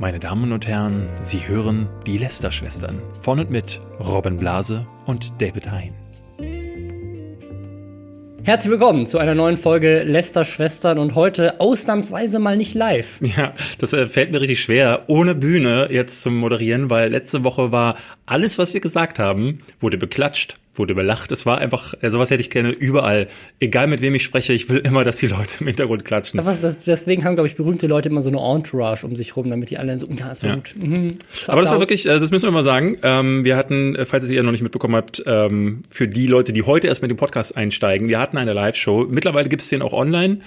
[0.00, 5.72] Meine Damen und Herren, Sie hören die Lester-Schwestern von und mit Robin Blase und David
[5.72, 5.92] Hein.
[8.44, 13.18] Herzlich willkommen zu einer neuen Folge Lester Schwestern und heute ausnahmsweise mal nicht live.
[13.20, 17.72] Ja, das äh, fällt mir richtig schwer, ohne Bühne jetzt zu moderieren, weil letzte Woche
[17.72, 17.96] war
[18.28, 21.32] alles, was wir gesagt haben, wurde beklatscht, wurde belacht.
[21.32, 23.26] Es war einfach, sowas hätte ich gerne überall.
[23.58, 26.38] Egal mit wem ich spreche, ich will immer, dass die Leute im Hintergrund klatschen.
[26.44, 29.50] Was, das, deswegen haben, glaube ich, berühmte Leute immer so eine Entourage um sich rum,
[29.50, 30.56] damit die alle so, ja, das war Ja.
[30.56, 30.74] gut.
[30.76, 31.18] Mhm.
[31.48, 32.98] Aber das war wirklich, äh, das müssen wir mal sagen.
[33.02, 36.52] Ähm, wir hatten, äh, falls ihr es noch nicht mitbekommen habt, ähm, für die Leute,
[36.52, 39.06] die heute erst mit dem Podcast einsteigen, wir hatten eine Live-Show.
[39.10, 40.40] Mittlerweile gibt es den auch online.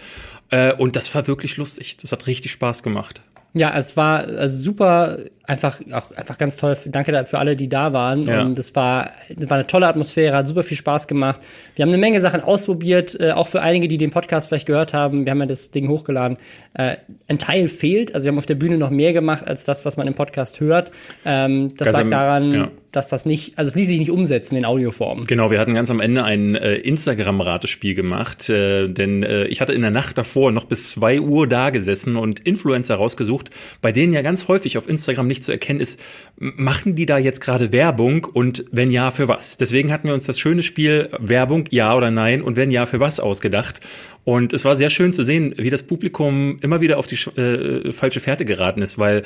[0.49, 1.97] Äh, und das war wirklich lustig.
[1.97, 3.21] Das hat richtig Spaß gemacht.
[3.53, 6.77] Ja, es war also super, einfach, auch einfach ganz toll.
[6.85, 8.25] Danke da- für alle, die da waren.
[8.27, 8.43] Ja.
[8.43, 11.41] Und es war, war eine tolle Atmosphäre, hat super viel Spaß gemacht.
[11.75, 14.93] Wir haben eine Menge Sachen ausprobiert, äh, auch für einige, die den Podcast vielleicht gehört
[14.93, 15.25] haben.
[15.25, 16.37] Wir haben ja das Ding hochgeladen.
[16.75, 16.95] Äh,
[17.27, 19.97] ein Teil fehlt, also wir haben auf der Bühne noch mehr gemacht als das, was
[19.97, 20.91] man im Podcast hört.
[21.25, 22.71] Ähm, das Ganz lag am- daran, ja.
[22.93, 25.25] dass das nicht, also es ließ sich nicht umsetzen in Audioform.
[25.27, 29.73] Genau, wir hatten ganz am Ende ein äh, Instagram-Ratespiel gemacht, äh, denn äh, ich hatte
[29.73, 33.40] in der Nacht davor noch bis zwei Uhr da gesessen und Influencer rausgesucht,
[33.81, 35.99] bei denen ja ganz häufig auf Instagram nicht zu erkennen ist,
[36.37, 39.57] machen die da jetzt gerade Werbung und wenn ja, für was?
[39.57, 42.99] Deswegen hatten wir uns das schöne Spiel Werbung, ja oder nein und wenn ja, für
[42.99, 43.81] was ausgedacht.
[44.23, 47.91] Und es war sehr schön zu sehen, wie das Publikum immer wieder auf die äh,
[47.91, 49.23] falsche Fährte geraten ist, weil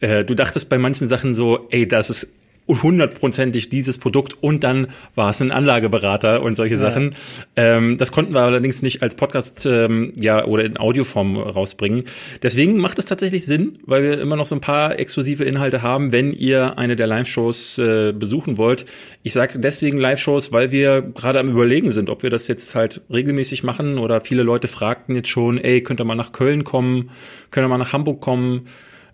[0.00, 2.32] äh, du dachtest bei manchen Sachen so, ey, das ist
[2.68, 7.14] hundertprozentig dieses Produkt und dann war es ein Anlageberater und solche Sachen.
[7.56, 12.04] Ähm, das konnten wir allerdings nicht als Podcast ähm, ja oder in Audioform rausbringen.
[12.42, 16.12] Deswegen macht es tatsächlich Sinn, weil wir immer noch so ein paar exklusive Inhalte haben,
[16.12, 18.84] wenn ihr eine der Live-Shows äh, besuchen wollt.
[19.22, 23.00] Ich sage deswegen Live-Shows, weil wir gerade am überlegen sind, ob wir das jetzt halt
[23.12, 27.10] regelmäßig machen oder viele Leute fragten jetzt schon, ey, könnt ihr mal nach Köln kommen,
[27.50, 28.66] könnt ihr mal nach Hamburg kommen.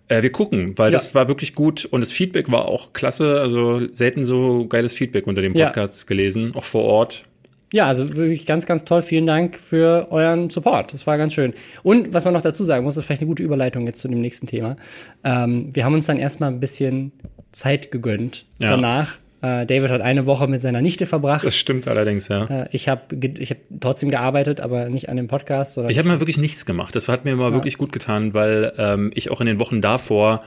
[0.07, 0.97] Äh, wir gucken, weil Ja.
[0.97, 3.39] das war wirklich gut und das Feedback war auch klasse.
[3.41, 5.67] Also selten so geiles Feedback unter dem Ja.
[5.67, 7.25] Podcast gelesen, auch vor Ort.
[7.73, 9.01] Ja, also wirklich ganz, ganz toll.
[9.01, 10.93] Vielen Dank für euren Support.
[10.93, 11.53] Das war ganz schön.
[11.83, 14.19] Und was man noch dazu sagen muss, ist vielleicht eine gute Überleitung jetzt zu dem
[14.19, 14.75] nächsten Thema.
[15.23, 17.11] Ähm, wir haben uns dann erstmal ein bisschen
[17.51, 18.69] Zeit gegönnt Ja.
[18.69, 19.17] danach.
[19.41, 21.43] Äh, David hat eine Woche mit seiner Nichte verbracht.
[21.43, 22.45] Das stimmt allerdings, ja.
[22.45, 25.73] Äh, ich habe ich hab trotzdem gearbeitet, aber nicht an dem Podcast.
[25.73, 26.95] Sondern Ich habe mal wirklich nichts gemacht.
[26.95, 30.43] Das hat mir mal wirklich gut getan, weil ähm, ich auch in den Wochen davor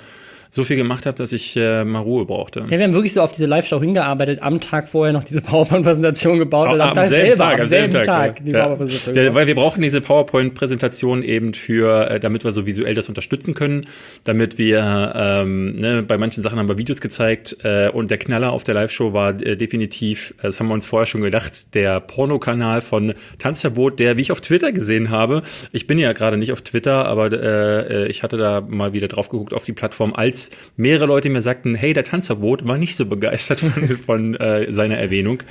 [0.51, 2.61] so viel gemacht habe, dass ich äh, mal Ruhe brauchte.
[2.61, 6.39] ja, wir haben wirklich so auf diese Live-Show hingearbeitet, am Tag vorher noch diese PowerPoint-Präsentation
[6.39, 8.65] gebaut und am, Tag selber, am selben Tag, die ja.
[8.65, 13.09] PowerPoint-Präsentation Ja, weil wir brauchen diese PowerPoint-Präsentation eben für, äh, damit wir so visuell das
[13.09, 13.87] unterstützen können,
[14.25, 18.53] damit wir, ähm, ne, bei manchen Sachen haben wir Videos gezeigt äh, und der Knaller
[18.53, 22.81] auf der Live-Show war äh, definitiv, das haben wir uns vorher schon gedacht, der Pornokanal
[22.81, 25.43] von Tanzverbot, der, wie ich auf Twitter gesehen habe,
[25.73, 29.09] ich bin ja gerade nicht auf Twitter, aber äh, äh, ich hatte da mal wieder
[29.09, 30.38] drauf geguckt auf die Plattform, als
[30.77, 33.71] mehrere Leute mir sagten, hey, der Tanzverbot war nicht so begeistert von,
[34.07, 35.43] von äh, seiner Erwähnung.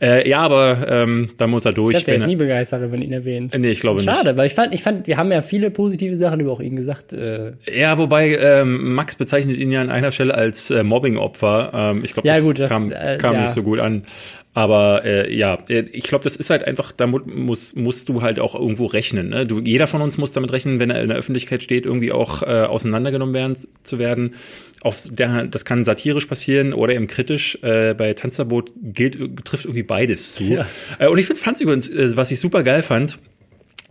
[0.00, 1.96] Äh, ja, aber ähm, da muss er durch.
[1.96, 3.52] Ich wäre Wenn jetzt nie er- begeistert, wenn man ihn erwähnt.
[3.58, 4.08] Nee, ich glaube nicht.
[4.08, 6.76] Schade, weil ich fand, ich fand, wir haben ja viele positive Sachen über auch ihn
[6.76, 7.12] gesagt.
[7.12, 11.72] Äh, Ja, wobei ähm, Max bezeichnet ihn ja an einer Stelle als äh, Mobbing-Opfer.
[11.74, 13.40] Ähm, ich glaube, Ja, das, gut, das, kam, äh, kam ja.
[13.42, 14.04] nicht so gut an.
[14.54, 18.22] Aber äh, ja, äh, ich glaube, das ist halt einfach, da mu- muss, musst du
[18.22, 19.28] halt auch irgendwo rechnen.
[19.28, 19.46] Ne?
[19.46, 22.42] Du, jeder von uns muss damit rechnen, wenn er in der Öffentlichkeit steht, irgendwie auch
[22.42, 24.34] äh, auseinandergenommen werden, zu werden.
[24.80, 27.58] Auf der, das kann satirisch passieren oder eben kritisch.
[27.62, 30.44] Äh, bei Tanzverbot gilt, trifft irgendwie beides zu.
[30.44, 30.66] Ja.
[30.98, 33.18] Äh, und ich finde, fand's übrigens, äh, was ich super geil fand,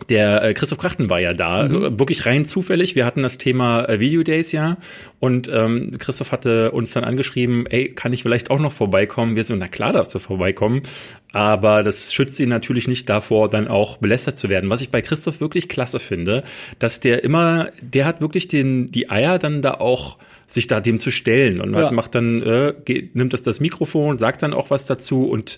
[0.09, 2.95] der äh, Christoph Krachten war ja da, äh, wirklich rein zufällig.
[2.95, 4.77] Wir hatten das Thema äh, Video Days ja
[5.19, 9.35] und ähm, Christoph hatte uns dann angeschrieben, ey, kann ich vielleicht auch noch vorbeikommen?
[9.35, 10.83] Wir so, na klar darfst du vorbeikommen,
[11.33, 14.69] aber das schützt ihn natürlich nicht davor, dann auch belästert zu werden.
[14.69, 16.43] Was ich bei Christoph wirklich klasse finde,
[16.79, 20.99] dass der immer, der hat wirklich den die Eier dann da auch sich da dem
[20.99, 21.85] zu stellen und Ja.
[21.85, 25.57] hat, macht dann äh, geht, nimmt das das Mikrofon, sagt dann auch was dazu und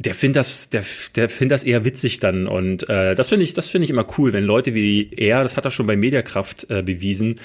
[0.00, 0.82] der findet das, der,
[1.14, 4.06] der findet das eher witzig dann und äh, das finde ich, das finde ich immer
[4.18, 7.38] cool, wenn Leute wie er, das hat er schon bei Mediakraft äh, bewiesen,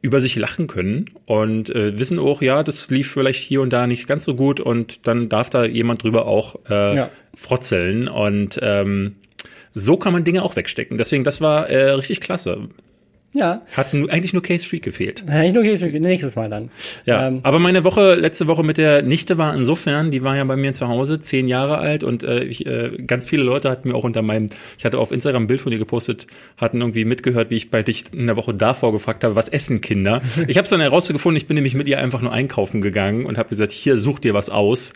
[0.00, 3.86] über sich lachen können und äh, wissen auch, ja, das lief vielleicht hier und da
[3.86, 7.10] nicht ganz so gut und dann darf da jemand drüber auch äh, Ja.
[7.36, 9.14] frotzeln und ähm,
[9.74, 10.98] so kann man Dinge auch wegstecken.
[10.98, 12.68] Deswegen, das war äh, richtig klasse.
[13.34, 15.24] Ja, Hat nu, eigentlich nur Case Freak gefehlt.
[15.26, 16.70] Ja, ich nur geht's nächstes Mal dann.
[17.06, 20.44] Ja, Ähm, aber meine Woche, letzte Woche mit der Nichte war insofern, die war ja
[20.44, 23.88] bei mir zu Hause, zehn Jahre alt und äh, ich, äh, ganz viele Leute hatten
[23.88, 26.26] mir auch unter meinem, ich hatte auf Instagram ein Bild von ihr gepostet,
[26.58, 29.80] hatten irgendwie mitgehört, wie ich bei dich in der Woche davor gefragt habe, was essen
[29.80, 30.20] Kinder?
[30.48, 33.38] Ich habe es dann herausgefunden, ich bin nämlich mit ihr einfach nur einkaufen gegangen und
[33.38, 34.92] habe gesagt, hier, such dir was aus.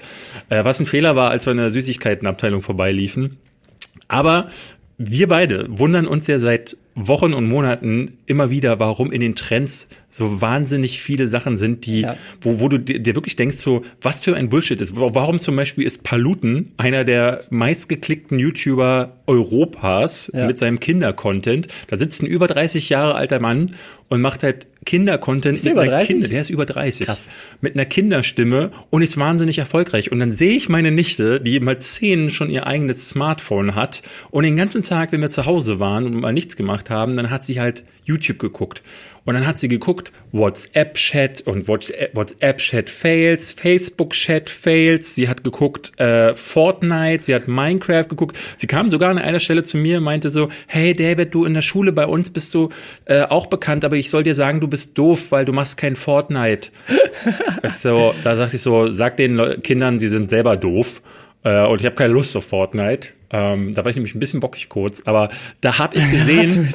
[0.51, 3.39] Äh, was ein Fehler war, als wir in der Süßigkeitenabteilung vorbeiliefen.
[4.09, 4.51] Aber
[4.99, 9.89] wir beide wundern uns ja seit Wochen und Monaten immer wieder, warum in den Trends
[10.09, 12.17] so wahnsinnig viele Sachen sind, die, ja.
[12.41, 14.97] wo, wo du dir, dir, wirklich denkst, so, was für ein Bullshit ist.
[14.97, 20.47] Warum zum Beispiel ist Paluten einer der meistgeklickten YouTuber Europas ja.
[20.47, 21.69] mit seinem Kindercontent?
[21.89, 23.75] Da sitzt ein über 30 Jahre alter Mann
[24.09, 27.07] und macht halt Kindercontent mit einer Kinder, der ist über 30.
[27.07, 27.29] Krass.
[27.61, 30.11] Mit einer Kinderstimme und ist wahnsinnig erfolgreich.
[30.11, 34.45] Und dann sehe ich meine Nichte, die mal zehn schon ihr eigenes Smartphone hat und
[34.45, 37.45] den ganzen Tag, wenn wir zu Hause waren und mal nichts gemacht haben, dann hat
[37.45, 38.83] sie halt YouTube geguckt.
[39.27, 45.17] Und dann hat sie geguckt, WhatsApp-Chat und WhatsApp-Chat-Fails, Facebook-Chat-Fails.
[45.17, 48.39] Sie hat geguckt, äh, Fortnite, sie hat Minecraft geguckt.
[48.57, 51.63] Sie kam sogar an einer Stelle zu mir, meinte so, hey David, du in der
[51.63, 52.69] Schule bei uns bist du
[53.07, 55.97] äh, auch bekannt, aber ich soll dir sagen, du bist doof, weil du machst kein
[55.97, 56.71] Fortnite.
[57.69, 61.03] so, da sagte ich so, sag den Le Kindern, sie sind selber doof.
[61.43, 63.09] Äh, und ich habe keine Lust auf Fortnite.
[63.31, 65.31] Ähm, da war ich nämlich ein bisschen bockig kurz, aber
[65.61, 66.69] da habe ich gesehen,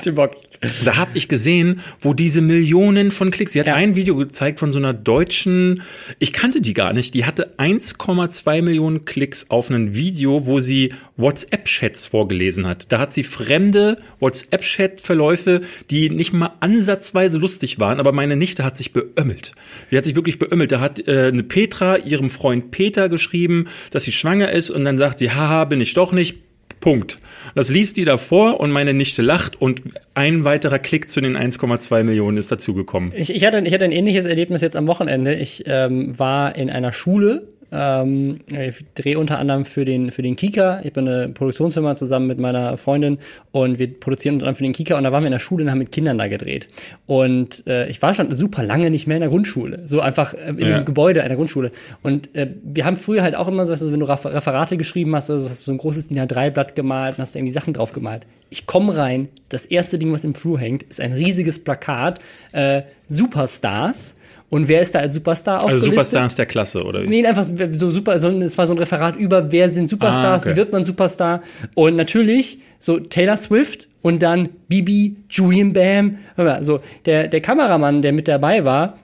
[0.85, 3.53] da habe ich gesehen, wo diese Millionen von Klicks.
[3.53, 3.75] Sie hat ja.
[3.75, 5.81] ein Video gezeigt von so einer deutschen,
[6.19, 7.15] ich kannte die gar nicht.
[7.15, 12.91] Die hatte 1,2 Millionen Klicks auf ein Video, wo sie WhatsApp-Chats vorgelesen hat.
[12.91, 18.77] Da hat sie fremde WhatsApp-Chat-Verläufe, die nicht mal ansatzweise lustig waren, aber meine Nichte hat
[18.77, 19.53] sich beömmelt.
[19.89, 20.71] Die hat sich wirklich beömmelt.
[20.71, 24.99] Da hat äh, eine Petra ihrem Freund Peter geschrieben, dass sie schwanger ist und dann
[24.99, 26.50] sagt sie, haha, bin ich doch nicht
[26.81, 27.19] Punkt.
[27.55, 29.81] Das liest die davor und meine Nichte lacht und
[30.13, 33.13] ein weiterer Klick zu den 1,2 Millionen ist dazugekommen.
[33.15, 35.33] Ich, ich, hatte, ich hatte ein ähnliches Erlebnis jetzt am Wochenende.
[35.35, 40.35] Ich ähm, war in einer Schule ähm, ich drehe unter anderem für den, für den
[40.35, 40.81] Kika.
[40.83, 43.19] Ich bin eine Produktionsfirma zusammen mit meiner Freundin
[43.51, 45.63] und wir produzieren unter anderem für den Kika und da waren wir in der Schule
[45.63, 46.67] und haben mit Kindern da gedreht.
[47.07, 49.83] Und äh, ich war schon super lange nicht mehr in der Grundschule.
[49.85, 50.79] So einfach äh, in ja.
[50.79, 51.71] dem Gebäude einer Grundschule.
[52.03, 55.15] Und äh, wir haben früher halt auch immer so, weißt du, wenn du Referate geschrieben
[55.15, 57.93] hast, also hast du so ein großes DIN A3-Blatt gemalt und hast irgendwie Sachen drauf
[57.93, 58.25] gemalt.
[58.49, 62.19] Ich komme rein, das erste Ding, was im Flur hängt, ist ein riesiges Plakat,
[62.51, 64.15] äh, Superstars
[64.51, 65.87] und wer ist da als Superstar aufgelistet?
[65.87, 67.07] Also Superstars der Klasse, oder wie?
[67.07, 70.43] Nee, einfach so super, so, es war so ein Referat über, wer sind Superstars, ah,
[70.43, 70.51] okay.
[70.51, 71.41] wie wird man Superstar?
[71.73, 76.17] Und natürlich so Taylor Swift und dann Bibi, Julian Bam.
[76.59, 78.99] So, der, der Kameramann, der mit dabei war,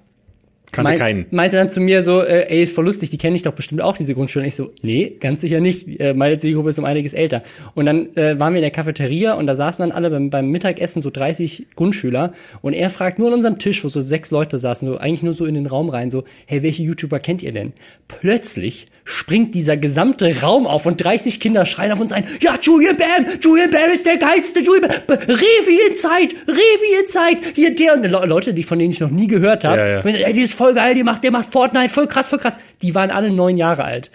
[0.71, 1.25] Kannte mein, keinen.
[1.31, 3.81] Meinte dann zu mir so, äh, ey, ist voll lustig, die kenne ich doch bestimmt
[3.81, 4.43] auch, diese Grundschule.
[4.43, 5.99] Und ich so, nee, ganz sicher nicht.
[5.99, 7.41] Äh, meine Zielgruppe ist um einiges älter.
[7.73, 10.49] Und dann äh, waren wir in der Cafeteria und da saßen dann alle beim, beim
[10.49, 14.57] Mittagessen so 30 Grundschüler und er fragt nur an unserem Tisch, wo so sechs Leute
[14.57, 17.53] saßen, so eigentlich nur so in den Raum rein, so, hey, welche YouTuber kennt ihr
[17.53, 17.73] denn?
[18.07, 22.97] Plötzlich springt dieser gesamte Raum auf und 30 Kinder schreien auf uns ein, ja, Julian
[22.97, 27.73] Bam, Julian Bam ist der geilste, Julian Bam, Revi in Zeit, Revi in Zeit, hier
[27.73, 30.25] der und Leute, die von denen ich noch nie gehört habe, ja, ja.
[30.27, 32.57] ey, die ist voll geil, die macht, der macht Fortnite, voll krass, voll krass.
[32.81, 34.11] Die waren alle neun Jahre alt.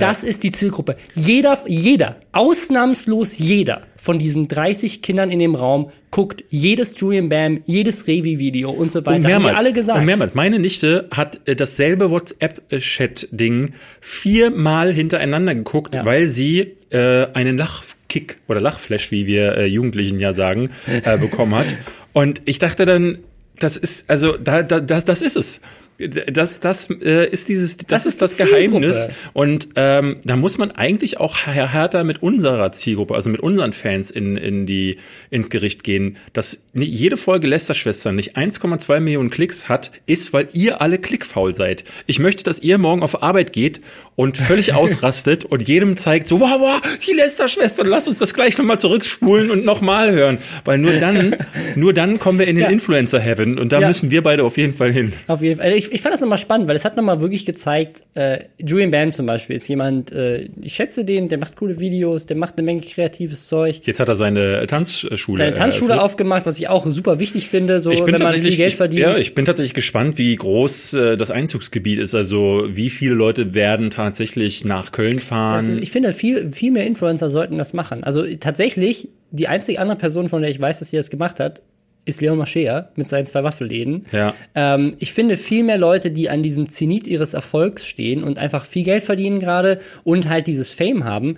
[0.00, 0.94] Das ist die Zielgruppe.
[1.14, 7.60] Jeder, jeder, ausnahmslos jeder von diesen 30 Kindern in dem Raum guckt jedes Julian Bam,
[7.66, 9.16] jedes Revi-Video und so weiter.
[9.16, 9.98] Und mehrmals, alle gesagt.
[9.98, 10.34] Und mehrmals.
[10.34, 16.04] Meine Nichte hat äh, dasselbe WhatsApp-Chat-Ding viermal hintereinander geguckt, ja.
[16.04, 21.54] weil sie äh, einen Lachkick oder Lachflash, wie wir äh, Jugendlichen ja sagen, äh, bekommen
[21.54, 21.76] hat.
[22.12, 23.18] Und ich dachte dann,
[23.58, 25.60] das ist, also da, da, das, das ist es
[26.08, 29.08] das, das äh, ist dieses, das, das ist das Geheimnis.
[29.32, 34.10] Und ähm, da muss man eigentlich auch härter mit unserer Zielgruppe, also mit unseren Fans
[34.10, 34.98] in, in die,
[35.30, 36.16] ins Gericht gehen.
[36.32, 41.84] Dass jede Folge Lästerschwestern nicht 1,2 Millionen Klicks hat, ist, weil ihr alle klickfaul seid.
[42.06, 43.80] Ich möchte, dass ihr morgen auf Arbeit geht
[44.20, 48.58] und völlig ausrastet und jedem zeigt so, wow, wow, die Lästerschwestern, lass uns das gleich
[48.58, 50.36] nochmal zurückspulen und nochmal hören.
[50.66, 51.36] Weil nur dann,
[51.74, 52.70] nur dann kommen wir in den ja.
[52.70, 53.88] Influencer-Heaven und da ja.
[53.88, 55.14] müssen wir beide auf jeden Fall hin.
[55.26, 55.72] Auf jeden Fall.
[55.72, 59.14] Ich ich, fand das nochmal spannend, weil es hat nochmal wirklich gezeigt, äh, Julian Bam
[59.14, 62.66] zum Beispiel ist jemand, äh, ich schätze den, der macht coole Videos, der macht eine
[62.66, 63.80] Menge kreatives Zeug.
[63.84, 65.38] Jetzt hat er seine Tanzschule.
[65.38, 66.04] Seine Tanzschule eröffnet.
[66.04, 69.00] aufgemacht, was ich auch super wichtig finde, so wenn man viel Geld verdient.
[69.00, 72.14] Ja, ich bin tatsächlich gespannt, wie groß äh, das Einzugsgebiet ist.
[72.14, 75.68] Also wie viele Leute werden tatsächlich nach Köln fahren.
[75.68, 78.04] Ist, ich finde, viel, viel mehr Influencer sollten das machen.
[78.04, 81.62] Also tatsächlich, die einzige andere Person, von der ich weiß, dass sie das gemacht hat,
[82.04, 84.06] ist Leon Mascher mit seinen zwei Waffelläden.
[84.12, 84.34] Ja.
[84.54, 88.64] Ähm, ich finde viel mehr Leute, die an diesem Zenit ihres Erfolgs stehen und einfach
[88.64, 91.36] viel Geld verdienen gerade und halt dieses Fame haben,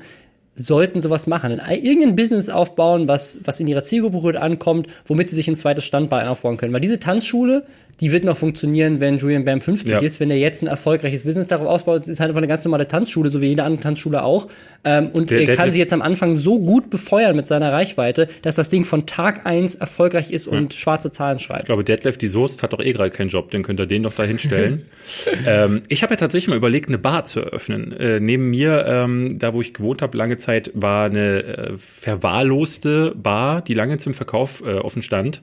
[0.54, 1.60] sollten sowas machen.
[1.70, 6.28] Irgendein Business aufbauen, was, was in ihrer Zielgruppe ankommt, womit sie sich ein zweites Standbein
[6.28, 6.72] aufbauen können.
[6.72, 7.66] Weil diese Tanzschule,
[8.00, 9.98] die wird noch funktionieren, wenn Julian Bam 50 ja.
[10.00, 10.18] ist.
[10.18, 13.30] Wenn er jetzt ein erfolgreiches Business darauf ausbaut, ist halt einfach eine ganz normale Tanzschule,
[13.30, 14.48] so wie jede andere Tanzschule auch.
[14.84, 18.28] Ähm, und der, er kann sich jetzt am Anfang so gut befeuern mit seiner Reichweite,
[18.42, 20.52] dass das Ding von Tag eins erfolgreich ist ja.
[20.52, 21.60] und schwarze Zahlen schreibt.
[21.60, 24.02] Ich glaube, Detlef die Soest hat doch eh gerade keinen Job, den könnt ihr den
[24.02, 24.86] doch da hinstellen.
[25.46, 27.92] ähm, ich habe ja tatsächlich mal überlegt, eine Bar zu eröffnen.
[27.92, 33.14] Äh, neben mir, ähm, da wo ich gewohnt habe, lange Zeit war eine äh, verwahrloste
[33.14, 35.40] Bar, die lange zum Verkauf äh, offen stand.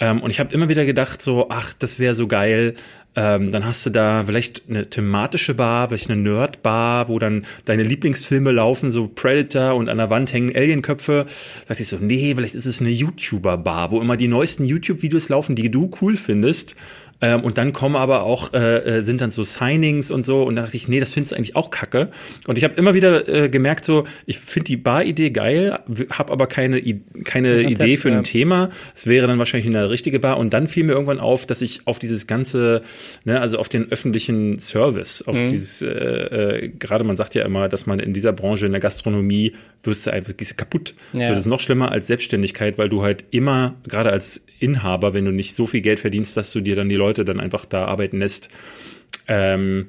[0.00, 2.74] Ähm, und ich habe immer wieder gedacht, so, ach, das wäre so geil.
[3.16, 7.82] Ähm, dann hast du da vielleicht eine thematische Bar, vielleicht eine Nerd-Bar, wo dann deine
[7.82, 11.26] Lieblingsfilme laufen, so Predator und an der Wand hängen Alienköpfe.
[11.26, 15.28] Da dachte ich so, nee, vielleicht ist es eine YouTuber-Bar, wo immer die neuesten YouTube-Videos
[15.28, 16.76] laufen, die du cool findest.
[17.20, 20.42] Ähm, und dann kommen aber auch, äh, äh, sind dann so Signings und so.
[20.42, 22.10] Und da dachte ich, nee, das findest du eigentlich auch kacke.
[22.46, 25.78] Und ich habe immer wieder äh, gemerkt, so, ich finde die Bar-Idee geil,
[26.10, 26.80] habe aber keine,
[27.24, 28.22] keine Konzept, Idee für ein ja.
[28.22, 28.70] Thema.
[28.94, 30.38] Es wäre dann wahrscheinlich eine richtige Bar.
[30.38, 32.82] Und dann fiel mir irgendwann auf, dass ich auf dieses ganze,
[33.24, 35.48] ne, also auf den öffentlichen Service, auf mhm.
[35.48, 38.80] dieses, äh, äh, gerade man sagt ja immer, dass man in dieser Branche, in der
[38.80, 40.94] Gastronomie, wirst du einfach kaputt.
[41.12, 41.26] Ja.
[41.26, 45.24] So, das ist noch schlimmer als Selbstständigkeit, weil du halt immer, gerade als Inhaber, wenn
[45.24, 47.86] du nicht so viel Geld verdienst, dass du dir dann die Leute dann einfach da
[47.86, 48.48] arbeiten lässt,
[49.26, 49.86] ähm,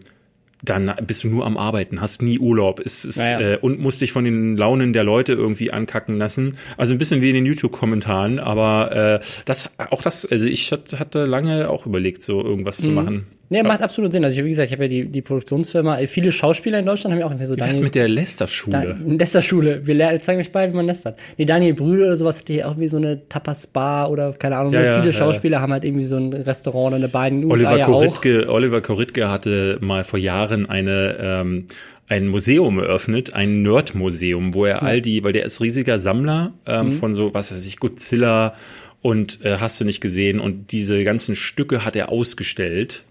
[0.63, 4.01] dann bist du nur am Arbeiten, hast nie Urlaub ist, ist, ja, Äh, und musst
[4.01, 6.57] dich von den Launen der Leute irgendwie ankacken lassen.
[6.77, 11.25] Also ein bisschen wie in den YouTube-Kommentaren, aber äh, das, auch das, also ich hatte
[11.25, 12.83] lange auch überlegt, so irgendwas mhm.
[12.83, 13.27] zu machen.
[13.51, 14.23] Nee, macht absolut Sinn.
[14.23, 17.11] Also ich, wie gesagt, ich habe ja die, die Produktionsfirma, äh, viele Schauspieler in Deutschland
[17.11, 17.75] haben ja auch irgendwie so Daniel.
[17.75, 18.97] Was mit der Lester-Schule?
[19.05, 19.85] Lester-Schule.
[19.85, 21.19] Wir zeigen euch bei, wie man lästert.
[21.37, 24.71] Nee, Daniel Brühl oder sowas hatte hier auch wie so eine Tapas-Bar oder keine Ahnung.
[24.71, 27.51] Ja, ja, viele Schauspieler haben halt irgendwie so ein Restaurant oder eine Bar in den
[27.51, 28.53] USA Oliver Koritke, auch.
[28.53, 31.65] Oliver Koritke hatte mal vor Jahren eine ähm,
[32.07, 34.81] ein Museum eröffnet, ein Nerd-Museum, wo er ja.
[34.81, 36.93] all die, weil der ist riesiger Sammler ähm, mhm.
[36.93, 38.53] von so, was weiß ich, Godzilla
[39.01, 43.03] und äh, hast du nicht gesehen und diese ganzen Stücke hat er ausgestellt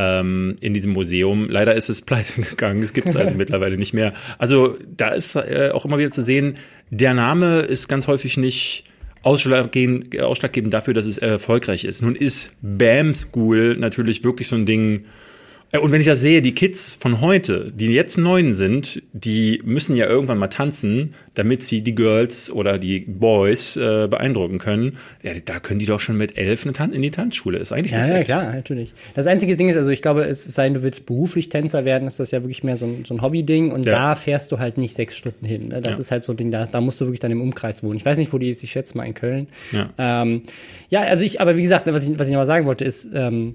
[0.00, 1.48] ähm, in diesem Museum.
[1.50, 4.14] Leider ist es pleite gegangen, es gibt es also mittlerweile nicht mehr.
[4.38, 6.56] Also da ist äh, auch immer wieder zu sehen,
[6.90, 8.84] der Name ist ganz häufig nicht
[9.22, 12.00] ausschlaggebend, ausschlaggebend dafür, dass es erfolgreich ist.
[12.00, 15.04] Nun ist BAM School natürlich wirklich so ein Ding,
[15.78, 19.94] und wenn ich das sehe, die Kids von heute, die jetzt neun sind, die müssen
[19.94, 24.98] ja irgendwann mal tanzen, damit sie die Girls oder die Boys äh, beeindrucken können.
[25.22, 27.58] Ja, da können die doch schon mit elf in die Tanzschule.
[27.58, 28.28] Ist eigentlich ja, perfekt.
[28.28, 28.94] Ja, klar, natürlich.
[29.14, 32.08] Das einzige Ding ist, also ich glaube, es sei denn, du willst beruflich Tänzer werden,
[32.08, 33.92] ist das ja wirklich mehr so ein, so ein Hobby-Ding und ja.
[33.92, 35.68] da fährst du halt nicht sechs Stunden hin.
[35.68, 35.80] Ne?
[35.80, 36.00] Das ja.
[36.00, 37.96] ist halt so ein Ding, da, da musst du wirklich dann im Umkreis wohnen.
[37.96, 39.46] Ich weiß nicht, wo die ist, ich schätze mal in Köln.
[39.70, 40.42] Ja, ähm,
[40.88, 43.08] ja also ich, aber wie gesagt, was ich, was ich noch mal sagen wollte, ist,
[43.14, 43.54] ähm,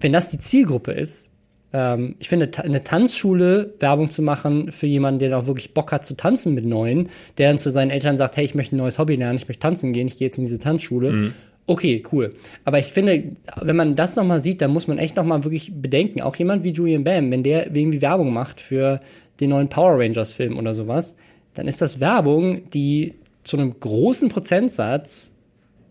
[0.00, 1.32] wenn das die Zielgruppe ist,
[1.72, 6.06] ähm, ich finde, eine Tanzschule Werbung zu machen für jemanden, der auch wirklich Bock hat
[6.06, 8.98] zu tanzen mit Neuen, der dann zu seinen Eltern sagt, hey, ich möchte ein neues
[8.98, 11.12] Hobby lernen, ich möchte tanzen gehen, ich gehe jetzt in diese Tanzschule.
[11.12, 11.34] Mhm.
[11.66, 12.34] Okay, cool.
[12.64, 13.24] Aber ich finde,
[13.60, 16.70] wenn man das nochmal sieht, dann muss man echt nochmal wirklich bedenken, auch jemand wie
[16.70, 19.00] Julian Bam, wenn der irgendwie Werbung macht für
[19.40, 21.14] den neuen Power Rangers Film oder sowas,
[21.52, 25.34] dann ist das Werbung, die zu einem großen Prozentsatz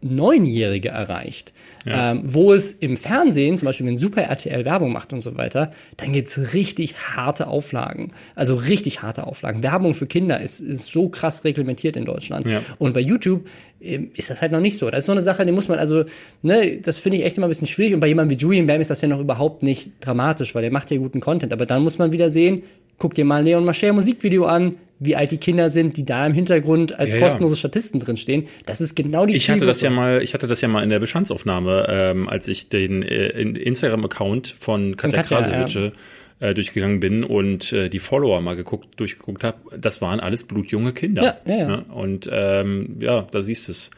[0.01, 1.53] Neunjährige erreicht.
[1.87, 2.11] Ja.
[2.11, 5.71] Ähm, wo es im Fernsehen, zum Beispiel wenn Super RTL Werbung macht und so weiter,
[5.95, 8.11] dann gibt's richtig harte Auflagen.
[8.35, 9.63] Also richtig harte Auflagen.
[9.63, 12.45] Werbung für Kinder ist, ist so krass reglementiert in Deutschland.
[12.45, 12.61] Ja.
[12.77, 13.47] Und bei YouTube
[13.79, 14.89] ähm, ist das halt noch nicht so.
[14.89, 16.03] Das ist so eine Sache, die muss man also,
[16.41, 17.93] ne, das finde ich echt immer ein bisschen schwierig.
[17.93, 20.71] Und bei jemandem wie Julian Bam ist das ja noch überhaupt nicht dramatisch, weil der
[20.71, 21.53] macht ja guten Content.
[21.53, 22.63] Aber dann muss man wieder sehen,
[22.97, 26.25] guck dir mal ein Leon Mascher Musikvideo an, wie alt die Kinder sind, die da
[26.25, 27.59] im Hintergrund als ja, kostenlose ja.
[27.59, 28.47] Statisten drinstehen.
[28.65, 30.89] Das ist genau die ich hatte das ja mal, Ich hatte das ja mal in
[30.89, 35.91] der Bestandsaufnahme, ähm, als ich den äh, Instagram-Account von Katja, Katja Krasewitsche ja
[36.39, 40.93] äh, durchgegangen bin und äh, die Follower mal geguckt, durchgeguckt habe, das waren alles blutjunge
[40.93, 41.23] Kinder.
[41.23, 41.67] Ja, ja, ja.
[41.67, 41.85] Ne?
[41.93, 43.89] Und ähm, ja, da siehst du es.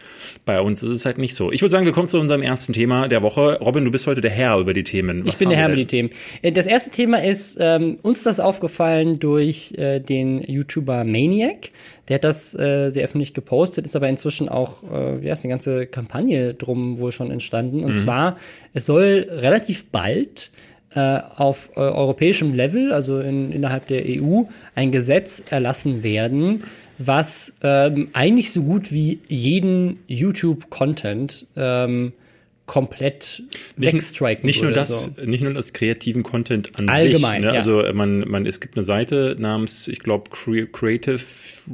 [0.46, 1.52] Bei uns ist es halt nicht so.
[1.52, 3.60] Ich würde sagen, wir kommen zu unserem ersten Thema der Woche.
[3.60, 5.26] Robin, du bist heute der Herr über die Themen.
[5.26, 6.12] Was ich bin der Herr über die Themen.
[6.42, 11.72] Äh, das erste Thema ist ähm, uns das aufgefallen durch äh, den YouTuber Maniac.
[12.08, 15.52] Der hat das äh, sehr öffentlich gepostet, ist aber inzwischen auch, äh, ja, ist eine
[15.52, 17.84] ganze Kampagne drum wohl schon entstanden.
[17.84, 18.00] Und mhm.
[18.00, 18.38] zwar,
[18.74, 20.52] es soll relativ bald
[20.96, 24.44] äh, auf äh, europäischem Level, also in, innerhalb der EU,
[24.76, 26.64] ein Gesetz erlassen werden,
[26.98, 32.14] was ähm, eigentlich so gut wie jeden YouTube-Content ähm,
[32.70, 33.42] komplett
[33.78, 35.26] nicht, wegstriken nicht würde, nur das so.
[35.26, 37.54] nicht nur das kreativen Content an Allgemein, sich ne?
[37.54, 37.60] ja.
[37.60, 41.20] also man man es gibt eine Seite namens ich glaube Creative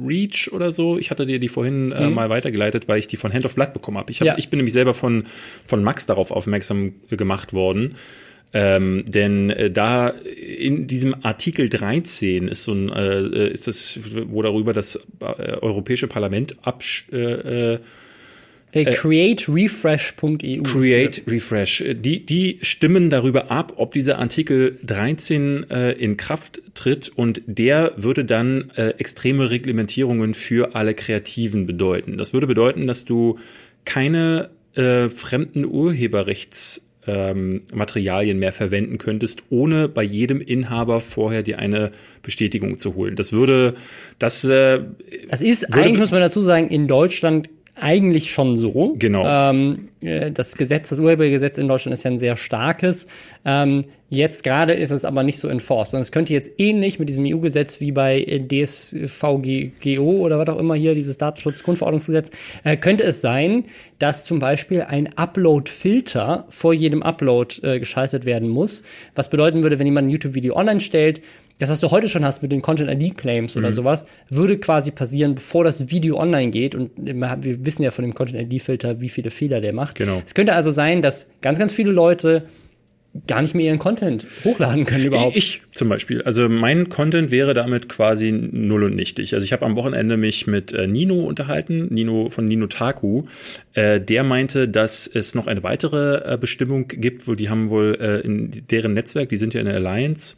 [0.06, 2.06] Reach oder so ich hatte dir die vorhin äh, mhm.
[2.06, 4.38] äh, mal weitergeleitet weil ich die von Hand of Blood bekommen habe ich hab, ja.
[4.38, 5.24] ich bin nämlich selber von
[5.66, 7.96] von Max darauf aufmerksam gemacht worden
[8.52, 13.98] ähm, denn äh, da in diesem Artikel 13 ist so ein, äh, ist das,
[14.28, 17.78] wo darüber das äh, Europäische Parlament absch äh,
[18.72, 20.62] äh, createrefresh.eu.
[20.62, 21.84] Create Refresh.
[21.94, 27.92] Die, die stimmen darüber ab, ob dieser Artikel 13 äh, in Kraft tritt und der
[27.96, 32.18] würde dann äh, extreme Reglementierungen für alle Kreativen bedeuten.
[32.18, 33.38] Das würde bedeuten, dass du
[33.84, 41.58] keine äh, fremden Urheberrechts ähm, Materialien mehr verwenden könntest, ohne bei jedem Inhaber vorher dir
[41.58, 43.16] eine Bestätigung zu holen.
[43.16, 43.74] Das würde,
[44.18, 44.80] das, äh,
[45.28, 47.48] das ist eigentlich, muss man dazu sagen, in Deutschland
[47.78, 48.96] eigentlich schon so.
[48.98, 49.24] Genau.
[49.26, 53.06] Ähm, äh, das Gesetz, das Urhebergesetz in Deutschland ist ja ein sehr starkes.
[53.44, 55.94] Ähm, jetzt gerade ist es aber nicht so enforced.
[55.94, 60.74] Und es könnte jetzt ähnlich mit diesem EU-Gesetz wie bei DSVGO oder was auch immer
[60.74, 62.30] hier, dieses Datenschutzgrundverordnungsgesetz,
[62.64, 63.64] äh, könnte es sein,
[63.98, 68.82] dass zum Beispiel ein Upload-Filter vor jedem Upload äh, geschaltet werden muss.
[69.14, 71.22] Was bedeuten würde, wenn jemand ein YouTube-Video online stellt,
[71.58, 73.74] das, was du heute schon hast mit den Content-ID-Claims oder mhm.
[73.74, 76.74] sowas, würde quasi passieren, bevor das Video online geht.
[76.74, 79.94] Und wir wissen ja von dem Content-ID-Filter, wie viele Fehler der macht.
[79.94, 80.22] Genau.
[80.24, 82.44] Es könnte also sein, dass ganz, ganz viele Leute
[83.26, 85.36] gar nicht mehr ihren Content hochladen können überhaupt.
[85.36, 86.22] Ich zum Beispiel.
[86.22, 89.34] Also mein Content wäre damit quasi null und nichtig.
[89.34, 93.24] Also ich habe am Wochenende mich mit äh, Nino unterhalten, Nino von Nino Taku.
[93.74, 97.96] Äh, der meinte, dass es noch eine weitere äh, Bestimmung gibt, wo die haben wohl
[98.00, 100.36] äh, in deren Netzwerk, die sind ja in der Alliance,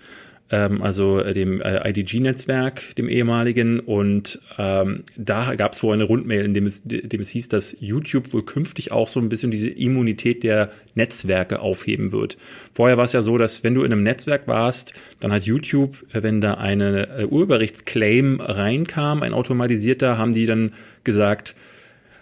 [0.50, 3.80] ähm, also äh, dem äh, IDG-Netzwerk, dem ehemaligen.
[3.80, 7.76] Und ähm, da gab es wohl eine Rundmail, in dem es, dem es hieß, dass
[7.80, 12.38] YouTube wohl künftig auch so ein bisschen diese Immunität der Netzwerke aufheben wird.
[12.72, 15.96] Vorher war es ja so, dass wenn du in einem Netzwerk warst, dann hat YouTube,
[16.12, 20.72] äh, wenn da eine äh, Urheberrechtsclaim reinkam, ein automatisierter, haben die dann
[21.04, 21.54] gesagt,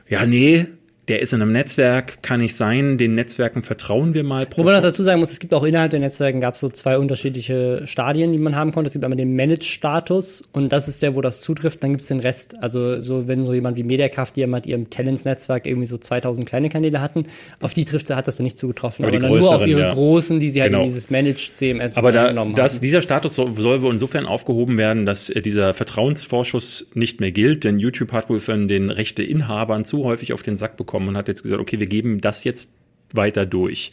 [0.09, 0.67] ja, nee,
[1.09, 4.47] der ist in einem Netzwerk, kann nicht sein, den Netzwerken vertrauen wir mal.
[4.57, 6.69] Wo man noch dazu sagen muss, es gibt auch innerhalb der Netzwerken gab es so
[6.69, 8.89] zwei unterschiedliche Stadien, die man haben konnte.
[8.89, 11.83] Es gibt einmal den Managed-Status und das ist der, wo das zutrifft.
[11.85, 12.57] Dann gibt es den Rest.
[12.61, 16.49] Also so, wenn so jemand wie Mediakraft, die ja mit ihrem Talents-Netzwerk irgendwie so 2000
[16.49, 17.27] kleine Kanäle hatten,
[17.61, 19.05] auf die trifft, hat das dann nicht zugetroffen.
[19.05, 19.93] Aber, aber nur auf ihre ja.
[19.93, 20.83] großen, die sie halt genau.
[20.83, 25.07] in dieses Managed CMS aber da, das, Dieser Status soll, soll wohl insofern aufgehoben werden,
[25.07, 30.05] dass äh, dieser Vertrauensvorschuss nicht mehr gilt, denn YouTube hat wohl von den Rechteinhabern zu
[30.05, 32.71] häufig auf den Sack bekommen und hat jetzt gesagt, okay, wir geben das jetzt
[33.13, 33.93] weiter durch.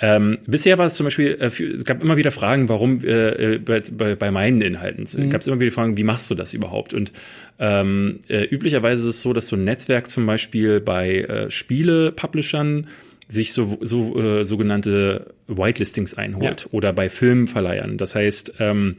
[0.00, 3.58] Ähm, bisher war es zum Beispiel, äh, es gab immer wieder Fragen, warum äh, äh
[3.58, 5.06] bei, bei, bei meinen Inhalten.
[5.12, 5.30] Mhm.
[5.30, 6.94] gab es immer wieder Fragen, wie machst du das überhaupt?
[6.94, 7.12] Und
[7.58, 12.88] ähm, äh, üblicherweise ist es so, dass so ein Netzwerk zum Beispiel bei äh, Spiele-Publishern
[13.28, 16.68] sich so, so äh, sogenannte Whitelistings einholt ja.
[16.72, 17.96] oder bei Filmverleihern.
[17.96, 18.96] Das heißt, ähm,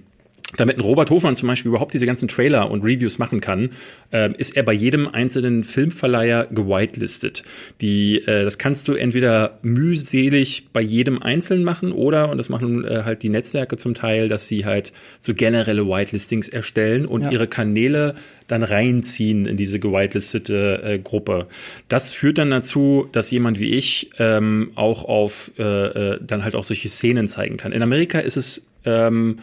[0.57, 3.71] damit ein Robert Hofmann zum Beispiel überhaupt diese ganzen Trailer und Reviews machen kann,
[4.11, 7.43] äh, ist er bei jedem einzelnen Filmverleiher gewitelistet.
[7.81, 12.85] Die, äh, das kannst du entweder mühselig bei jedem Einzelnen machen oder, und das machen
[12.85, 17.31] äh, halt die Netzwerke zum Teil, dass sie halt so generelle Whitelistings erstellen und ja.
[17.31, 18.15] ihre Kanäle
[18.47, 21.47] dann reinziehen in diese gewitelistete äh, Gruppe.
[21.87, 26.55] Das führt dann dazu, dass jemand wie ich ähm, auch auf äh, äh, dann halt
[26.55, 27.71] auch solche Szenen zeigen kann.
[27.71, 29.39] In Amerika ist es ähm,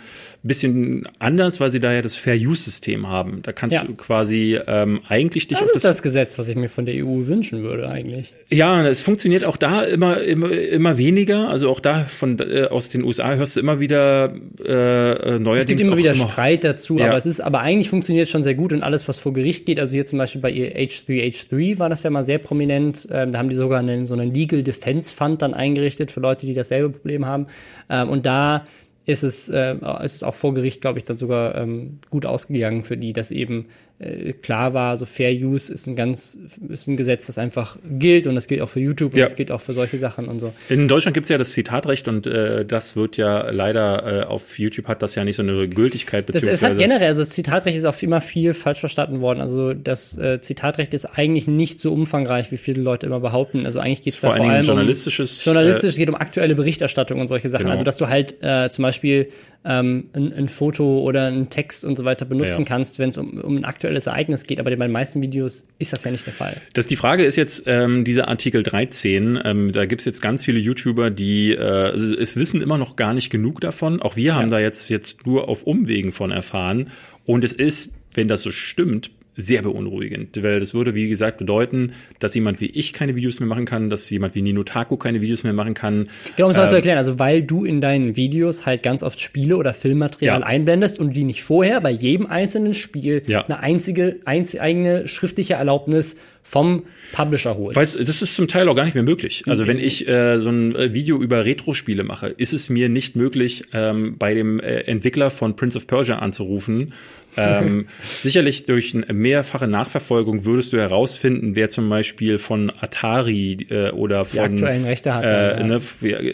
[0.48, 3.42] bisschen anders, weil sie da ja das Fair-Use-System haben.
[3.42, 3.84] Da kannst ja.
[3.84, 5.68] du quasi ähm, eigentlich dich das auf.
[5.68, 8.34] Das ist das Gesetz, was ich mir von der EU wünschen würde eigentlich.
[8.50, 11.48] Ja, es funktioniert auch da immer, immer, immer weniger.
[11.48, 15.66] Also auch da von äh, aus den USA hörst du immer wieder äh, neuerdings Es
[15.66, 17.06] gibt immer wieder immer, Streit dazu, ja.
[17.06, 19.78] aber es ist, aber eigentlich funktioniert schon sehr gut und alles, was vor Gericht geht,
[19.78, 23.06] also hier zum Beispiel bei H3H3 war das ja mal sehr prominent.
[23.12, 26.46] Ähm, da haben die sogar einen, so einen Legal Defense Fund dann eingerichtet für Leute,
[26.46, 27.46] die dasselbe Problem haben.
[27.88, 28.64] Ähm, und da
[29.04, 32.84] ist es, äh, ist es auch vor Gericht, glaube ich, dann sogar ähm, gut ausgegangen
[32.84, 33.66] für die, dass eben
[34.02, 36.38] äh, klar war, so Fair Use ist ein ganz,
[36.68, 39.26] ist ein Gesetz, das einfach gilt und das gilt auch für YouTube und ja.
[39.26, 40.52] das gilt auch für solche Sachen und so.
[40.68, 44.58] In Deutschland gibt es ja das Zitatrecht und äh, das wird ja leider äh, auf
[44.58, 46.50] YouTube hat das ja nicht so eine Gültigkeit beziehungsweise.
[46.50, 49.40] Das, es hat generell, also das Zitatrecht ist auch immer viel falsch verstanden worden.
[49.40, 53.66] Also das äh, Zitatrecht ist eigentlich nicht so umfangreich, wie viele Leute immer behaupten.
[53.66, 56.54] Also eigentlich geht es da vor, vor allem journalistisches, um journalistisch, äh, geht um aktuelle
[56.54, 57.64] Berichterstattung und solche Sachen.
[57.64, 57.72] Genau.
[57.72, 58.36] Also dass du halt
[58.70, 59.28] zum Beispiel
[59.64, 62.64] ähm, ein, ein, Foto oder ein Text und so weiter benutzen ja.
[62.64, 64.58] kannst, wenn es um, um ein aktuelles Ereignis geht.
[64.58, 66.56] Aber bei den meisten Videos ist das ja nicht der Fall.
[66.72, 70.58] Das, die Frage ist jetzt, ähm, dieser Artikel 13, ähm, da gibt's jetzt ganz viele
[70.58, 74.02] YouTuber, die äh, also es wissen immer noch gar nicht genug davon.
[74.02, 74.56] Auch wir haben ja.
[74.56, 76.90] da jetzt, jetzt nur auf Umwegen von erfahren.
[77.24, 81.92] Und es ist, wenn das so stimmt, sehr beunruhigend, weil das würde, wie gesagt, bedeuten,
[82.18, 85.20] dass jemand wie ich keine Videos mehr machen kann, dass jemand wie Nino Taku keine
[85.20, 86.08] Videos mehr machen kann.
[86.36, 89.02] Genau, um es mal ähm, zu erklären, also weil du in deinen Videos halt ganz
[89.02, 90.46] oft Spiele oder Filmmaterial ja.
[90.46, 93.44] einblendest und die nicht vorher bei jedem einzelnen Spiel ja.
[93.44, 97.76] eine einzige, einz eigene schriftliche Erlaubnis vom Publisher holst.
[97.76, 99.44] Weißt, das ist zum Teil auch gar nicht mehr möglich.
[99.46, 103.16] Also wenn ich äh, so ein äh, Video über Retro-Spiele mache, ist es mir nicht
[103.16, 106.92] möglich, ähm, bei dem äh, Entwickler von Prince of Persia anzurufen
[107.36, 107.86] ähm,
[108.20, 114.24] sicherlich durch eine mehrfache Nachverfolgung würdest du herausfinden, wer zum Beispiel von Atari äh, oder
[114.24, 115.66] von die aktuellen Rechte hat, äh, ja.
[115.66, 115.80] ne,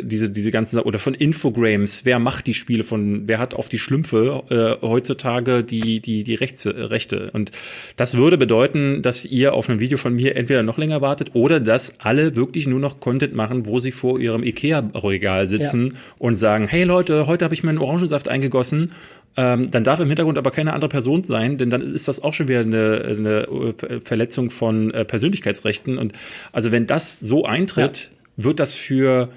[0.02, 3.78] diese diese ganzen oder von Infogrames, wer macht die Spiele von, wer hat auf die
[3.78, 7.52] Schlümpfe äh, heutzutage die die die Rechte, Rechte und
[7.96, 11.30] das würde bedeuten, dass ihr auf einem Video Kollege von mir entweder noch länger wartet
[11.34, 15.92] oder dass alle wirklich nur noch Content machen, wo sie vor ihrem Ikea-Regal sitzen ja.
[16.18, 18.92] und sagen, hey Leute, heute habe ich meinen Orangensaft eingegossen
[19.36, 22.34] ähm, dann darf im Hintergrund aber keine andere Person sein, denn dann ist das auch
[22.34, 25.96] schon wieder eine, eine Verletzung von äh, Persönlichkeitsrechten.
[25.96, 26.12] Und
[26.50, 28.44] also wenn das so eintritt, ja.
[28.44, 29.28] wird das für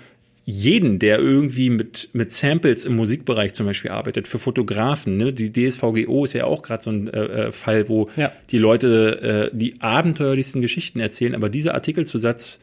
[0.43, 5.33] jeden, der irgendwie mit, mit Samples im Musikbereich zum Beispiel arbeitet, für Fotografen, ne?
[5.33, 8.31] die DSVGO ist ja auch gerade so ein äh, äh, Fall, wo ja.
[8.49, 12.59] die Leute äh, die abenteuerlichsten Geschichten erzählen, aber dieser Artikelzusatz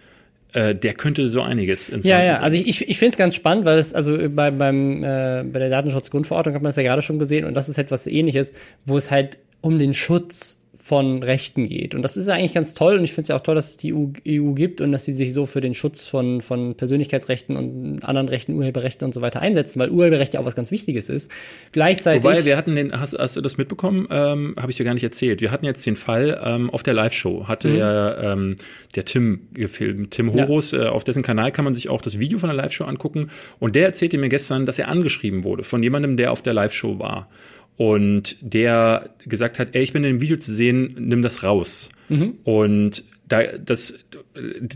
[0.55, 3.35] äh, der könnte so einiges ins Ja, ja, also ich, ich, ich finde es ganz
[3.35, 7.03] spannend, weil es, also bei, beim, äh, bei der Datenschutzgrundverordnung hat man das ja gerade
[7.03, 8.53] schon gesehen und das ist etwas ähnliches,
[8.87, 11.95] wo es halt um den Schutz von Rechten geht.
[11.95, 13.77] Und das ist eigentlich ganz toll und ich finde es ja auch toll, dass es
[13.77, 17.59] die EU, EU, gibt und dass sie sich so für den Schutz von, von Persönlichkeitsrechten
[17.59, 21.11] und anderen Rechten, Urheberrechten und so weiter einsetzen, weil Urheberrecht ja auch was ganz Wichtiges
[21.11, 21.31] ist.
[21.73, 22.25] Gleichzeitig.
[22.25, 24.09] Wobei, wir hatten den, hast, hast du das mitbekommen?
[24.11, 25.43] Ähm, Habe ich dir gar nicht erzählt.
[25.43, 27.77] Wir hatten jetzt den Fall ähm, auf der Live-Show, hatte mhm.
[27.77, 28.57] ja ähm,
[28.95, 30.85] der Tim gefilmt, Tim Horus, ja.
[30.85, 33.77] äh, auf dessen Kanal kann man sich auch das Video von der Live-Show angucken und
[33.77, 37.29] der erzählte mir gestern, dass er angeschrieben wurde von jemandem, der auf der Live-Show war
[37.79, 41.89] und der gesagt hat, ey, ich bin in dem Video zu sehen, nimm das raus.
[42.09, 42.35] Mhm.
[42.43, 44.01] Und da, das,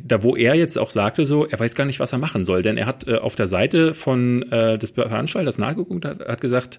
[0.06, 2.62] da, wo er jetzt auch sagte, so, er weiß gar nicht, was er machen soll,
[2.62, 6.78] denn er hat äh, auf der Seite von äh, des Veranstalters nachgeguckt, hat, hat gesagt,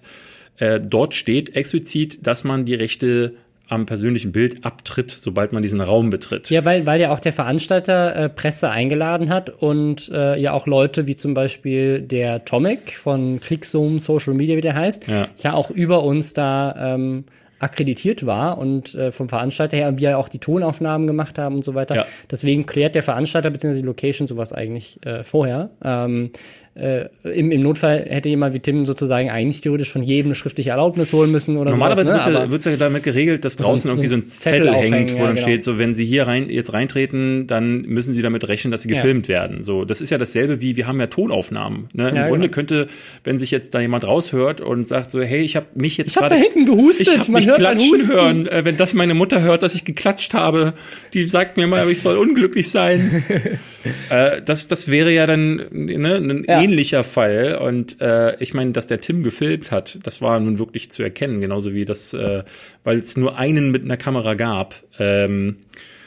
[0.56, 3.34] äh, dort steht explizit, dass man die Rechte
[3.68, 6.50] am persönlichen Bild abtritt, sobald man diesen Raum betritt.
[6.50, 10.66] Ja, weil, weil ja auch der Veranstalter äh, Presse eingeladen hat und äh, ja auch
[10.66, 15.54] Leute wie zum Beispiel der Tomic von Clickzoom Social Media, wie der heißt, ja, ja
[15.54, 17.24] auch über uns da ähm,
[17.58, 21.64] akkreditiert war und äh, vom Veranstalter her, wir ja auch die Tonaufnahmen gemacht haben und
[21.64, 21.94] so weiter.
[21.94, 22.06] Ja.
[22.30, 23.76] Deswegen klärt der Veranstalter bzw.
[23.76, 25.70] die Location sowas eigentlich äh, vorher.
[25.82, 26.30] Ähm,
[26.74, 30.70] äh, im, im Notfall hätte jemand wie Tim sozusagen eigentlich theoretisch von jedem eine schriftliche
[30.70, 32.50] Erlaubnis holen müssen oder Normalerweise sowas, ne?
[32.50, 35.26] wird es ja damit geregelt, dass draußen irgendwie so ein Zettel, Zettel hängt, wo ja,
[35.26, 35.46] dann genau.
[35.46, 38.88] steht, so wenn Sie hier rein jetzt reintreten, dann müssen Sie damit rechnen, dass Sie
[38.88, 39.34] gefilmt ja.
[39.34, 39.62] werden.
[39.62, 41.88] So, das ist ja dasselbe wie wir haben ja Tonaufnahmen.
[41.92, 42.08] Ne?
[42.08, 42.54] Im ja, Grunde genau.
[42.54, 42.86] könnte,
[43.22, 46.34] wenn sich jetzt da jemand raushört und sagt so, hey, ich habe mich jetzt gerade,
[46.34, 48.46] ich habe da hinten gehustet, ich habe mich hört klatschen hören.
[48.48, 50.74] Äh, wenn das meine Mutter hört, dass ich geklatscht habe,
[51.12, 53.24] die sagt mir mal, ich soll unglücklich sein.
[54.10, 58.86] äh, das, das wäre ja dann ne, ein ähnlicher Fall und äh, ich meine, dass
[58.86, 62.42] der Tim gefilmt hat, das war nun wirklich zu erkennen, genauso wie das, äh,
[62.82, 64.74] weil es nur einen mit einer Kamera gab.
[64.98, 65.56] Ähm,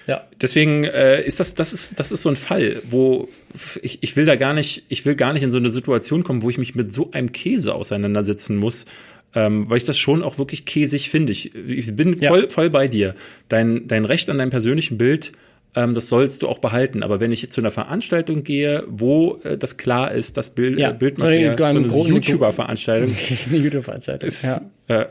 [0.08, 0.24] ja.
[0.42, 3.28] Deswegen äh, ist das, das ist, das ist so ein Fall, wo
[3.82, 6.42] ich, ich will da gar nicht, ich will gar nicht in so eine Situation kommen,
[6.42, 8.86] wo ich mich mit so einem Käse auseinandersetzen muss,
[9.36, 11.34] ähm, weil ich das schon auch wirklich käsig finde.
[11.34, 12.50] Ich, ich bin voll, ja.
[12.50, 13.16] voll bei dir.
[13.50, 15.34] Dein, dein Recht an deinem persönlichen Bild
[15.74, 17.04] das sollst du auch behalten.
[17.04, 20.90] Aber wenn ich zu einer Veranstaltung gehe, wo äh, das klar ist, das Bild, ja.
[20.90, 23.16] äh, Bildmaterial, so eine YouTuber-Veranstaltung,
[23.50, 24.62] eine YouTube-Veranstaltung, ist, ja.
[24.88, 25.06] Äh,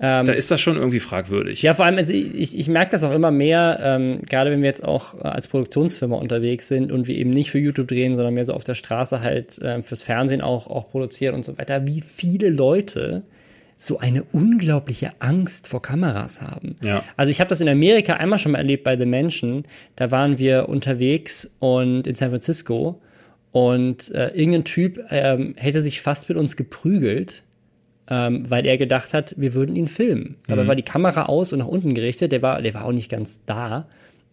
[0.00, 1.62] ähm, da ist das schon irgendwie fragwürdig.
[1.62, 4.68] Ja, vor allem, also ich, ich merke das auch immer mehr, ähm, gerade wenn wir
[4.68, 8.34] jetzt auch äh, als Produktionsfirma unterwegs sind und wir eben nicht für YouTube drehen, sondern
[8.34, 11.86] mehr so auf der Straße halt äh, fürs Fernsehen auch, auch produzieren und so weiter,
[11.88, 13.24] wie viele Leute
[13.80, 16.76] so eine unglaubliche Angst vor Kameras haben.
[16.82, 17.04] Ja.
[17.16, 19.62] Also ich habe das in Amerika einmal schon mal erlebt bei The Mansion.
[19.94, 23.00] Da waren wir unterwegs und in San Francisco
[23.52, 27.44] und äh, irgendein Typ ähm, hätte sich fast mit uns geprügelt,
[28.10, 30.36] ähm, weil er gedacht hat, wir würden ihn filmen.
[30.48, 30.68] Dabei mhm.
[30.68, 32.32] war die Kamera aus und nach unten gerichtet.
[32.32, 33.88] Der war, der war auch nicht ganz da.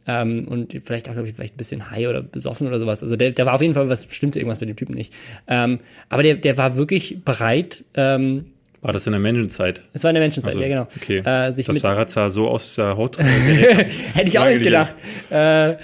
[0.08, 3.03] Ähm, und vielleicht auch, glaube ich, vielleicht ein bisschen high oder besoffen oder sowas.
[3.03, 5.13] Also der, der war auf jeden Fall, was stimmte irgendwas mit dem Typen nicht.
[5.47, 5.79] Ähm,
[6.10, 8.45] aber der, der war wirklich bereit, ähm,
[8.86, 9.82] war das in der Menschenzeit?
[9.93, 10.88] Es war in der Menschenzeit, also, ja genau.
[10.95, 11.17] Okay.
[11.26, 13.17] Äh, sich das Sarah sah so aus der Haut.
[14.13, 14.93] Hätte ich auch nicht gedacht.
[15.32, 15.71] Äh,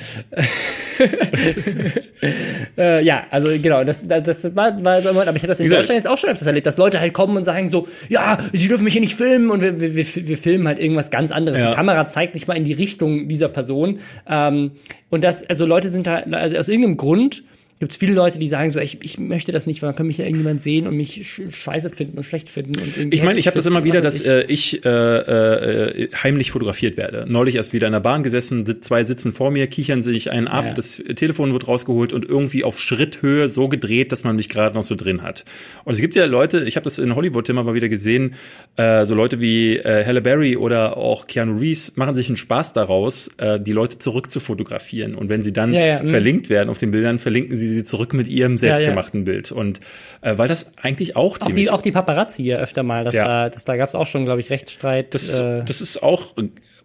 [2.78, 5.60] äh, ja, also genau, das, das, das war, war so Moment, aber ich habe das
[5.60, 8.38] in Deutschland jetzt auch schon öfters erlebt, dass Leute halt kommen und sagen so, ja,
[8.54, 11.32] sie dürfen mich hier nicht filmen und wir, wir, wir, wir filmen halt irgendwas ganz
[11.32, 11.58] anderes.
[11.58, 11.72] Ja.
[11.72, 13.98] Die Kamera zeigt nicht mal in die Richtung dieser Person.
[14.30, 14.74] Ähm,
[15.10, 17.44] und das, also Leute sind da, also aus irgendeinem Grund
[17.82, 20.06] gibt es viele Leute, die sagen so, ich, ich möchte das nicht, weil dann kann
[20.06, 22.80] mich ja irgendjemand sehen und mich scheiße finden und schlecht finden.
[22.80, 26.96] Und ich meine, ich habe das immer wieder, dass äh, ich äh, äh, heimlich fotografiert
[26.96, 27.26] werde.
[27.28, 30.66] Neulich erst wieder in der Bahn gesessen, zwei sitzen vor mir, kichern sich einen ab,
[30.66, 30.74] ja.
[30.76, 34.84] das Telefon wird rausgeholt und irgendwie auf Schritthöhe so gedreht, dass man mich gerade noch
[34.84, 35.44] so drin hat.
[35.84, 38.36] Und es gibt ja Leute, ich habe das in Hollywood immer mal wieder gesehen,
[38.76, 42.74] äh, so Leute wie äh, Halle Berry oder auch Keanu Reeves machen sich einen Spaß
[42.74, 45.16] daraus, äh, die Leute zurück zu fotografieren.
[45.16, 46.10] Und wenn sie dann ja, ja, mhm.
[46.10, 49.32] verlinkt werden auf den Bildern, verlinken sie sie zurück mit ihrem selbstgemachten ja, ja.
[49.34, 49.52] Bild.
[49.52, 49.80] Und
[50.22, 51.70] äh, weil das eigentlich auch ziemlich.
[51.70, 53.04] Auch die, auch die Paparazzi ja öfter mal.
[53.04, 53.26] Das ja.
[53.26, 55.14] da, das, da gab es auch schon, glaube ich, Rechtsstreit.
[55.14, 56.36] Das, äh, das ist auch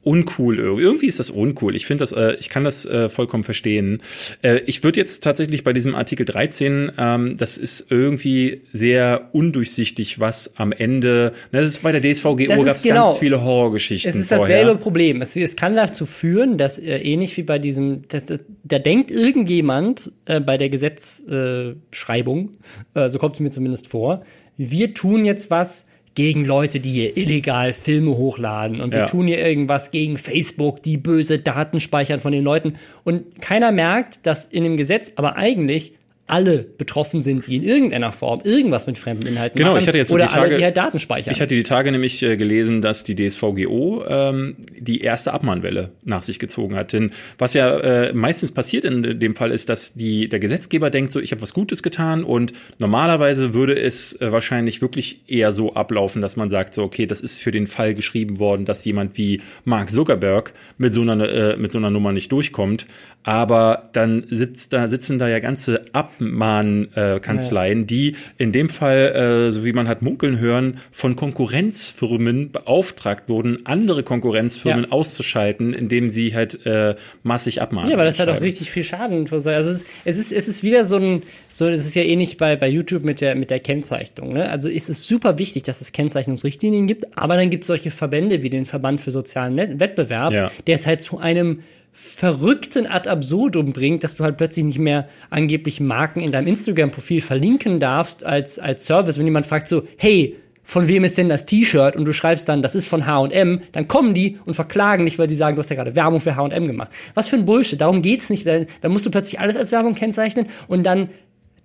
[0.06, 0.58] uncool.
[0.58, 1.74] Irgendwie ist das uncool.
[1.74, 4.02] Ich finde das, äh, ich kann das äh, vollkommen verstehen.
[4.40, 10.20] Äh, ich würde jetzt tatsächlich bei diesem Artikel 13, ähm, das ist irgendwie sehr undurchsichtig,
[10.20, 14.08] was am Ende, ne, das ist bei der DSVGO gab es genau, ganz viele Horrorgeschichten.
[14.08, 14.74] Es ist dasselbe vorher.
[14.76, 15.22] Problem.
[15.22, 18.26] Es, es, kann dazu führen, dass äh, ähnlich wie bei diesem, dass,
[18.62, 22.52] da denkt irgendjemand äh, bei der Gesetzschreibung,
[22.94, 24.22] äh, so kommt es mir zumindest vor,
[24.56, 25.86] wir tun jetzt was,
[26.16, 29.07] gegen Leute, die hier illegal Filme hochladen und wir ja.
[29.07, 34.26] tun hier irgendwas gegen Facebook, die böse Daten speichern von den Leuten und keiner merkt,
[34.26, 35.92] dass in dem Gesetz aber eigentlich
[36.26, 39.82] alle betroffen sind, die in irgendeiner Form irgendwas mit fremden Inhalten genau, machen.
[39.82, 41.32] Ich hatte jetzt oder die Tage, alle, die halt Daten speichern.
[41.32, 46.24] Ich hatte die Tage nämlich äh, gelesen, dass die DSVGO ähm, die erste Abmahnwelle nach
[46.24, 46.92] sich gezogen hat.
[46.92, 51.12] Denn was ja äh, meistens passiert in dem Fall ist, dass die, der Gesetzgeber denkt
[51.12, 55.74] so, ich habe was Gutes getan und normalerweise würde es äh, wahrscheinlich wirklich eher so
[55.74, 59.16] ablaufen, dass man sagt so, okay, das ist für den Fall geschrieben worden, dass jemand
[59.16, 62.86] wie Mark Zuckerberg mit so einer, äh, mit so einer Nummer nicht durchkommt.
[63.22, 65.84] Aber dann sitzt da, sitzen da ja ganze
[66.16, 67.87] Abmahnkanzleien, äh, ja.
[67.87, 73.64] die in dem Fall, äh, so wie man hat munkeln hören, von Konkurrenzfirmen beauftragt wurden,
[73.64, 74.90] andere Konkurrenzfirmen ja.
[74.90, 77.90] auszuschalten, indem sie halt äh, massig abmahnen.
[77.90, 79.29] Ja, aber das hat auch richtig viel Schaden.
[79.31, 82.37] Also es ist, es ist, es ist wieder so ein, so, es ist ja ähnlich
[82.37, 84.33] bei, bei YouTube mit der, mit der Kennzeichnung.
[84.33, 84.48] Ne?
[84.48, 88.42] Also es ist super wichtig, dass es Kennzeichnungsrichtlinien gibt, aber dann gibt es solche Verbände
[88.42, 90.50] wie den Verband für sozialen Wettbewerb, ja.
[90.66, 91.61] der es halt zu einem
[91.98, 97.22] verrückten Ad absurdum bringt, dass du halt plötzlich nicht mehr angeblich Marken in deinem Instagram-Profil
[97.22, 99.18] verlinken darfst als, als Service.
[99.18, 101.96] Wenn jemand fragt so, hey, von wem ist denn das T-Shirt?
[101.96, 105.30] Und du schreibst dann, das ist von H&M, dann kommen die und verklagen dich, weil
[105.30, 106.90] sie sagen, du hast ja gerade Werbung für H&M gemacht.
[107.14, 108.44] Was für ein Bullshit, darum geht's nicht.
[108.44, 111.09] Dann musst du plötzlich alles als Werbung kennzeichnen und dann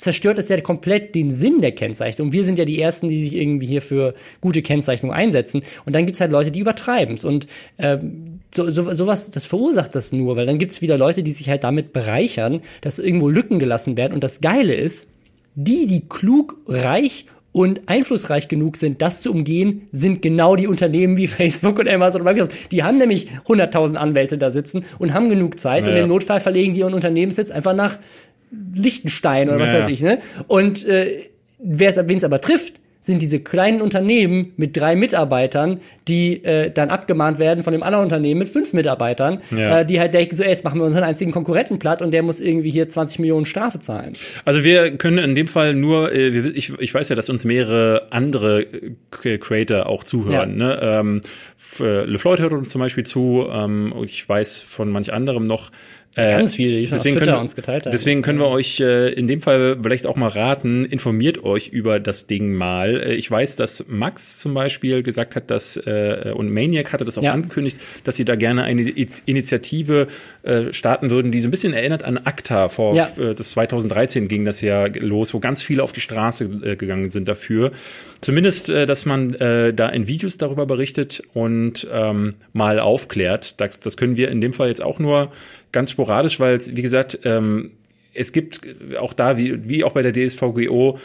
[0.02, 2.32] zerstört es ja komplett den Sinn der Kennzeichnung.
[2.32, 5.62] Wir sind ja die Ersten, die sich irgendwie hier für gute Kennzeichnung einsetzen.
[5.86, 7.24] Und dann gibt's halt Leute, die übertreiben es.
[7.24, 7.46] Und
[7.78, 11.50] ähm, so, so, sowas, das verursacht das nur, weil dann gibt's wieder Leute, die sich
[11.50, 14.14] halt damit bereichern, dass irgendwo Lücken gelassen werden.
[14.14, 15.06] Und das Geile ist,
[15.54, 21.16] die, die klug, reich und einflussreich genug sind, das zu umgehen, sind genau die Unternehmen
[21.18, 22.72] wie Facebook und Amazon und Microsoft.
[22.72, 25.98] Die haben nämlich 100.000 Anwälte da sitzen und haben genug Zeit naja.
[25.98, 28.00] und im Notfall verlegen die ihren Unternehmenssitz einfach nach
[28.74, 29.86] Liechtenstein oder was naja.
[29.86, 30.20] weiß ich, ne?
[30.48, 36.70] Und äh, wen es aber trifft, sind diese kleinen Unternehmen mit drei Mitarbeitern, die äh,
[36.70, 39.80] dann abgemahnt werden von dem anderen Unternehmen mit fünf Mitarbeitern, ja.
[39.80, 42.22] äh, die halt denken, so, ey, jetzt machen wir unseren einzigen Konkurrenten platt und der
[42.22, 44.16] muss irgendwie hier 20 Millionen Strafe zahlen.
[44.46, 48.08] Also wir können in dem Fall nur, äh, ich, ich weiß ja, dass uns mehrere
[48.12, 50.60] andere äh, Creator auch zuhören.
[50.60, 50.68] Ja.
[50.68, 50.80] Ne?
[50.82, 51.22] Ähm,
[51.80, 55.72] äh, LeFloid hört uns zum Beispiel zu ähm, und ich weiß von manch anderem noch,
[56.15, 57.91] äh, Ganz viel, die deswegen können, uns geteilt haben.
[57.93, 62.02] Deswegen können wir euch äh, in dem Fall vielleicht auch mal raten, informiert euch über
[62.02, 63.02] das Ding mal.
[63.02, 67.17] Äh, ich weiß, dass Max zum Beispiel gesagt hat, dass äh, und Maniac hatte das
[67.17, 67.32] auch ja.
[67.32, 70.08] angekündigt, dass sie da gerne eine Initiative
[70.43, 72.67] äh, starten würden, die so ein bisschen erinnert an ACTA.
[72.67, 73.10] Vor ja.
[73.17, 77.30] äh, das 2013 ging das ja los, wo ganz viele auf die Straße gegangen sind
[77.30, 77.71] dafür.
[78.22, 83.60] Zumindest, äh, dass man äh, da in Videos darüber berichtet und ähm, mal aufklärt.
[83.60, 85.32] Das, das können wir in dem Fall jetzt auch nur
[85.72, 87.72] ganz sporadisch, weil es, wie gesagt, ähm,
[88.14, 88.62] es gibt
[89.00, 91.00] auch da, wie, wie auch bei der DSVGO,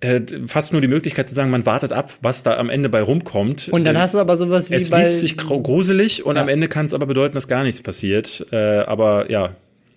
[0.00, 3.00] äh, fast nur die Möglichkeit zu sagen, man wartet ab, was da am Ende bei
[3.00, 3.68] rumkommt.
[3.68, 6.42] Und dann hast du aber sowas wie es liest sich gruselig und ja.
[6.42, 8.46] am Ende kann es aber bedeuten, dass gar nichts passiert.
[8.50, 9.54] Äh, aber ja,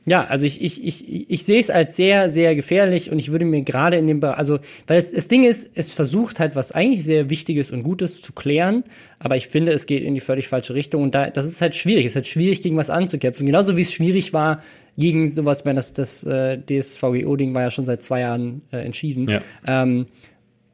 [0.09, 3.45] ja, also ich, ich, ich, ich sehe es als sehr, sehr gefährlich und ich würde
[3.45, 6.71] mir gerade in dem Bereich, also, weil es, das Ding ist, es versucht halt was
[6.71, 8.83] eigentlich sehr Wichtiges und Gutes zu klären,
[9.19, 11.75] aber ich finde, es geht in die völlig falsche Richtung und da, das ist halt
[11.75, 12.05] schwierig.
[12.05, 13.45] Es ist halt schwierig, gegen was anzukämpfen.
[13.45, 14.63] Genauso wie es schwierig war,
[14.97, 19.29] gegen sowas, wenn das, das äh, DSVGO-Ding war ja schon seit zwei Jahren äh, entschieden.
[19.29, 19.41] Ja.
[19.67, 20.07] Ähm,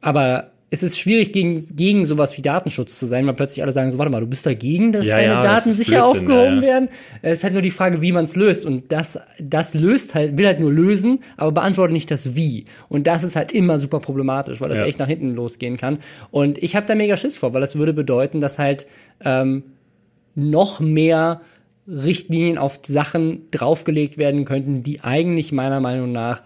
[0.00, 3.92] aber es ist schwierig, gegen, gegen sowas wie Datenschutz zu sein, weil plötzlich alle sagen,
[3.92, 6.56] so, warte mal, du bist dagegen, dass ja, deine ja, Daten das sicher Blödsinn, aufgehoben
[6.56, 6.88] ja, werden.
[7.22, 8.66] Es ist halt nur die Frage, wie man es löst.
[8.66, 12.64] Und das, das löst halt, will halt nur lösen, aber beantwortet nicht das Wie.
[12.88, 15.98] Und das ist halt immer super problematisch, weil das echt nach hinten losgehen kann.
[16.32, 18.88] Und ich habe da mega Schiss vor, weil das würde bedeuten, dass halt
[19.24, 19.62] ähm,
[20.34, 21.42] noch mehr
[21.86, 26.42] Richtlinien auf Sachen draufgelegt werden könnten, die eigentlich meiner Meinung nach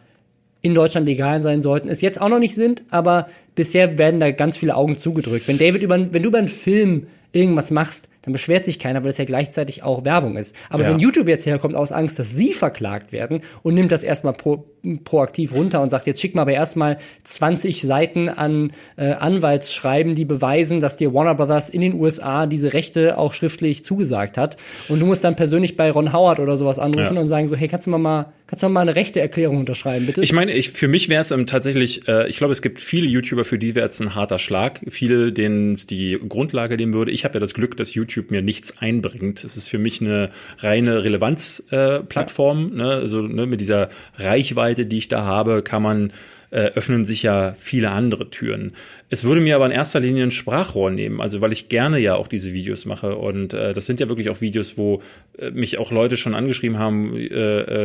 [0.62, 4.31] in Deutschland legal sein sollten, es jetzt auch noch nicht sind, aber bisher werden da
[4.31, 5.49] ganz viele Augen zugedrückt.
[5.49, 9.11] Wenn David über, wenn du über einen Film irgendwas machst, dann beschwert sich keiner, weil
[9.11, 10.55] es ja gleichzeitig auch Werbung ist.
[10.68, 10.90] Aber ja.
[10.90, 14.66] wenn YouTube jetzt herkommt aus Angst, dass sie verklagt werden und nimmt das erstmal pro,
[15.05, 20.27] proaktiv runter und sagt, jetzt schick mal aber erstmal 20 Seiten an äh, Anwaltsschreiben, die
[20.27, 24.59] beweisen, dass dir Warner Brothers in den USA diese Rechte auch schriftlich zugesagt hat.
[24.88, 27.20] Und du musst dann persönlich bei Ron Howard oder sowas anrufen ja.
[27.20, 30.07] und sagen so, hey, kannst du mal, mal Kannst du mal eine rechte Erklärung unterschreiben,
[30.07, 30.23] bitte?
[30.23, 33.07] Ich meine, ich, für mich wäre es ähm, tatsächlich, äh, ich glaube, es gibt viele
[33.07, 34.81] YouTuber, für die wäre es ein harter Schlag.
[34.89, 37.13] Viele, denen es die Grundlage nehmen würde.
[37.13, 39.45] Ich habe ja das Glück, dass YouTube mir nichts einbringt.
[39.45, 42.73] Es ist für mich eine reine Relevanzplattform.
[42.73, 42.85] Äh, ja.
[42.87, 42.95] ne?
[42.95, 46.13] Also ne, mit dieser Reichweite, die ich da habe, kann man
[46.51, 48.73] äh, öffnen sich ja viele andere Türen.
[49.09, 52.17] Es würde mir aber in erster Linie ein Sprachrohr nehmen, also weil ich gerne ja
[52.17, 55.03] auch diese Videos mache und äh, das sind ja wirklich auch Videos, wo
[55.39, 57.27] äh, mich auch Leute schon angeschrieben haben, äh,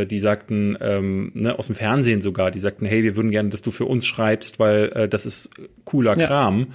[0.02, 3.50] äh, die sagten, ähm, ne, aus dem Fernsehen sogar, die sagten, hey, wir würden gerne,
[3.50, 5.50] dass du für uns schreibst, weil äh, das ist
[5.84, 6.26] cooler ja.
[6.26, 6.74] Kram.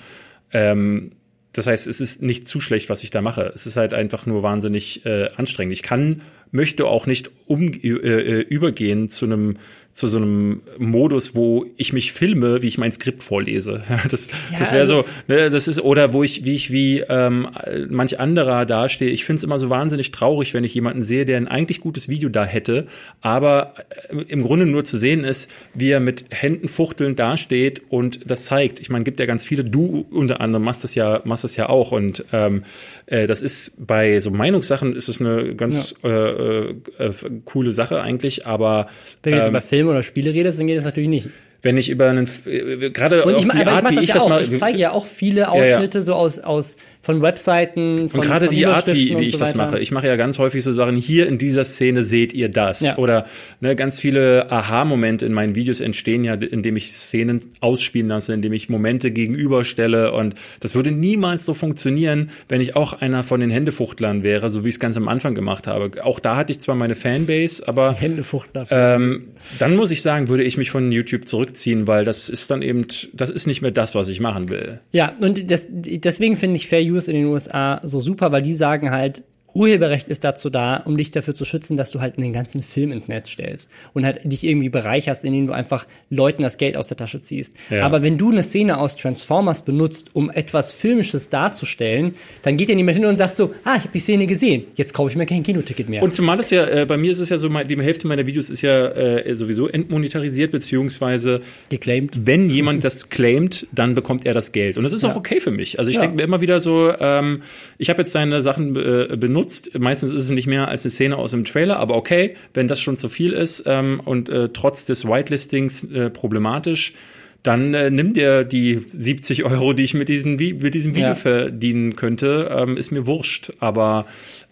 [0.52, 1.12] Ähm,
[1.52, 3.50] das heißt, es ist nicht zu schlecht, was ich da mache.
[3.54, 5.72] Es ist halt einfach nur wahnsinnig äh, anstrengend.
[5.72, 6.22] Ich kann,
[6.52, 9.56] möchte auch nicht um, äh, äh übergehen zu einem
[10.00, 13.82] zu so einem Modus, wo ich mich filme, wie ich mein Skript vorlese.
[14.10, 17.00] Das, ja, das wäre also, so, ne, das ist, oder wo ich, wie ich wie
[17.00, 17.48] ähm,
[17.90, 19.10] manch anderer dastehe.
[19.10, 22.08] Ich finde es immer so wahnsinnig traurig, wenn ich jemanden sehe, der ein eigentlich gutes
[22.08, 22.86] Video da hätte,
[23.20, 23.74] aber
[24.08, 28.46] äh, im Grunde nur zu sehen ist, wie er mit Händen fuchtelnd dasteht und das
[28.46, 28.80] zeigt.
[28.80, 31.68] Ich meine, gibt ja ganz viele, du unter anderem machst das ja, machst das ja
[31.68, 32.64] auch und ähm,
[33.10, 36.08] äh, das ist bei so Meinungssachen ist es eine ganz ja.
[36.08, 37.12] äh, äh,
[37.44, 38.88] coole Sache eigentlich, aber
[39.22, 41.28] wenn ähm, bei Filmen oder Spiele redest, dann geht das natürlich nicht
[41.62, 44.28] wenn ich über einen äh, gerade auf ich, die Art, ich wie ich das ja
[44.28, 46.02] mal ich zeige ja auch viele Ausschnitte ja, ja.
[46.02, 49.54] so aus aus von Webseiten, von Und gerade die Art, wie, wie ich so das
[49.54, 49.78] mache.
[49.78, 52.80] Ich mache ja ganz häufig so Sachen, hier in dieser Szene seht ihr das.
[52.80, 52.98] Ja.
[52.98, 53.26] Oder
[53.60, 58.52] ne, ganz viele Aha-Momente in meinen Videos entstehen ja, indem ich Szenen ausspielen lasse, indem
[58.52, 60.12] ich Momente gegenüberstelle.
[60.12, 64.64] Und das würde niemals so funktionieren, wenn ich auch einer von den Händefuchtlern wäre, so
[64.64, 66.04] wie ich es ganz am Anfang gemacht habe.
[66.04, 68.66] Auch da hatte ich zwar meine Fanbase, aber Händefuchtler.
[68.70, 72.60] Ähm, dann muss ich sagen, würde ich mich von YouTube zurückziehen, weil das ist dann
[72.60, 74.80] eben, das ist nicht mehr das, was ich machen will.
[74.92, 78.54] Ja, und das, deswegen finde ich Fair Use in den USA so super, weil die
[78.54, 79.22] sagen halt,
[79.54, 82.92] Urheberrecht ist dazu da, um dich dafür zu schützen, dass du halt einen ganzen Film
[82.92, 86.88] ins Netz stellst und halt dich irgendwie bereicherst, indem du einfach Leuten das Geld aus
[86.88, 87.56] der Tasche ziehst.
[87.70, 87.84] Ja.
[87.84, 92.74] Aber wenn du eine Szene aus Transformers benutzt, um etwas Filmisches darzustellen, dann geht ja
[92.74, 95.26] niemand hin und sagt so, ah, ich habe die Szene gesehen, jetzt kaufe ich mir
[95.26, 96.02] kein Kinoticket mehr.
[96.02, 98.50] Und zumal es ja, äh, bei mir ist es ja so, die Hälfte meiner Videos
[98.50, 102.26] ist ja äh, sowieso entmonetarisiert, beziehungsweise geclaimed.
[102.26, 104.76] Wenn jemand das claimt, dann bekommt er das Geld.
[104.76, 105.10] Und das ist ja.
[105.10, 105.78] auch okay für mich.
[105.78, 106.02] Also ich ja.
[106.02, 107.42] denke mir immer wieder so, ähm,
[107.78, 109.78] ich habe jetzt seine Sachen äh, benutzt, benutzt.
[109.78, 112.80] Meistens ist es nicht mehr als eine Szene aus dem Trailer, aber okay, wenn das
[112.80, 116.94] schon zu viel ist ähm, und äh, trotz des Whitelistings äh, problematisch,
[117.42, 121.14] dann äh, nimm dir die 70 Euro, die ich mit, diesen, mit diesem Video ja.
[121.14, 123.52] verdienen könnte, ähm, ist mir wurscht.
[123.60, 124.06] Aber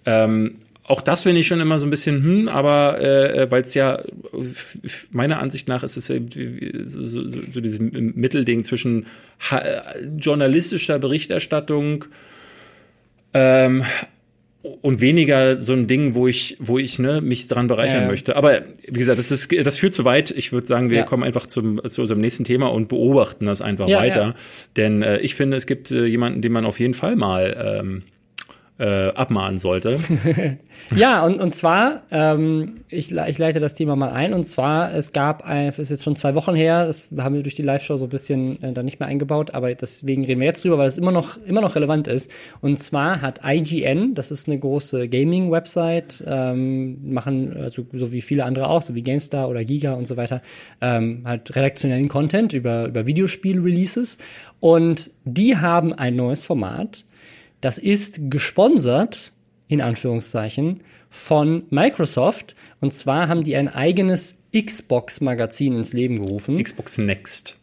[0.07, 3.61] ähm, auch das finde ich schon immer so ein bisschen, hm, aber äh, äh weil
[3.61, 4.03] es ja
[5.11, 6.31] meiner Ansicht nach ist es eben
[6.87, 9.07] so, so, so dieses Mittelding zwischen
[10.16, 12.07] journalistischer Berichterstattung,
[13.35, 13.85] ähm,
[14.62, 18.08] und weniger so ein Ding, wo ich, wo ich ne, mich daran bereichern ja.
[18.08, 18.34] möchte.
[18.34, 20.30] Aber wie gesagt, das ist, das führt zu weit.
[20.32, 21.04] Ich würde sagen, wir ja.
[21.04, 24.34] kommen einfach zum, zu unserem nächsten Thema und beobachten das einfach ja, weiter.
[24.76, 28.02] Denn äh, ich finde, es gibt äh, jemanden, den man auf jeden Fall mal ähm,
[28.78, 29.98] äh, abmahnen sollte.
[30.94, 35.12] ja, und, und zwar, ähm, ich, ich leite das Thema mal ein, und zwar, es
[35.12, 37.96] gab, ein, es ist jetzt schon zwei Wochen her, das haben wir durch die Live-Show
[37.96, 40.86] so ein bisschen äh, da nicht mehr eingebaut, aber deswegen reden wir jetzt drüber, weil
[40.86, 42.30] es immer noch, immer noch relevant ist.
[42.60, 48.44] Und zwar hat IGN, das ist eine große Gaming-Website, ähm, machen, also so wie viele
[48.44, 50.40] andere auch, so wie GameStar oder Giga und so weiter,
[50.80, 54.18] ähm, halt redaktionellen Content über, über Videospiel-Releases.
[54.60, 57.04] Und die haben ein neues Format,
[57.60, 59.32] das ist gesponsert,
[59.68, 62.54] in Anführungszeichen, von Microsoft.
[62.80, 66.62] Und zwar haben die ein eigenes Xbox-Magazin ins Leben gerufen.
[66.62, 67.56] Xbox Next.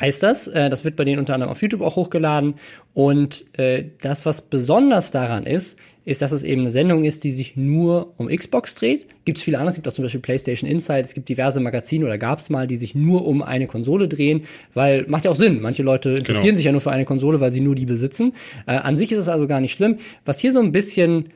[0.00, 0.46] Heißt das.
[0.48, 2.54] Äh, das wird bei denen unter anderem auf YouTube auch hochgeladen.
[2.94, 7.30] Und äh, das, was besonders daran ist, ist, dass es eben eine Sendung ist, die
[7.30, 9.06] sich nur um Xbox dreht.
[9.24, 12.04] Gibt es viele andere, es gibt auch zum Beispiel PlayStation Insight, es gibt diverse Magazine
[12.04, 14.42] oder gab es mal, die sich nur um eine Konsole drehen,
[14.74, 15.60] weil macht ja auch Sinn.
[15.60, 16.56] Manche Leute interessieren genau.
[16.56, 18.32] sich ja nur für eine Konsole, weil sie nur die besitzen.
[18.66, 19.98] Äh, an sich ist es also gar nicht schlimm.
[20.24, 21.28] Was hier so ein bisschen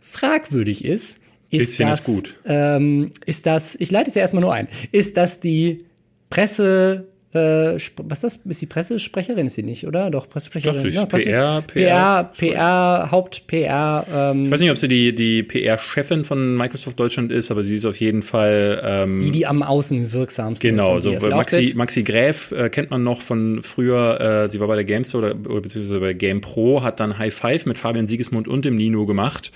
[0.00, 1.18] fragwürdig ist,
[1.50, 2.36] ist bisschen das, ist gut.
[2.46, 5.84] Ähm, ist das, ich leite es ja erstmal nur ein, ist, dass die
[6.30, 8.40] Presse äh, was ist das?
[8.46, 9.46] Ist die Pressesprecherin?
[9.46, 10.10] Ist sie nicht, oder?
[10.10, 10.82] Doch, Pressesprecherin.
[10.82, 14.06] Doch, ja, PR, PR, PR, PR Haupt-PR.
[14.10, 17.74] Ähm, ich weiß nicht, ob sie die, die PR-Chefin von Microsoft Deutschland ist, aber sie
[17.74, 18.80] ist auf jeden Fall.
[18.84, 21.04] Ähm, die, die am Außen wirksamsten genau, ist.
[21.04, 24.44] Genau, so Maxi, Maxi Gräf äh, kennt man noch von früher.
[24.46, 27.34] Äh, sie war bei der GameStore oder, oder beziehungsweise bei Game Pro, hat dann High
[27.34, 29.50] Five mit Fabian Siegesmund und dem Nino gemacht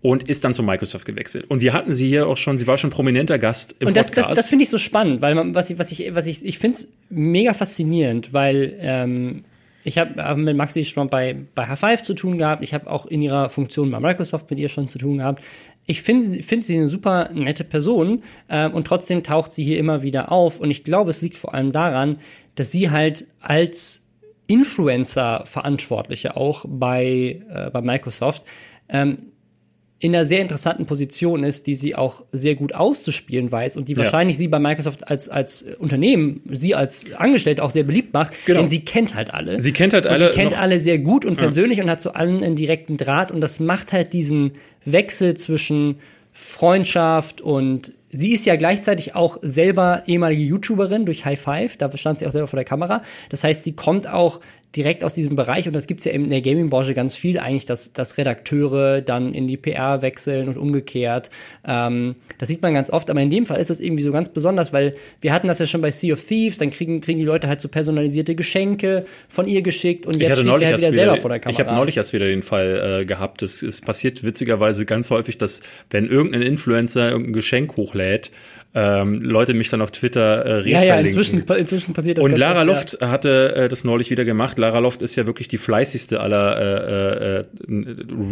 [0.00, 1.46] und ist dann zu Microsoft gewechselt.
[1.48, 4.06] Und wir hatten sie hier auch schon, sie war schon prominenter Gast im und das,
[4.06, 4.30] Podcast.
[4.30, 6.58] Das, das finde ich so spannend, weil man, was ich, was ich, was ich, ich
[6.58, 9.44] finde es mega faszinierend, weil ähm,
[9.84, 12.62] Ich habe hab mit Maxi schon bei, bei H5 zu tun gehabt.
[12.62, 15.42] Ich habe auch in ihrer Funktion bei Microsoft mit ihr schon zu tun gehabt.
[15.86, 20.02] Ich finde find sie eine super nette Person äh, und trotzdem taucht sie hier immer
[20.02, 20.60] wieder auf.
[20.60, 22.18] Und ich glaube, es liegt vor allem daran,
[22.54, 24.02] dass sie halt als
[24.46, 28.42] Influencer-Verantwortliche auch bei, äh, bei Microsoft
[28.88, 29.32] ähm,
[30.00, 33.94] in einer sehr interessanten Position ist, die sie auch sehr gut auszuspielen weiß und die
[33.94, 33.98] ja.
[33.98, 38.60] wahrscheinlich sie bei Microsoft als, als Unternehmen, sie als Angestellte auch sehr beliebt macht, genau.
[38.60, 39.60] denn sie kennt halt alle.
[39.60, 40.28] Sie kennt halt alle.
[40.28, 41.84] sie kennt alle sehr gut und persönlich ja.
[41.84, 44.52] und hat zu allen einen direkten Draht und das macht halt diesen
[44.84, 45.96] Wechsel zwischen
[46.32, 52.18] Freundschaft und sie ist ja gleichzeitig auch selber ehemalige YouTuberin durch High Five, da stand
[52.18, 53.02] sie auch selber vor der Kamera.
[53.30, 54.38] Das heißt, sie kommt auch
[54.76, 57.92] direkt aus diesem Bereich, und das gibt's ja in der Gaming-Branche ganz viel eigentlich, dass,
[57.92, 61.30] dass Redakteure dann in die PR wechseln und umgekehrt.
[61.66, 64.28] Ähm, das sieht man ganz oft, aber in dem Fall ist das irgendwie so ganz
[64.28, 67.24] besonders, weil wir hatten das ja schon bei Sea of Thieves, dann kriegen, kriegen die
[67.24, 71.16] Leute halt so personalisierte Geschenke von ihr geschickt und jetzt steht sie halt wieder, selber
[71.16, 71.60] vor der Kamera.
[71.60, 73.42] Ich habe neulich erst wieder den Fall äh, gehabt.
[73.42, 78.30] Es, es passiert witzigerweise ganz häufig, dass wenn irgendein Influencer irgendein Geschenk hochlädt,
[78.78, 82.24] ähm, Leute mich dann auf Twitter äh, Ja, ja, inzwischen, inzwischen passiert das.
[82.24, 83.08] Und Lara oft, Loft ja.
[83.08, 84.56] hatte äh, das neulich wieder gemacht.
[84.56, 87.44] Lara Loft ist ja wirklich die fleißigste aller äh, äh,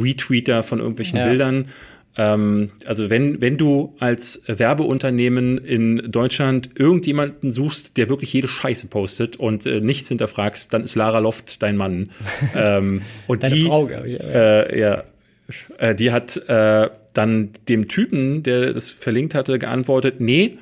[0.01, 1.27] Retweeter von irgendwelchen ja.
[1.27, 1.67] Bildern.
[2.17, 8.87] Ähm, also wenn, wenn du als Werbeunternehmen in Deutschland irgendjemanden suchst, der wirklich jede Scheiße
[8.87, 12.11] postet und äh, nichts hinterfragst, dann ist Lara Loft dein Mann.
[12.55, 14.21] ähm, und Deine die, Frau, ich.
[14.21, 15.03] Äh, ja,
[15.79, 20.59] äh, die hat äh, dann dem Typen, der das verlinkt hatte, geantwortet, nee,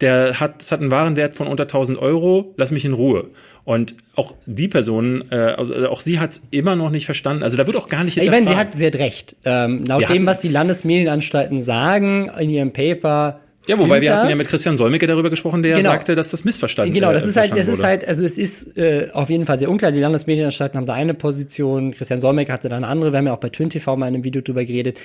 [0.00, 3.30] der hat, das hat einen Warenwert von unter 1000 Euro, lass mich in Ruhe.
[3.64, 7.42] Und auch die Person, äh, also auch sie hat es immer noch nicht verstanden.
[7.42, 9.36] Also da wird auch gar nicht Ich meine, sie hat, sie hat recht.
[9.44, 10.08] Ähm, laut ja.
[10.08, 14.18] dem, was die Landesmedienanstalten sagen in ihrem Paper, ja, wobei wir das?
[14.20, 15.90] hatten ja mit Christian Solmecke darüber gesprochen, der genau.
[15.90, 18.78] sagte, dass das missverstanden Genau, das äh, ist halt, das ist halt, also es ist
[18.78, 19.92] äh, auf jeden Fall sehr unklar.
[19.92, 23.12] Die Landesmedienanstalten haben da eine Position, Christian Solmecke hatte da eine andere.
[23.12, 24.98] Wir haben ja auch bei Twin TV mal in einem Video drüber geredet.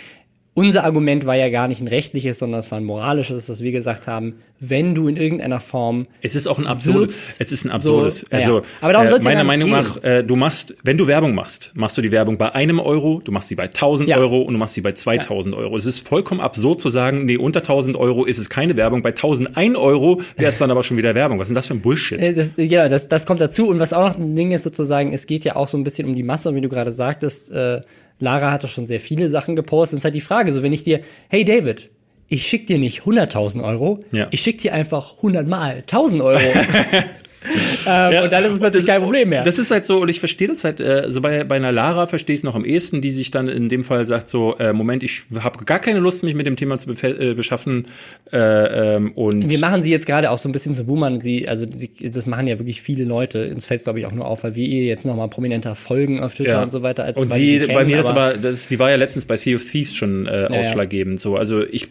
[0.55, 3.71] Unser Argument war ja gar nicht ein rechtliches, sondern es war ein moralisches, dass wir
[3.71, 7.71] gesagt haben, wenn du in irgendeiner Form es ist auch ein absurdes, es ist ein
[7.71, 8.19] absurdes.
[8.19, 8.65] So, also ja.
[8.81, 11.97] aber darum äh, meiner ja Meinung nach, äh, du machst, wenn du Werbung machst, machst
[11.97, 14.17] du die Werbung bei einem Euro, du machst sie bei 1000 ja.
[14.17, 15.75] Euro und du machst sie bei 2000 Euro.
[15.75, 19.09] Es ist vollkommen absurd zu sagen, nee, unter 1000 Euro ist es keine Werbung, bei
[19.09, 21.39] 1001 Euro wäre es dann aber schon wieder Werbung.
[21.39, 22.19] Was ist denn das für ein Bullshit?
[22.19, 25.13] Äh, das, ja, das, das kommt dazu und was auch noch ein Ding ist sozusagen,
[25.13, 27.51] es geht ja auch so ein bisschen um die Masse, wie du gerade sagtest.
[27.51, 27.81] Äh,
[28.23, 29.97] Lara hat doch schon sehr viele Sachen gepostet.
[29.97, 31.89] Es ist halt die Frage, so wenn ich dir, hey David,
[32.29, 34.27] ich schick dir nicht 100.000 Euro, ja.
[34.31, 36.41] ich schick dir einfach 100 mal 1000 Euro.
[37.85, 39.43] ähm, ja, und dann ist es plötzlich kein Problem mehr.
[39.43, 42.07] Das ist halt so, und ich verstehe das halt, äh, so bei, bei einer Lara
[42.07, 44.73] verstehe ich es noch am ehesten, die sich dann in dem Fall sagt so, äh,
[44.73, 47.87] Moment, ich habe gar keine Lust, mich mit dem Thema zu äh, beschaffen.
[48.31, 51.21] Äh, ähm, und wir machen sie jetzt gerade auch so ein bisschen zu Boomern.
[51.21, 53.49] Sie, also sie, das machen ja wirklich viele Leute.
[53.51, 56.35] Uns fällt glaube ich auch nur auf, weil wir ihr jetzt nochmal prominenter folgen auf
[56.35, 56.63] Twitter ja.
[56.63, 57.03] und so weiter.
[57.03, 59.37] Als und sie, sie kennen, bei mir das aber, das, sie war ja letztens bei
[59.37, 61.19] Sea of Thieves schon äh, ausschlaggebend.
[61.19, 61.21] Ja.
[61.21, 61.87] So, also ich,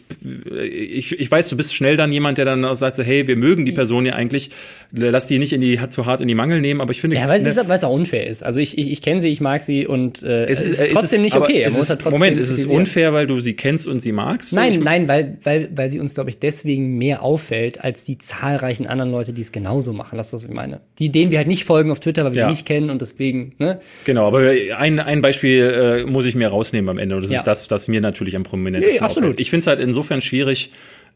[0.50, 3.64] ich, ich weiß, du bist schnell dann jemand, der dann sagt so, hey, wir mögen
[3.64, 4.50] die Person ja eigentlich,
[4.92, 7.28] lass die nicht in die zu hart in die Mangel nehmen, aber ich finde ja,
[7.28, 8.43] weil es, ne, es auch unfair ist.
[8.43, 10.93] Also ich, ich, ich kenne sie, ich mag sie und äh, es ist, es ist
[10.93, 11.62] trotzdem nicht okay.
[11.62, 14.53] Es ist, halt Moment, ist es unfair, weil du sie kennst und sie magst?
[14.53, 18.86] Nein, nein, weil weil weil sie uns glaube ich deswegen mehr auffällt als die zahlreichen
[18.86, 20.16] anderen Leute, die es genauso machen.
[20.16, 20.80] Das ist was ich meine.
[20.99, 22.47] Die denen wir halt nicht folgen auf Twitter, weil wir ja.
[22.47, 23.55] sie nicht kennen und deswegen.
[23.59, 23.80] Ne?
[24.05, 27.38] Genau, aber ein ein Beispiel äh, muss ich mir rausnehmen am Ende und das ja.
[27.38, 29.30] ist das, das mir natürlich am prominentesten ja, absolut.
[29.30, 29.40] Auffällt.
[29.40, 30.70] Ich finde es halt insofern schwierig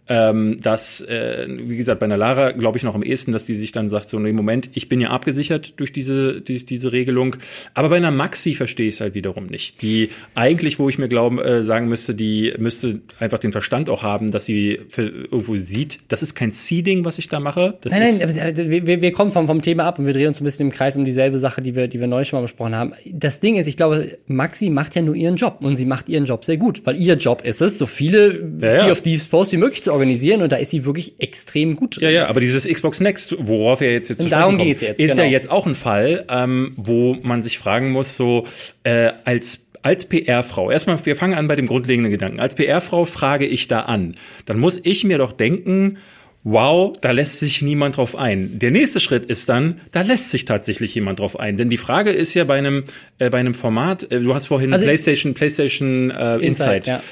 [0.09, 3.57] ähm, dass, äh, wie gesagt, bei einer Lara glaube ich noch am ehesten, dass die
[3.57, 7.37] sich dann sagt, so, nee, Moment, ich bin ja abgesichert durch diese, die, diese Regelung.
[7.75, 9.83] Aber bei einer Maxi verstehe ich es halt wiederum nicht.
[9.83, 14.03] Die eigentlich, wo ich mir glauben, äh, sagen müsste, die müsste einfach den Verstand auch
[14.03, 17.77] haben, dass sie für, irgendwo sieht, das ist kein Seeding, was ich da mache.
[17.81, 20.41] Das nein, nein, aber wir, wir kommen vom, vom Thema ab und wir drehen uns
[20.41, 22.77] ein bisschen im Kreis um dieselbe Sache, die wir, die wir neulich schon mal besprochen
[22.77, 22.93] haben.
[23.11, 26.27] Das Ding ist, ich glaube, Maxi macht ja nur ihren Job und sie macht ihren
[26.27, 29.55] Job sehr gut, weil ihr Job ist es, so viele ja, Sea of Thieves Posts
[29.55, 32.05] wie möglich zu organisieren und da ist sie wirklich extrem gut drin.
[32.05, 35.13] Ja, ja, aber dieses Xbox Next, worauf er jetzt jetzt zu darum geht's jetzt, ist
[35.13, 35.25] genau.
[35.25, 38.47] ja jetzt auch ein Fall, ähm, wo man sich fragen muss, so
[38.85, 42.41] äh, als als PR-Frau, erstmal, wir fangen an bei dem grundlegenden Gedanken.
[42.41, 44.17] Als PR-Frau frage ich da an.
[44.45, 45.99] Dann muss ich mir doch denken,
[46.43, 48.59] wow, da lässt sich niemand drauf ein.
[48.59, 51.57] Der nächste Schritt ist dann, da lässt sich tatsächlich jemand drauf ein.
[51.57, 52.85] Denn die Frage ist ja bei einem,
[53.19, 56.43] äh, bei einem Format, äh, du hast vorhin also PlayStation, PlayStation äh, Insight.
[56.43, 57.03] Insight ja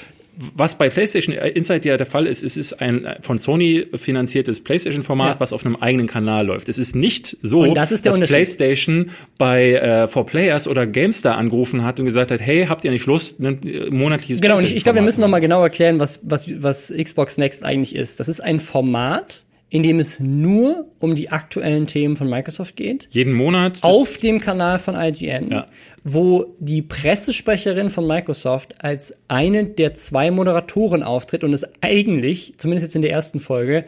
[0.54, 5.34] was bei PlayStation Inside ja der Fall ist, es ist ein von Sony finanziertes PlayStation-Format,
[5.34, 5.40] ja.
[5.40, 6.68] was auf einem eigenen Kanal läuft.
[6.68, 11.84] Es ist nicht so, das ist dass PlayStation bei äh, For Players oder GameStar angerufen
[11.84, 14.76] hat und gesagt hat, hey, habt ihr nicht Lust, ein äh, monatliches Genau, und ich,
[14.76, 18.20] ich glaube, wir müssen noch mal genau erklären, was, was, was Xbox Next eigentlich ist.
[18.20, 23.08] Das ist ein Format, in dem es nur um die aktuellen Themen von Microsoft geht.
[23.10, 23.78] Jeden Monat.
[23.82, 25.66] Auf dem Kanal von IGN, Ja.
[26.04, 32.88] Wo die Pressesprecherin von Microsoft als eine der zwei Moderatoren auftritt und es eigentlich, zumindest
[32.88, 33.86] jetzt in der ersten Folge,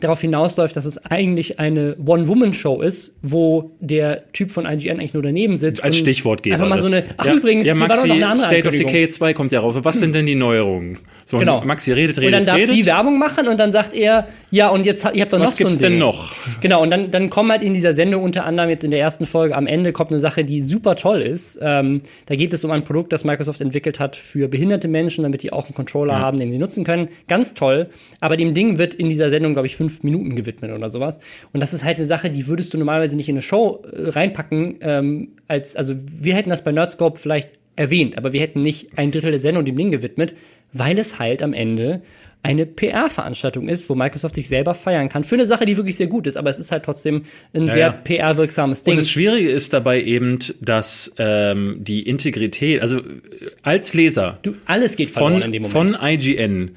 [0.00, 5.22] darauf hinausläuft, dass es eigentlich eine One-Woman-Show ist, wo der Typ von IGN eigentlich nur
[5.22, 5.84] daneben sitzt.
[5.84, 6.54] als und Stichwortgeber.
[6.56, 8.46] Einfach mal so eine, ach ja, übrigens, ja, hier war Maxi, doch noch eine andere
[8.46, 8.74] State of.
[8.74, 9.76] Decay 2 kommt ja rauf.
[9.82, 10.98] Was sind denn die Neuerungen?
[11.24, 11.62] So, Genau.
[11.64, 12.74] Maxi redet, redet, Und dann darf redet.
[12.74, 15.56] sie Werbung machen und dann sagt er, ja, und jetzt ihr habt doch Was noch
[15.56, 15.90] so ein gibt's Ding.
[15.90, 16.32] denn noch?
[16.60, 19.24] Genau, und dann, dann kommen halt in dieser Sendung unter anderem jetzt in der ersten
[19.24, 21.58] Folge am Ende kommt eine Sache, die super toll ist.
[21.62, 25.42] Ähm, da geht es um ein Produkt, das Microsoft entwickelt hat für behinderte Menschen, damit
[25.42, 27.08] die auch einen Controller haben, den sie nutzen können.
[27.28, 27.88] Ganz toll.
[28.20, 31.20] Aber dem Ding wird in dieser Sendung, glaube ich, fünf Minuten gewidmet oder sowas.
[31.52, 34.10] Und das ist halt eine Sache, die würdest du normalerweise nicht in eine Show äh,
[34.10, 34.76] reinpacken.
[34.80, 39.10] Ähm, als, also wir hätten das bei Nerdscope vielleicht erwähnt, aber wir hätten nicht ein
[39.12, 40.34] Drittel der Sendung dem Ding gewidmet,
[40.72, 42.02] weil es halt am Ende
[42.44, 45.22] eine PR-Veranstaltung ist, wo Microsoft sich selber feiern kann.
[45.22, 47.86] Für eine Sache, die wirklich sehr gut ist, aber es ist halt trotzdem ein sehr
[47.86, 47.92] ja.
[47.92, 48.94] PR-wirksames Ding.
[48.94, 53.02] Und das Schwierige ist dabei eben, dass ähm, die Integrität, also äh,
[53.62, 55.96] als Leser du, alles geht von, in dem Moment.
[55.96, 56.72] von IGN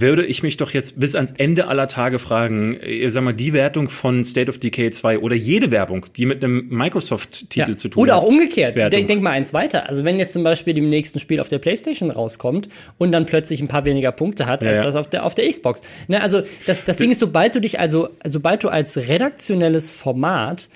[0.00, 3.52] würde ich mich doch jetzt bis ans Ende aller Tage fragen, äh, sag mal, die
[3.52, 7.76] Wertung von State of Decay 2 oder jede Werbung, die mit einem Microsoft-Titel Ja.
[7.76, 8.22] zu tun Oder hat.
[8.22, 8.76] auch umgekehrt.
[8.76, 9.88] Denk, denk mal eins weiter.
[9.88, 12.68] Also wenn jetzt zum Beispiel dem nächsten Spiel auf der PlayStation rauskommt
[12.98, 14.84] und dann plötzlich ein paar weniger Punkte hat als ja.
[14.84, 15.80] das auf der auf der Xbox.
[16.08, 20.68] Ne, also das, das Ding ist, sobald du dich also sobald du als redaktionelles Format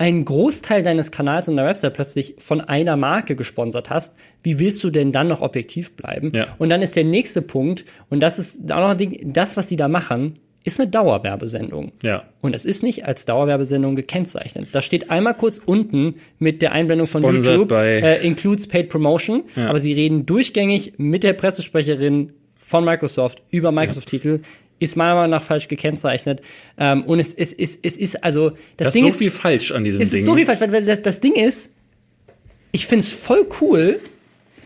[0.00, 4.82] einen Großteil deines Kanals und der Website plötzlich von einer Marke gesponsert hast, wie willst
[4.82, 6.32] du denn dann noch objektiv bleiben?
[6.34, 6.46] Ja.
[6.58, 9.68] Und dann ist der nächste Punkt, und das ist auch noch ein Ding, das, was
[9.68, 11.92] sie da machen, ist eine Dauerwerbesendung.
[12.02, 12.24] Ja.
[12.40, 14.68] Und es ist nicht als Dauerwerbesendung gekennzeichnet.
[14.72, 18.88] Da steht einmal kurz unten mit der Einblendung von Sponsored YouTube, by- äh, includes paid
[18.88, 24.40] promotion, aber sie reden durchgängig mit der Pressesprecherin von Microsoft über Microsoft-Titel.
[24.80, 26.42] Ist meiner Meinung nach falsch gekennzeichnet.
[26.78, 29.30] Ähm, und es, es, es, es ist also, das, Da Ding ist so ist, viel
[29.30, 30.20] falsch an diesem es Ding.
[30.20, 31.70] ist so viel falsch, weil das, das Ding ist,
[32.72, 34.00] ich find's voll cool,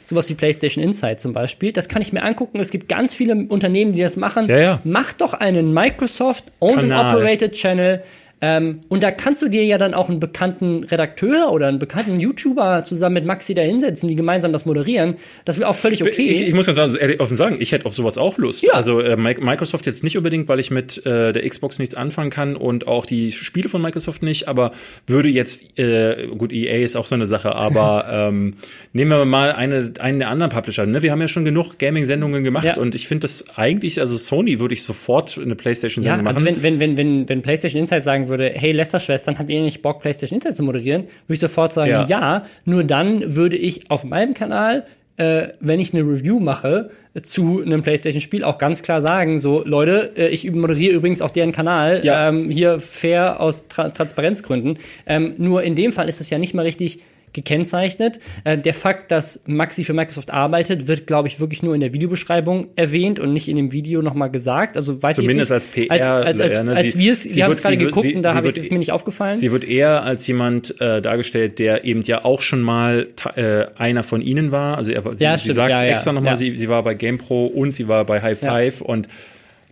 [0.04, 1.72] sowas wie PlayStation Insight zum Beispiel.
[1.72, 2.60] Das kann ich mir angucken.
[2.60, 4.48] Es gibt ganz viele Unternehmen, die das machen.
[4.48, 4.80] Ja, ja.
[4.84, 6.92] Mach doch einen Microsoft Owned and.
[6.92, 8.02] Operated Channel.
[8.46, 12.20] Ähm, und da kannst du dir ja dann auch einen bekannten Redakteur oder einen bekannten
[12.20, 15.14] YouTuber zusammen mit Maxi da hinsetzen, die gemeinsam das moderieren.
[15.46, 16.28] Das wäre auch völlig okay.
[16.28, 18.62] Ich, ich muss ganz also ehrlich offen sagen, ich hätte auf sowas auch Lust.
[18.62, 18.74] Ja.
[18.74, 22.28] Also äh, Mi- Microsoft jetzt nicht unbedingt, weil ich mit äh, der Xbox nichts anfangen
[22.28, 24.72] kann und auch die Spiele von Microsoft nicht, aber
[25.06, 28.54] würde jetzt, äh, gut, EA ist auch so eine Sache, aber ähm,
[28.92, 30.84] nehmen wir mal eine, einen der anderen Publisher.
[30.84, 31.00] Ne?
[31.00, 32.76] Wir haben ja schon genug Gaming-Sendungen gemacht Ja.
[32.76, 36.56] und ich finde das eigentlich, also Sony würde ich sofort eine ja, PlayStation-Sendung also machen.
[36.62, 40.00] wenn, wenn, wenn, wenn, wenn PlayStation Insight sagen würde, hey Lester-Schwestern, habt ihr nicht Bock,
[40.00, 41.02] PlayStation Insight zu moderieren?
[41.26, 42.04] Würde ich sofort sagen, Ja.
[42.06, 42.44] ja.
[42.64, 44.84] Nur dann würde ich auf meinem Kanal,
[45.16, 46.90] äh, wenn ich eine Review mache,
[47.22, 51.52] zu einem PlayStation-Spiel auch ganz klar sagen, so, Leute, äh, ich moderiere übrigens auch deren
[51.52, 52.28] Kanal, Ja.
[52.28, 54.78] ähm, hier fair aus Tra Transparenzgründen.
[55.06, 56.98] Ähm, nur in dem Fall ist es ja nicht mal richtig
[57.34, 58.18] gekennzeichnet.
[58.44, 61.92] Äh, der Fakt, dass Maxi für Microsoft arbeitet, wird, glaube ich, wirklich nur in der
[61.92, 64.76] Videobeschreibung erwähnt und nicht in dem Video nochmal gesagt.
[64.76, 67.12] Also weiß Zumindest ich als jetzt nicht, PR, als, als, als, ne, als sie- wir
[67.12, 69.36] es, wir haben es gerade geguckt sie- und da habe ich es mir nicht aufgefallen.
[69.36, 74.02] Sie wird eher als jemand äh, dargestellt, der eben ja auch schon mal äh, einer
[74.02, 74.78] von ihnen war.
[74.78, 76.36] Also er, sie, Ja, sie stimmt, sagt ja, ja, extra nochmal, ja.
[76.36, 79.08] sie, sie war bei GamePro und sie war bei High Five und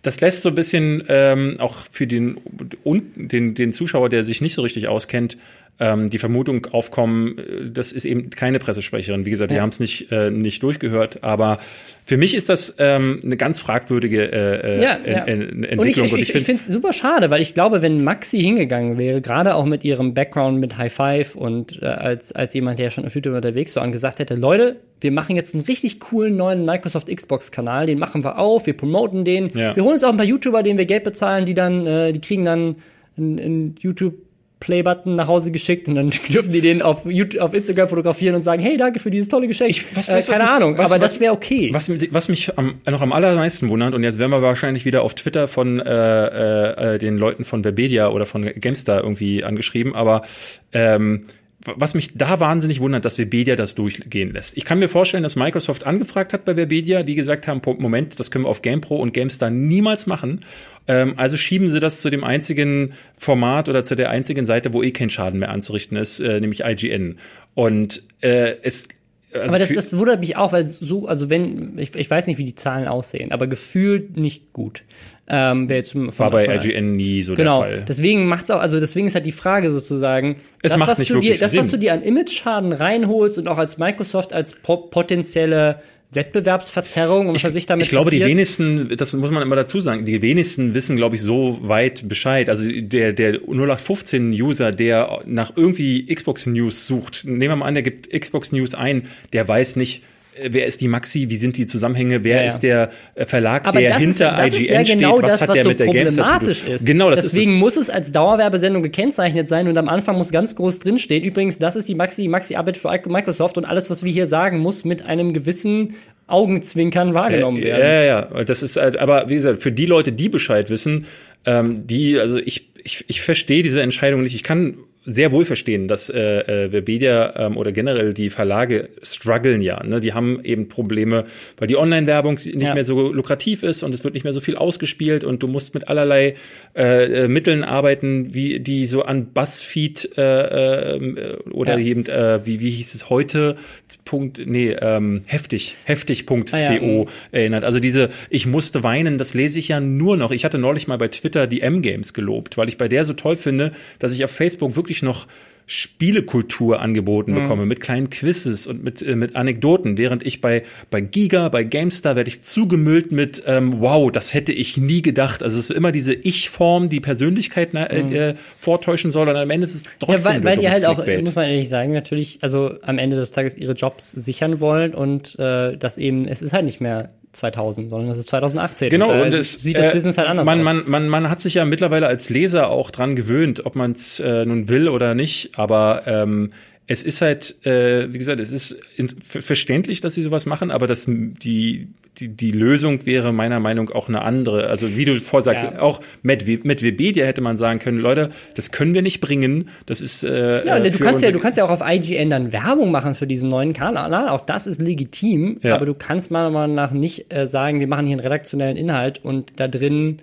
[0.01, 2.35] das lässt so ein bisschen ähm, auch für den,
[2.83, 5.37] un, den, den Zuschauer, der sich nicht so richtig auskennt,
[5.79, 9.25] ähm, die Vermutung aufkommen, äh, das ist eben keine Pressesprecherin.
[9.25, 9.63] Wie gesagt, wir Ja.
[9.63, 11.57] haben es nicht, äh, nicht durchgehört, aber
[12.05, 15.23] für mich ist das ähm, eine ganz fragwürdige äh, äh, ja, En- ja.
[15.25, 16.05] En- Und ich, Entwicklung.
[16.19, 19.65] ich, ich, finde es super schade, weil ich glaube, wenn Maxi hingegangen wäre, gerade auch
[19.65, 23.33] mit ihrem Background mit High Five und äh, als, als jemand, der schon auf YouTube
[23.35, 27.87] unterwegs war und gesagt hätte, Leute, wir machen jetzt einen richtig coolen neuen Microsoft Xbox-Kanal,
[27.87, 29.75] den machen wir auf, wir promoten den, Ja.
[29.75, 32.21] wir holen uns auch ein paar YouTuber, denen wir Geld bezahlen, die dann, äh, die
[32.21, 32.75] kriegen dann
[33.17, 34.15] einen, einen YouTube
[34.63, 38.41] Play-Button nach Hause geschickt und dann dürfen die den auf, YouTube, auf Instagram fotografieren und
[38.41, 39.75] sagen, hey, danke für dieses tolle Geschenk.
[39.93, 41.69] was- äh, was- keine was- Ahnung, was- aber was- das wäre okay.
[41.73, 45.13] Was, was mich am, noch am allermeisten wundert, und jetzt werden wir wahrscheinlich wieder auf
[45.15, 50.23] Twitter von äh, äh, den Leuten von Webedia oder von Gamestar irgendwie angeschrieben, aber
[50.71, 51.25] ähm,
[51.65, 54.57] was mich da wahnsinnig wundert, dass Webedia das durchgehen lässt.
[54.57, 58.19] Ich kann mir vorstellen, dass Microsoft angefragt hat bei Webedia, die gesagt haben, "Po- Moment,
[58.19, 60.43] das können wir auf GamePro und GameStar niemals machen.
[60.87, 64.83] Ähm, also schieben sie das zu dem einzigen Format oder zu der einzigen Seite, wo
[64.83, 67.17] eh kein Schaden mehr anzurichten ist, äh, nämlich IGN.
[67.55, 68.87] Und äh, es
[69.33, 72.37] also aber das, das wundert mich auch, weil so, also wenn, ich, ich weiß nicht,
[72.37, 74.83] wie die Zahlen aussehen, aber gefühlt nicht gut.
[75.27, 77.61] Ähm, wer jetzt war bei IGN nie so Genau.
[77.63, 77.85] der Fall.
[77.87, 81.11] Deswegen macht's auch, also deswegen ist halt die Frage sozusagen, Es das, macht was nicht
[81.11, 84.75] du dir, das, was du dir an Image-Schaden reinholst und auch als Microsoft als po
[84.77, 88.27] potenzielle Wettbewerbsverzerrung und was ich, sich damit Ich glaube, passiert.
[88.27, 92.07] die wenigsten, das muss man immer dazu sagen, die wenigsten wissen, glaube ich, so weit
[92.07, 92.49] Bescheid.
[92.49, 97.83] Also der, der 0815-User, der nach irgendwie Xbox News sucht, nehmen wir mal an, der
[97.83, 100.03] gibt Xbox News ein, der weiß nicht,
[100.49, 102.47] wer ist die Maxi, wie sind die Zusammenhänge, wer Ja, ja.
[102.47, 105.49] ist der äh, Verlag, Aber der hinter ist, IGN ja genau steht, was das, hat
[105.49, 106.73] was der so mit der problematisch tun?
[106.73, 106.85] ist.
[106.85, 110.55] Genau, das Deswegen ist muss es als Dauerwerbesendung gekennzeichnet sein und am Anfang muss ganz
[110.55, 111.23] groß drinstehen.
[111.23, 114.59] Übrigens, das ist die Maxi, Maxi Arbeit für Microsoft und alles, was wir hier sagen,
[114.59, 115.95] muss mit einem gewissen
[116.27, 117.81] Augenzwinkern wahrgenommen Äh, werden.
[117.81, 118.43] Ja, ja, ja.
[118.43, 121.05] Das ist halt, aber wie gesagt, für die Leute, die Bescheid wissen,
[121.45, 124.35] ähm, die, also ich, ich, ich verstehe diese Entscheidung nicht.
[124.35, 126.19] Ich kann sehr wohl verstehen, dass äh,
[126.65, 129.83] äh, Webedia ähm, oder generell die Verlage strugglen ja.
[129.83, 129.99] Ne?
[129.99, 131.25] Die haben eben Probleme,
[131.57, 132.73] weil die Online-Werbung nicht Ja.
[132.73, 135.73] mehr so lukrativ ist und es wird nicht mehr so viel ausgespielt und du musst
[135.73, 136.35] mit allerlei
[136.75, 141.85] äh, äh, Mitteln arbeiten, wie die so an Buzzfeed äh, äh, oder Ja.
[141.85, 143.57] eben äh, wie wie hieß es heute
[144.05, 147.07] Punkt nee ähm, heftig heftig.co Ah ja, mhm.
[147.31, 147.63] erinnert.
[147.63, 150.31] Also diese ich musste weinen, das lese ich ja nur noch.
[150.31, 153.35] Ich hatte neulich mal bei Twitter die M-Games gelobt, weil ich bei der so toll
[153.37, 155.27] finde, dass ich auf Facebook wirklich noch
[155.65, 157.35] Spielekultur angeboten Mhm.
[157.35, 161.63] bekomme mit kleinen Quizzes und mit äh, mit Anekdoten, während ich bei bei Giga, bei
[161.63, 165.41] Gamestar werde ich zugemüllt mit ähm, wow, das hätte ich nie gedacht.
[165.41, 169.49] Also es ist immer diese Ich-Form, die Persönlichkeit na, äh, äh, vortäuschen soll und am
[169.49, 170.19] Ende ist es trotzdem Mhm.
[170.19, 173.31] Ja, weil, weil die halt auch, muss man ehrlich sagen, natürlich, also am Ende des
[173.31, 177.89] Tages ihre Jobs sichern wollen und äh, das eben, es ist halt nicht mehr 2000,
[177.89, 178.89] sondern es ist 2018.
[178.89, 180.65] Genau, und, es sieht das äh, Business halt anders man, aus.
[180.65, 184.19] Man, man, man hat sich ja mittlerweile als Leser auch dran gewöhnt, ob man es
[184.19, 185.57] äh, nun will oder nicht.
[185.57, 186.51] Aber ähm,
[186.85, 188.77] es ist halt, äh, wie gesagt, es ist
[189.21, 193.95] verständlich, dass sie sowas machen, aber das, die, die, die Lösung wäre meiner Meinung nach
[193.95, 194.67] auch eine andere.
[194.67, 195.79] Also wie du vorsagst, Ja.
[195.81, 199.69] auch mit, mit Webedia hätte man sagen können, Leute, das können wir nicht bringen.
[199.85, 202.51] Das ist äh, Ja, äh, du kannst ja, du kannst ja auch auf IGN dann
[202.51, 204.27] Werbung machen für diesen neuen Kanal.
[204.27, 205.59] Auch das ist legitim.
[205.63, 205.75] Ja.
[205.75, 209.23] Aber du kannst meiner Meinung nach nicht äh, sagen, wir machen hier einen redaktionellen Inhalt
[209.23, 210.19] und da drin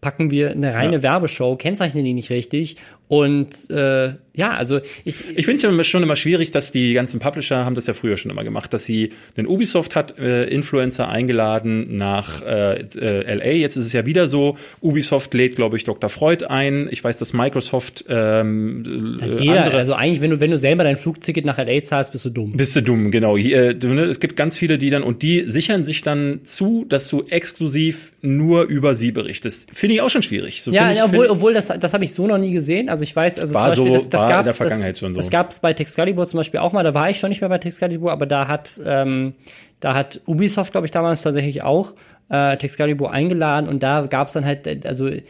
[0.00, 1.02] packen wir eine reine Ja.
[1.04, 2.76] Werbeshow, kennzeichnen die nicht richtig.
[3.12, 7.20] Und äh, ja, also ich, Ich finde es ja schon immer schwierig, dass die ganzen
[7.20, 11.10] Publisher haben das ja früher schon immer gemacht, dass sie, denn Ubisoft hat äh, Influencer
[11.10, 13.58] eingeladen nach äh, äh, LA.
[13.58, 16.08] Jetzt ist es ja wieder so, Ubisoft lädt, glaube ich, Dr.
[16.08, 16.88] Freud ein.
[16.90, 20.84] Ich weiß, dass Microsoft ähm, also jeder, andere also eigentlich, wenn du, wenn du selber
[20.84, 22.52] dein Flugticket nach LA zahlst, bist du dumm.
[22.56, 23.36] bist du dumm, genau.
[23.36, 26.86] Hier, äh, ne, es gibt ganz viele, die dann, und die sichern sich dann zu,
[26.88, 29.68] dass du exklusiv nur über sie berichtest.
[29.74, 30.62] Finde ich auch schon schwierig.
[30.62, 32.88] So Ja, ich, obwohl, obwohl das, das habe ich so noch nie gesehen.
[32.88, 34.90] Also ich weiß, also War zum Beispiel, so- das, das war gab in der Vergangenheit
[34.92, 35.18] das, schon so.
[35.18, 36.82] Das gab es bei Texcalibur zum Beispiel auch mal.
[36.82, 39.34] Da war ich schon nicht mehr bei Texcalibur, aber da hat, ähm,
[39.80, 41.94] da hat Ubisoft, glaube ich, damals tatsächlich auch
[42.32, 45.20] äh, Texcalibur eingeladen und da gab es dann halt, äh, also äh,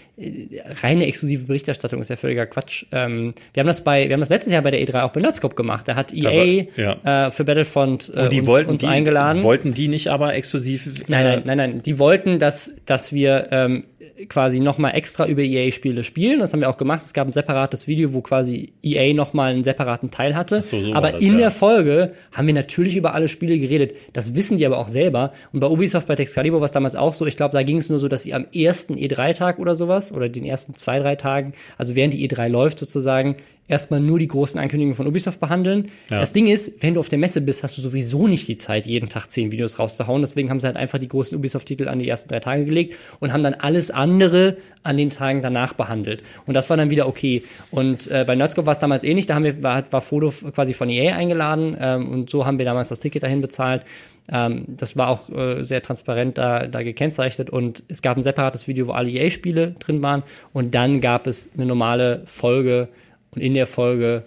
[0.83, 2.87] reine exklusive Berichterstattung ist ja völliger Quatsch.
[2.93, 5.21] Ähm, wir haben das bei, wir haben das letztes Jahr bei der E3 auch bei
[5.21, 5.89] Nerdscope gemacht.
[5.89, 7.27] Da hat EA ja.
[7.27, 9.43] äh, für Battlefront äh, die uns, wollten uns die, eingeladen.
[9.43, 11.03] Wollten die nicht aber exklusiv?
[11.09, 11.83] Nein, äh, nein, nein, nein.
[11.83, 13.85] Die wollten, dass, dass wir ähm,
[14.29, 16.41] quasi nochmal extra über EA-Spiele spielen.
[16.41, 17.03] Das haben wir auch gemacht.
[17.05, 20.63] Es gab ein separates Video, wo quasi EA nochmal einen separaten Teil hatte.
[20.63, 21.39] so, so aber das, in ja.
[21.39, 23.95] der Folge haben wir natürlich über alle Spiele geredet.
[24.13, 25.33] Das wissen die aber auch selber.
[25.53, 27.27] Und bei Ubisoft, bei Excalibur war es damals auch so.
[27.27, 30.29] Ich glaube, da ging es nur so, dass sie am ersten E3-Tag oder sowas oder
[30.29, 33.37] den ersten zwei, drei Tagen, also während die E3 läuft sozusagen,
[33.69, 35.91] erstmal nur die großen Ankündigungen von Ubisoft behandeln.
[36.11, 36.19] Ja.
[36.19, 38.87] Das Ding ist, wenn du auf der Messe bist, hast du sowieso nicht die Zeit,
[38.87, 40.21] jeden Tag zehn Videos rauszuhauen.
[40.23, 43.33] Deswegen haben sie halt einfach die großen Ubisoft-Titel an die ersten drei Tage gelegt und
[43.33, 46.23] haben dann alles andere an den Tagen danach behandelt.
[46.47, 47.43] Und das war dann wieder okay.
[47.71, 49.27] Und äh, bei Nerdscope war es damals ähnlich.
[49.27, 52.65] Da haben wir, war, war Foto quasi von EA eingeladen ähm, und so haben wir
[52.65, 53.83] damals das Ticket dahin bezahlt.
[54.31, 58.69] Ähm, das war auch äh, sehr transparent da, da gekennzeichnet und es gab ein separates
[58.69, 62.89] Video, wo alle EA-Spiele drin waren und dann gab es eine normale Folge
[63.35, 64.23] und in der Folge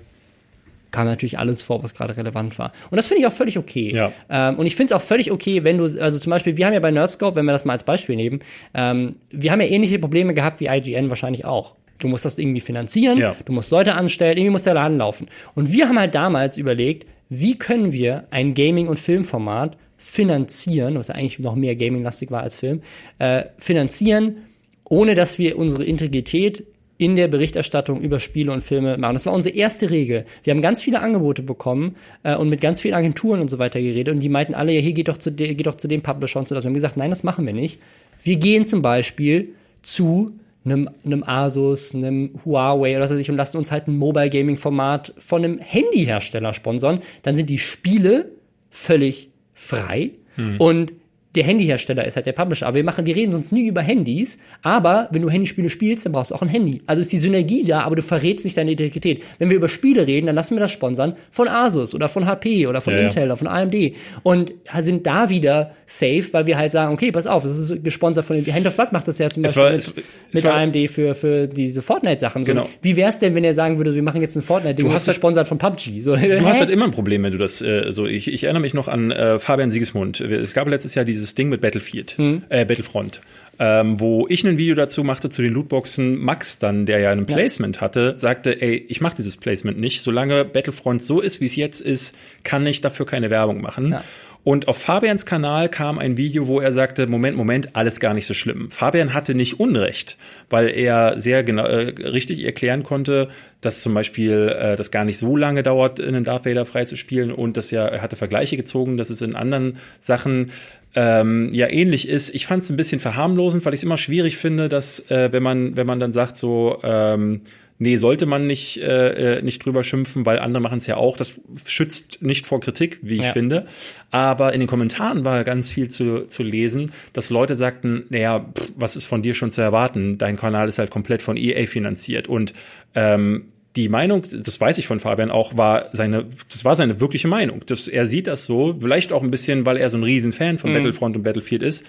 [0.91, 2.71] kam natürlich alles vor, was gerade relevant war.
[2.89, 3.93] Und das finde ich auch völlig okay.
[3.93, 4.11] Ja.
[4.29, 6.73] Ähm, und ich finde es auch völlig okay, wenn du, also zum Beispiel, wir haben
[6.73, 8.39] ja bei Nerdscope, wenn wir das mal als Beispiel nehmen,
[8.73, 11.75] ähm, wir haben ja ähnliche Probleme gehabt wie IGN wahrscheinlich auch.
[11.99, 13.35] Du musst das irgendwie finanzieren, Ja.
[13.45, 15.27] du musst Leute anstellen, irgendwie muss der Laden laufen.
[15.53, 21.07] Und wir haben halt damals überlegt, wie können wir ein Gaming- und Filmformat finanzieren, was
[21.09, 22.81] ja eigentlich noch mehr Gaming-lastig war als Film,
[23.19, 24.37] äh, finanzieren,
[24.85, 26.63] ohne dass wir unsere Integrität
[26.97, 29.15] in der Berichterstattung über Spiele und Filme machen.
[29.15, 30.25] Das war unsere erste Regel.
[30.43, 33.81] Wir haben ganz viele Angebote bekommen äh, und mit ganz vielen Agenturen und so weiter
[33.81, 36.01] geredet und die meinten alle, ja, hier geht doch zu, de, geht doch zu dem
[36.01, 36.63] Publisher und so das.
[36.63, 37.79] Wir haben gesagt, nein, das machen wir nicht.
[38.21, 39.49] Wir gehen zum Beispiel
[39.81, 40.33] zu
[40.63, 44.29] einem, einem Asus, einem Huawei oder was weiß ich und lassen uns halt ein Mobile
[44.29, 47.01] Gaming Format von einem Handyhersteller sponsern.
[47.23, 48.31] Dann sind die Spiele
[48.71, 50.11] völlig frei
[50.57, 50.93] und
[51.35, 52.67] der Handyhersteller ist halt der Publisher.
[52.67, 54.37] Aber wir machen, wir reden sonst nie über Handys.
[54.61, 56.81] Aber wenn du Handyspiele spielst, dann brauchst du auch ein Handy.
[56.87, 59.23] Also ist die Synergie da, aber du verrätst nicht deine Identität.
[59.39, 62.67] Wenn wir über Spiele reden, dann lassen wir das sponsern von Asus oder von HP
[62.67, 63.05] oder von Ja, ja.
[63.07, 63.93] Intel oder von AMD.
[64.23, 68.25] Und sind da wieder safe, weil wir halt sagen, okay, pass auf, es ist gesponsert
[68.25, 69.87] von Hand of Blood macht das ja zum Es Beispiel war- mit, es-
[70.31, 72.43] es mit war- AMD für, für diese Fortnite-Sachen.
[72.43, 72.69] So, Genau.
[72.81, 75.01] Wie wär's denn, wenn er sagen würde, wir machen jetzt ein Fortnite-Ding, Du das hast
[75.03, 76.01] ist halt- gesponsert von PUBG?
[76.01, 78.05] So, Du hast halt immer ein Problem, wenn du das äh, so.
[78.07, 80.19] Ich, ich erinnere mich noch an äh, Fabian Siegesmund.
[80.21, 82.43] Es gab letztes Jahr dieses Ding mit Battlefield, Hm.
[82.49, 83.21] äh, Battlefront,
[83.57, 86.19] ähm, wo ich ein Video dazu machte zu den Lootboxen.
[86.19, 90.01] Max dann, der ja ein Placement hatte, sagte, ey, ich mache dieses Placement nicht.
[90.01, 93.93] Solange Battlefront so ist, wie es jetzt ist, kann ich dafür keine Werbung machen.
[93.93, 94.03] Ja.
[94.43, 98.27] Und auf Fabians Kanal kam ein Video, wo er sagte, Moment, Moment, alles gar nicht
[98.27, 98.69] so schlimm.
[98.69, 100.17] Fabian hatte nicht Unrecht,
[100.51, 103.29] weil er sehr genau, äh, richtig erklären konnte,
[103.61, 107.57] dass zum Beispiel äh, das gar nicht so lange dauert, einen Darth Vader freizuspielen und
[107.57, 110.51] dass ja, er hatte Vergleiche gezogen, dass es in anderen Sachen
[110.95, 112.33] ähm, ja ähnlich ist.
[112.33, 115.43] Ich fand es ein bisschen verharmlosend, weil ich es immer schwierig finde, dass äh, wenn
[115.43, 117.41] man wenn man dann sagt so ähm,
[117.77, 121.17] Nee, sollte man nicht, äh, äh, nicht drüber schimpfen, weil andere machen es ja auch.
[121.17, 121.35] Das
[121.65, 123.33] schützt nicht vor Kritik, wie ich Ja.
[123.33, 123.65] finde.
[124.11, 128.71] Aber in den Kommentaren war ganz viel zu, zu lesen, dass Leute sagten, naja, pff,
[128.77, 130.17] was ist von dir schon zu erwarten?
[130.17, 132.29] Dein Kanal ist halt komplett von EA finanziert.
[132.29, 132.53] Und
[132.93, 137.27] ähm, die Meinung, das weiß ich von Fabian auch, war seine, das war seine wirkliche
[137.27, 137.61] Meinung.
[137.65, 140.73] Das, er sieht das so, vielleicht auch ein bisschen, weil er so ein Riesenfan von
[140.73, 141.85] Battlefront und Battlefield ist.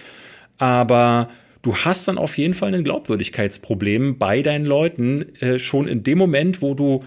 [0.57, 1.29] Aber
[1.61, 6.17] du hast dann auf jeden Fall ein Glaubwürdigkeitsproblem bei deinen Leuten äh, schon in dem
[6.17, 7.05] Moment, wo du,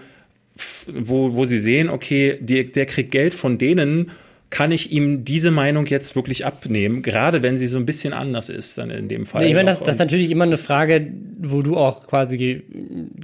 [0.87, 4.11] wo, wo sie sehen, okay, die, der kriegt Geld von denen,
[4.51, 8.49] kann ich ihm diese Meinung jetzt wirklich abnehmen, gerade wenn sie so ein bisschen anders
[8.49, 9.45] ist, dann in dem Fall.
[9.45, 11.07] Ich meine, das, das ist natürlich immer eine Frage,
[11.39, 12.61] wo du auch quasi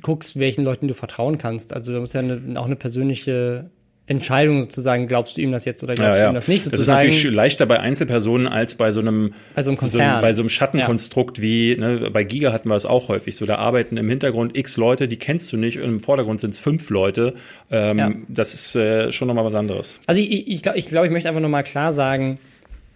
[0.02, 1.74] guckst, welchen Leuten du vertrauen kannst.
[1.74, 3.70] Also da muss ja eine, auch eine persönliche
[4.08, 6.30] Entscheidung sozusagen, glaubst du ihm das jetzt oder glaubst ja, du ja.
[6.30, 7.08] ihm das nicht Das ist sozusagen.
[7.10, 10.22] natürlich leichter bei Einzelpersonen als bei so einem, Bei so einem so, Konzern.
[10.22, 13.56] bei so einem Schattenkonstrukt wie, ne, bei Giga hatten wir es auch häufig so, da
[13.58, 16.90] arbeiten im Hintergrund x Leute, die kennst du nicht und im Vordergrund sind es fünf
[16.90, 17.34] Leute.
[17.70, 18.12] Ähm, Ja.
[18.30, 20.00] Das ist äh, schon nochmal was anderes.
[20.08, 22.40] Also ich, ich, ich glaube, ich, glaub, ich möchte einfach nochmal klar sagen,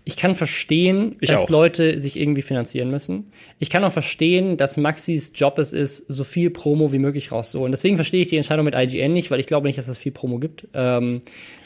[0.03, 1.49] ich kann verstehen, Ich dass auch.
[1.49, 3.31] Leute sich irgendwie finanzieren müssen.
[3.59, 7.71] Ich kann auch verstehen, dass Maxis Job es ist, so viel Promo wie möglich rauszuholen.
[7.71, 10.11] Deswegen verstehe ich die Entscheidung mit IGN nicht, weil ich glaube nicht, dass es viel
[10.11, 10.67] Promo gibt.
[10.73, 11.21] Ähm,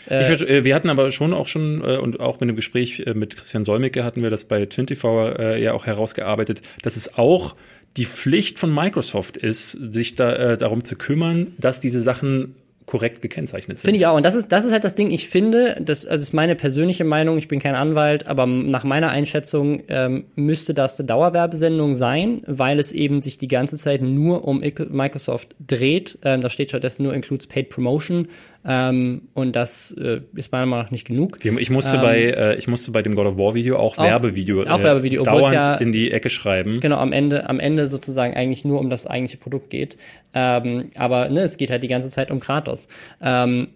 [0.05, 3.01] ich würd, äh, wir hatten aber schon auch schon äh, und auch mit dem Gespräch
[3.05, 5.03] äh, mit Christian Solmecke hatten wir das bei 24
[5.39, 7.55] äh, ja auch herausgearbeitet, dass es auch
[7.97, 12.55] die Pflicht von Microsoft ist, sich da äh, darum zu kümmern, dass diese Sachen
[12.85, 13.87] korrekt gekennzeichnet sind.
[13.87, 14.15] Finde ich auch.
[14.15, 15.09] Und das ist, das ist halt das Ding.
[15.09, 17.37] Ich finde, das also ist meine persönliche Meinung.
[17.37, 22.79] Ich bin kein Anwalt, aber nach meiner Einschätzung ähm, müsste das eine Dauerwerbesendung sein, weil
[22.79, 26.19] es eben sich die ganze Zeit nur um Ic- Microsoft dreht.
[26.23, 28.27] Ähm, da steht stattdessen nur includes paid promotion.
[28.67, 31.37] Ähm, und das äh, ist meiner Meinung nach nicht genug.
[31.43, 34.03] Ich musste Ähm, bei äh, ich musste bei dem God of War Video auch, Auch-
[34.03, 36.79] Werbevideo, auch Werbevideo, obwohl es dauernd ja- in die Ecke schreiben.
[36.79, 39.97] Genau, am Ende, am Ende sozusagen eigentlich nur um das eigentliche Produkt geht.
[40.33, 42.87] Ähm, aber ne, es geht halt die ganze Zeit um Kratos.
[43.21, 43.67] Ähm,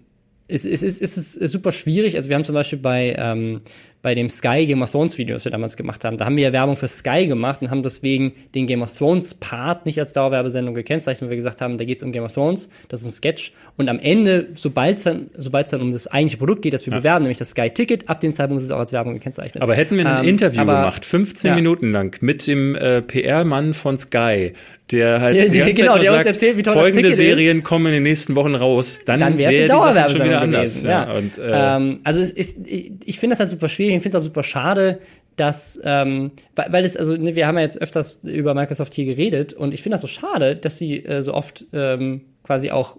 [0.48, 2.16] es, es, ist, es ist super schwierig.
[2.16, 3.62] Also wir haben zum Beispiel bei, ähm,
[4.02, 6.44] bei dem Sky Game of Thrones Video, das wir damals gemacht haben, da haben wir
[6.46, 10.14] ja Werbung für Sky gemacht und haben deswegen den Game of Thrones Part nicht als
[10.14, 13.08] Dauerwerbesendung gekennzeichnet, weil wir gesagt haben, da geht es um Game of Thrones, das ist
[13.08, 13.52] ein Sketch.
[13.76, 16.94] Und am Ende, sobald es dann, sobald's dann um das eigentliche Produkt geht, das wir
[16.94, 19.62] bewerben, nämlich das Sky Ticket, ab dem Zeitpunkt ist es auch als Werbung gekennzeichnet.
[19.62, 21.56] Aber hätten wir ein Ähm, Interview aber- gemacht, 15 ja.
[21.56, 24.54] Minuten lang, mit dem äh, PR-Mann von Sky,
[24.92, 27.10] der halt Ja, die ganze genau, Zeit der uns sagt, erzählt, wie toll das folgende
[27.10, 27.18] ist.
[27.18, 30.42] Serien kommen in den nächsten Wochen raus, dann, dann wäre wär es Dauerwerbesendung schon wieder
[30.42, 30.62] anders.
[30.82, 30.90] gewesen.
[30.90, 31.04] Ja.
[31.04, 31.18] Ja.
[31.18, 34.24] Und, äh, ähm, also ist, ich, ich finde das halt super schwierig, ich finde es
[34.24, 35.00] auch super schade,
[35.36, 39.06] dass, ähm, weil, weil es, also ne, wir haben ja jetzt öfters über Microsoft hier
[39.06, 42.98] geredet und ich finde das so schade, dass sie äh, so oft ähm, quasi auch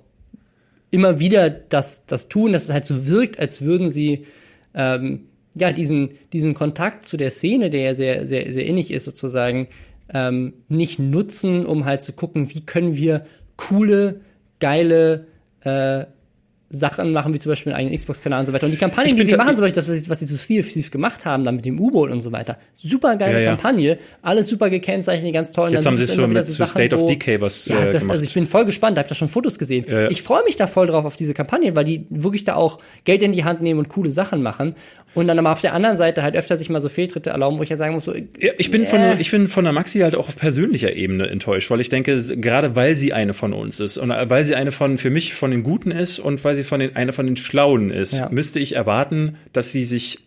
[0.90, 4.26] immer wieder das, das tun, dass es halt so wirkt, als würden sie
[4.74, 9.04] ähm, ja diesen, diesen Kontakt zu der Szene, der ja sehr, sehr, sehr innig ist,
[9.04, 9.68] sozusagen,
[10.12, 13.26] ähm, nicht nutzen, um halt zu gucken, wie können wir
[13.56, 14.20] coole,
[14.58, 15.26] geile
[15.60, 16.06] äh,
[16.72, 18.66] Sachen machen, wie zum Beispiel einen eigenen Xbox-Kanal und so weiter.
[18.66, 21.24] Und die Kampagnen, die sie machen, zum Beispiel das, was sie, zu Steve, Steve gemacht
[21.24, 22.58] haben, dann mit dem U-Boot und so weiter.
[22.76, 23.50] Super geile Ja, ja.
[23.56, 25.68] Kampagne, alles super gekennzeichnet, ganz toll.
[25.68, 28.02] Und Jetzt dann haben sie so mit so State of Decay was ja, äh, das,
[28.02, 28.12] gemacht.
[28.12, 29.84] also ich bin voll gespannt, da hab ich da schon Fotos gesehen.
[29.88, 30.08] Ja.
[30.10, 33.22] Ich freue mich da voll drauf auf diese Kampagne, weil die wirklich da auch Geld
[33.22, 34.76] in die Hand nehmen und coole Sachen machen.
[35.12, 37.64] Und dann aber auf der anderen Seite halt öfter sich mal so Fehltritte erlauben, wo
[37.64, 39.16] ich ja sagen muss, so, Ja, ich bin von, Äh.
[39.20, 42.76] ich bin von der Maxi halt auch auf persönlicher Ebene enttäuscht, weil ich denke, gerade
[42.76, 45.64] weil sie eine von uns ist und weil sie eine von, für mich von den
[45.64, 48.28] Guten ist und weil sie von den, eine von den Schlauen ist, Ja.
[48.30, 50.18] müsste ich erwarten, dass sie sich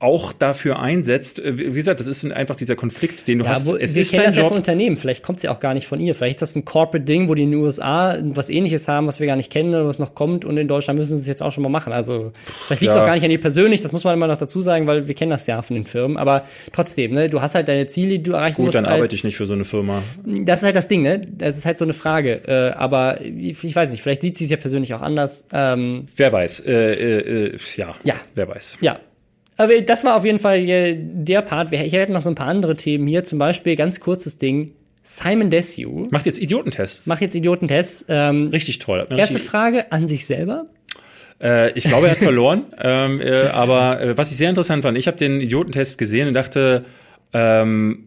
[0.00, 1.40] auch dafür einsetzt.
[1.40, 3.66] Äh, Wie gesagt, das ist einfach dieser Konflikt, den du Ja, hast.
[3.66, 4.50] wo, es wir ist kennen das ja Job.
[4.50, 4.96] von Unternehmen.
[4.96, 6.14] Vielleicht kommt es ja auch gar nicht von ihr.
[6.14, 9.26] Vielleicht ist das ein Corporate-Ding, wo die in den USA was ähnliches haben, was wir
[9.26, 10.44] gar nicht kennen oder was noch kommt.
[10.44, 11.92] Und in Deutschland müssen sie es jetzt auch schon mal machen.
[11.92, 12.32] Also
[12.66, 13.02] vielleicht liegt es Ja.
[13.02, 13.80] auch gar nicht an ihr persönlich.
[13.80, 16.16] Das muss man immer noch dazu sagen, weil wir kennen das ja von den Firmen.
[16.16, 18.74] Aber trotzdem, ne, du hast halt deine Ziele, die du erreichen Gut, musst.
[18.76, 20.00] dann arbeite als- ich nicht für so eine Firma.
[20.24, 21.20] Das ist halt das Ding, ne?
[21.28, 22.42] Das ist halt so eine Frage.
[22.46, 25.46] Äh, aber ich, ich weiß nicht, vielleicht sieht sie es ja persönlich auch anders.
[25.52, 26.60] Ähm, Wer weiß.
[26.60, 28.14] Äh, äh, äh, ja, Ja.
[28.36, 28.78] wer weiß.
[28.80, 29.00] Ja.
[29.58, 31.70] Aber das war auf jeden Fall äh, der Part.
[31.70, 33.24] Wir- Ich hätte noch so ein paar andere Themen hier.
[33.24, 34.72] Zum Beispiel ganz kurzes Ding.
[35.04, 37.06] Simon Desue Macht jetzt Idiotentests.
[37.06, 38.04] macht jetzt Idiotentests.
[38.08, 39.06] Ähm, Richtig toll.
[39.10, 40.66] Erste richtig- Frage an sich selber.
[41.40, 42.64] Äh, ich glaube, er hat verloren.
[42.80, 46.34] ähm, äh, aber äh, was ich sehr interessant fand, ich habe den Idiotentest gesehen und
[46.34, 46.84] dachte,
[47.32, 48.04] ähm,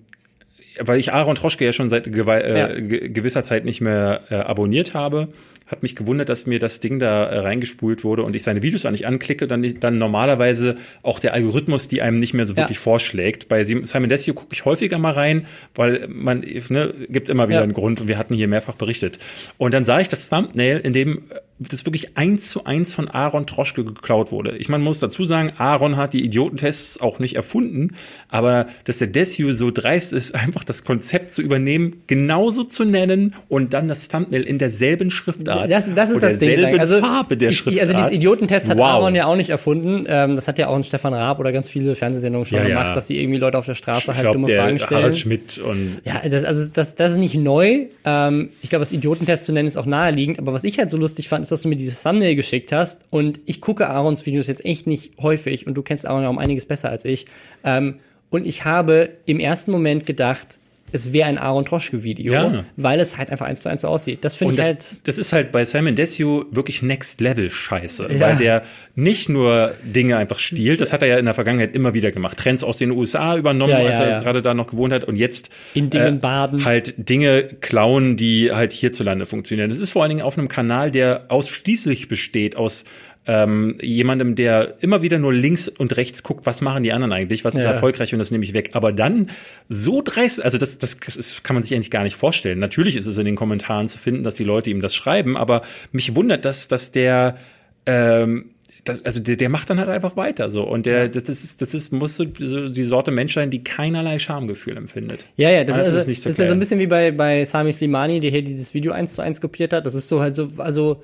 [0.79, 2.67] weil ich Aaron Troschke ja schon seit gewe- äh, Ja.
[2.79, 5.29] ge gewisser Zeit nicht mehr äh, abonniert habe,
[5.71, 8.85] hat mich gewundert, dass mir das Ding da äh, reingespult wurde und ich seine Videos
[8.85, 12.59] auch nicht anklicke, dann, dann normalerweise auch der Algorithmus, die einem nicht mehr so Ja.
[12.63, 13.47] wirklich vorschlägt.
[13.47, 17.59] Bei Sim- Simon Desio gucke ich häufiger mal rein, weil man ne, gibt immer wieder
[17.59, 17.63] Ja.
[17.63, 19.17] einen Grund und wir hatten hier mehrfach berichtet.
[19.57, 21.21] Und dann sah ich das Thumbnail, in dem äh,
[21.69, 24.57] das wirklich eins zu eins von Aaron Troschke geklaut wurde.
[24.57, 27.95] Ich meine, man muss dazu sagen, Aaron hat die Idiotentests auch nicht erfunden,
[28.29, 33.35] aber dass der Desue so dreist ist, einfach das Konzept zu übernehmen, genauso zu nennen
[33.49, 36.49] und dann das Thumbnail in derselben Schriftart Das, das ist das Ding.
[36.49, 37.81] derselben Also, Farbe der ich, Schriftart.
[37.81, 38.85] also dieses Idiotentest hat Wow.
[38.87, 40.05] Aaron ja auch nicht erfunden.
[40.07, 42.69] Ähm, das hat ja auch ein Stefan Raab oder ganz viele Fernsehsendungen schon Ja, ja.
[42.69, 45.01] gemacht, dass sie irgendwie Leute auf der Straße ich halt glaube, dumme der Fragen stellen.
[45.01, 47.85] Harald Schmidt und Ja, das, also das, das ist nicht neu.
[48.05, 50.39] Ähm, ich glaube, das Idiotentest zu nennen ist auch naheliegend.
[50.39, 53.03] Aber was ich halt so lustig fand, ist, dass du mir dieses Thumbnail geschickt hast.
[53.09, 55.67] Und ich gucke Aarons Videos jetzt echt nicht häufig.
[55.67, 57.25] Und du kennst Aaron ja um einiges besser als ich.
[57.63, 57.99] Ähm,
[58.29, 60.59] und ich habe im ersten Moment gedacht,
[60.91, 62.65] es wäre ein Aaron Troschke-Video, Ja.
[62.77, 64.23] weil es halt einfach eins zu eins so aussieht.
[64.23, 65.07] Das finde ich das, halt.
[65.07, 68.19] das ist halt bei Simon Desue wirklich Next Level Scheiße, Ja.
[68.19, 68.63] weil der
[68.95, 72.37] nicht nur Dinge einfach stiehlt, das hat er ja in der Vergangenheit immer wieder gemacht,
[72.37, 75.49] Trends aus den USA übernommen, Ja, als er gerade da noch gewohnt hat und jetzt
[75.73, 76.65] In Dingen baden.
[76.65, 79.69] halt Dinge klauen, die halt hierzulande funktionieren.
[79.69, 82.83] Das ist vor allen Dingen auf einem Kanal, der ausschließlich besteht aus
[83.27, 87.45] ähm, jemandem, der immer wieder nur links und rechts guckt, was machen die anderen eigentlich,
[87.45, 87.71] was ist Ja.
[87.71, 88.71] erfolgreich und das nehme ich weg.
[88.73, 89.29] Aber dann
[89.69, 92.57] so dreist, also das, das ist, kann man sich eigentlich gar nicht vorstellen.
[92.59, 95.61] Natürlich ist es in den Kommentaren zu finden, dass die Leute ihm das schreiben, aber
[95.91, 97.37] mich wundert, dass, dass der
[97.85, 98.45] ähm,
[98.83, 101.75] das, also der, der macht dann halt einfach weiter so und der das ist das
[101.75, 105.25] ist muss so die Sorte Mensch sein, die keinerlei Schamgefühl empfindet.
[105.37, 107.11] Ja, ja, das, Also ist, nicht so das ist ja so ein bisschen wie bei,
[107.11, 109.85] bei Sami Slimani, der hier dieses Video eins zu eins kopiert hat.
[109.85, 111.03] Das ist so halt so, also,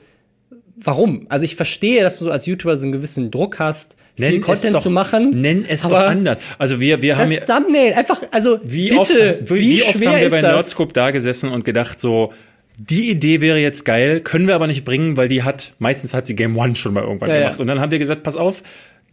[0.78, 1.26] warum?
[1.30, 4.46] Also ich verstehe, dass du als YouTuber so einen gewissen Druck hast, viel Nenn es
[4.46, 5.42] Content doch, zu machen.
[5.42, 6.38] Nenn es aber doch anders.
[6.58, 10.02] Also wir wir haben ja Thumbnail, einfach, also, wie bitte, oft wie, wie oft haben
[10.22, 10.54] wir bei das?
[10.54, 12.34] Nerdscope da gesessen und gedacht so
[12.78, 16.28] die Idee wäre jetzt geil, können wir aber nicht bringen, weil die hat, meistens hat
[16.28, 17.42] sie Game One schon mal irgendwann Ja, ja.
[17.42, 17.60] gemacht.
[17.60, 18.62] Und dann haben wir gesagt, pass auf,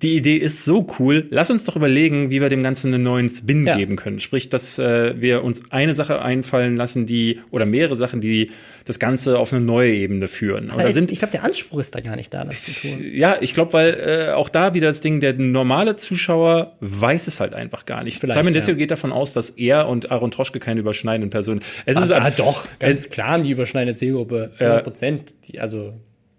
[0.02, 3.28] die Idee ist so cool, lass uns doch überlegen, wie wir dem Ganzen einen neuen
[3.30, 3.76] Spin Ja.
[3.76, 4.20] geben können.
[4.20, 8.50] Sprich, dass äh, wir uns eine Sache einfallen lassen, die, oder mehrere Sachen, die
[8.84, 10.70] das Ganze auf eine neue Ebene führen.
[10.70, 12.72] Aber da ist, sind ich glaube, der Anspruch ist da gar nicht da, das zu
[12.88, 13.02] tun.
[13.12, 17.40] ja, ich glaube, weil äh, auch da wieder das Ding, der normale Zuschauer weiß es
[17.40, 18.18] halt einfach gar nicht.
[18.20, 18.60] Vielleicht, Simon ja.
[18.60, 21.60] Desio geht davon aus, dass er und Aaron Troschke keine überschneidenden Personen.
[21.86, 24.50] Es ist Ah, doch, ganz es, klar die überschneidende Zielgruppe.
[24.58, 25.34] 100 Prozent.
[25.48, 25.94] Die, also,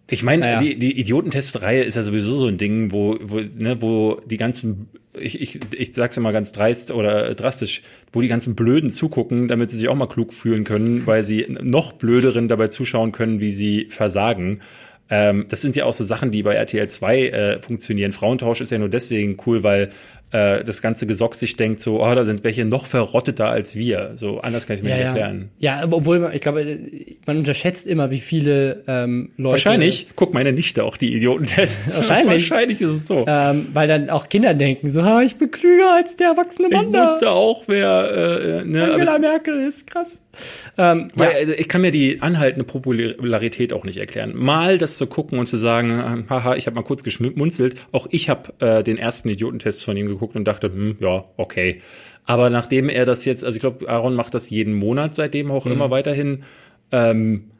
[0.08, 0.60] ich meine, Naja.
[0.60, 4.88] die, die Idiotentest-Reihe ist ja sowieso so ein Ding, wo, wo, ne, wo die ganzen,
[5.20, 7.82] ich, ich, ich sag's immer ganz dreist oder drastisch,
[8.14, 11.47] wo die ganzen Blöden zugucken, damit sie sich auch mal klug fühlen können, weil sie
[11.49, 14.62] noch blöderen dabei zuschauen können, wie sie versagen.
[15.10, 18.12] Ähm, das sind ja auch so Sachen, die bei RTL 2 äh, funktionieren.
[18.12, 19.89] Frauentausch ist ja nur deswegen cool, weil
[20.36, 24.12] äh, das ganze Gesock sich denkt so, oh, da sind welche noch verrotteter als wir.
[24.16, 25.10] So anders kann ich mir ja, nicht ja.
[25.12, 25.50] erklären.
[25.60, 26.78] Ja, aber obwohl, man- ich glaube,
[27.26, 29.52] man unterschätzt immer, wie viele ähm, Leute.
[29.54, 31.96] Wahrscheinlich guckt meine Nichte auch die Idiotentests.
[31.98, 32.50] Wahrscheinlich.
[32.50, 33.24] Wahrscheinlich ist es so.
[33.28, 36.74] Ähm, weil dann auch Kinder denken so, ha, ich bin klüger als der erwachsene Ich
[36.74, 37.06] Mann da.
[37.06, 40.25] wusste auch, wer, äh, ne, aber Angela Merkel ist krass.
[40.78, 44.34] Ähm, weil, ja, also ich kann mir die anhaltende Popularität auch nicht erklären.
[44.36, 47.76] Mal das zu gucken und zu sagen, haha, ich habe mal kurz geschmunzelt.
[47.92, 51.82] Auch ich habe äh, den ersten Idiotentest von ihm geguckt und dachte, hm, ja, okay.
[52.26, 55.66] Aber nachdem er das jetzt, also ich glaube, Aaron macht das jeden Monat seitdem auch
[55.66, 56.44] immer weiterhin.
[56.92, 57.52] Ähm,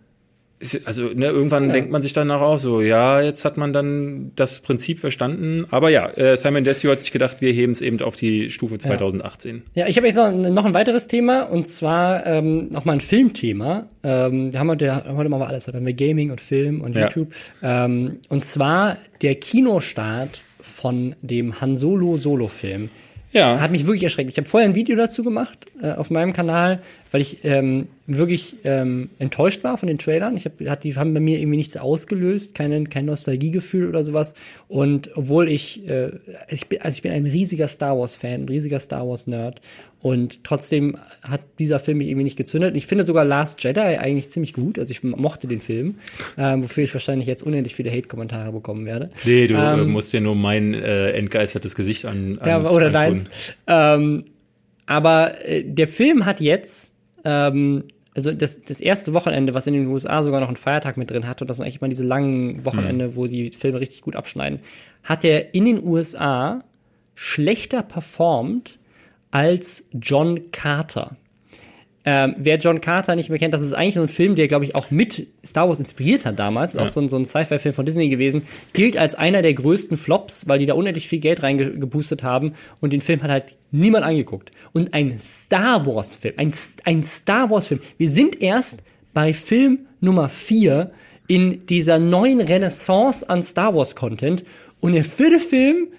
[0.86, 4.60] also ne, irgendwann denkt man sich danach auch so, ja, jetzt hat man dann das
[4.60, 5.66] Prinzip verstanden.
[5.72, 8.78] Aber ja, äh, Simon Desio hat sich gedacht, wir heben es eben auf die Stufe
[8.78, 9.64] 2018.
[9.74, 13.02] ja, ich habe jetzt noch, noch ein weiteres Thema und zwar ähm, noch mal ein
[13.02, 13.88] Filmthema.
[14.04, 17.04] Ähm, wir haben heute, heute wir alles, heute haben wir Gaming und Film und Ja.
[17.04, 17.34] YouTube.
[17.62, 22.90] Ähm, und zwar der Kinostart von dem Han Solo Solo-Film.
[23.36, 23.60] Ja.
[23.60, 24.30] Hat mich wirklich erschreckt.
[24.30, 26.82] Ich habe vorher ein Video dazu gemacht äh, auf meinem Kanal.
[27.16, 30.36] weil ich ähm, wirklich ähm, enttäuscht war von den Trailern.
[30.36, 34.34] Ich hab, hat, die haben bei mir irgendwie nichts ausgelöst, keine, kein Nostalgiegefühl oder sowas.
[34.68, 36.12] Und obwohl ich, äh,
[36.50, 39.62] ich bin, also ich bin ein riesiger Star Wars-Fan, ein riesiger Star Wars-Nerd.
[40.02, 42.76] Und trotzdem hat dieser Film mich irgendwie nicht gezündet.
[42.76, 44.78] Ich finde sogar Last Jedi eigentlich ziemlich gut.
[44.78, 45.96] Also ich mochte den Film,
[46.38, 49.10] ähm, wofür ich wahrscheinlich jetzt unendlich viele Hate-Kommentare bekommen werde.
[49.24, 53.26] Nee, du ähm, musst dir nur mein äh, entgeistertes Gesicht an, an Ja, oder deins.
[53.66, 54.26] Ähm,
[54.86, 56.92] aber äh, der Film hat jetzt
[57.24, 57.86] ähm,
[58.16, 61.28] also das, das erste Wochenende, was in den USA sogar noch einen Feiertag mit drin
[61.28, 63.16] hat, und das sind eigentlich immer diese langen Wochenende, mhm.
[63.18, 64.62] wo die Filme richtig gut abschneiden,
[65.04, 66.64] hat er in den USA
[67.14, 68.80] schlechter performt
[69.36, 71.18] als John Carter.
[72.06, 74.64] Ähm, wer John Carter nicht mehr kennt, das ist eigentlich so ein Film, der, glaube
[74.64, 76.76] ich, auch mit Star Wars inspiriert hat damals.
[76.76, 76.84] Ja.
[76.84, 78.44] Auch so ein, so ein Sci-Fi-Film von Disney gewesen.
[78.72, 82.54] Gilt als einer der größten Flops, weil die da unendlich viel Geld reingeboostet haben.
[82.80, 84.52] Und den Film hat halt niemand angeguckt.
[84.72, 86.54] Und ein Star Wars-Film, ein,
[86.86, 87.82] ein Star Wars-Film.
[87.98, 88.84] Wir sind erst
[89.14, 90.92] bei Film Nummer 4
[91.28, 94.46] in dieser neuen Renaissance an Star Wars-Content.
[94.80, 95.90] Und der vierte Film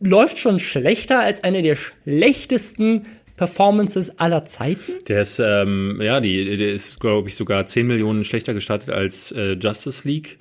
[0.00, 4.92] läuft schon schlechter als eine der schlechtesten Performances aller Zeiten.
[5.06, 9.32] Der ist, ähm, ja, die, der ist, glaube ich, sogar 10 Millionen schlechter gestartet als
[9.32, 10.38] äh, Justice League.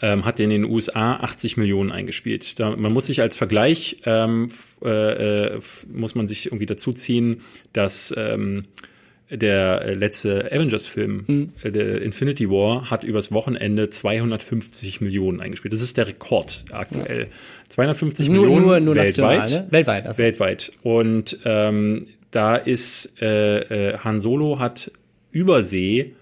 [0.00, 2.60] Ähm, hat in den USA 80 Millionen eingespielt.
[2.60, 4.48] Da, man muss sich als Vergleich, ähm,
[4.80, 5.60] äh, äh,
[5.92, 7.40] muss man sich irgendwie dazu ziehen,
[7.72, 8.66] dass ähm,
[9.30, 11.52] der äh, letzte Avengers-Film, mhm.
[11.64, 15.74] der Infinity War, hat übers Wochenende 250 Millionen eingespielt.
[15.74, 17.22] Das ist der Rekord aktuell.
[17.22, 17.26] Ja.
[17.68, 19.40] 250 nur, Millionen nur, nur weltweit.
[19.40, 19.72] National, ne?
[19.72, 20.06] Weltweit.
[20.06, 20.22] Also.
[20.22, 20.72] Weltweit.
[20.82, 24.90] Und ähm, da ist äh, äh, Han Solo hat
[25.30, 26.14] Übersee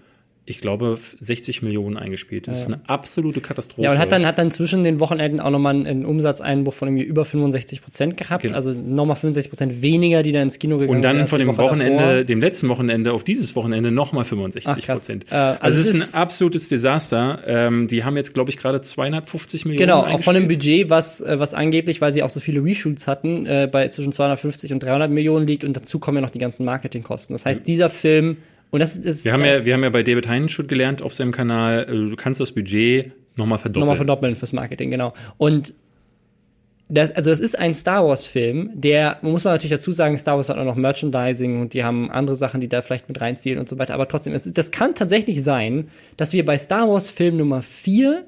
[0.49, 2.47] ich glaube, 60 Millionen eingespielt.
[2.47, 2.61] Das ja.
[2.61, 3.81] ist eine absolute Katastrophe.
[3.81, 7.03] Ja, und hat dann, hat dann zwischen den Wochenenden auch nochmal einen Umsatzeinbruch von irgendwie
[7.03, 8.43] über 65 Prozent gehabt.
[8.43, 8.55] Genau.
[8.55, 11.11] Also nochmal 65 Prozent weniger, die dann ins Kino gegangen sind.
[11.11, 12.23] Und dann von dem Woche Wochenende, davor.
[12.23, 15.25] dem letzten Wochenende auf dieses Wochenende nochmal 65 Prozent.
[15.29, 17.41] Äh, also, also es ist, ist ein absolutes Desaster.
[17.45, 21.19] Ähm, die haben jetzt, glaube ich, gerade 250 Millionen Genau, auch von dem Budget, was,
[21.19, 24.81] äh, was angeblich, weil sie auch so viele Reshoots hatten, äh, bei zwischen 250 und
[24.81, 25.65] 300 Millionen liegt.
[25.65, 27.33] Und dazu kommen ja noch die ganzen Marketingkosten.
[27.33, 28.37] Das heißt, dieser Film
[28.71, 29.25] und das ist.
[29.25, 32.15] Wir haben ja, wir haben ja bei David Heinenschut gelernt auf seinem Kanal, äh, du
[32.15, 33.81] kannst das Budget nochmal verdoppeln.
[33.81, 35.13] Nochmal verdoppeln fürs Marketing, genau.
[35.37, 35.73] Und
[36.89, 40.47] das, also es ist ein Star Wars-Film, der, muss man natürlich dazu sagen, Star Wars
[40.47, 43.67] hat auch noch Merchandising und die haben andere Sachen, die da vielleicht mit reinziehen und
[43.67, 43.93] so weiter.
[43.93, 48.23] Aber trotzdem, es, das kann tatsächlich sein, dass wir bei Star Wars-Film Nummer 4,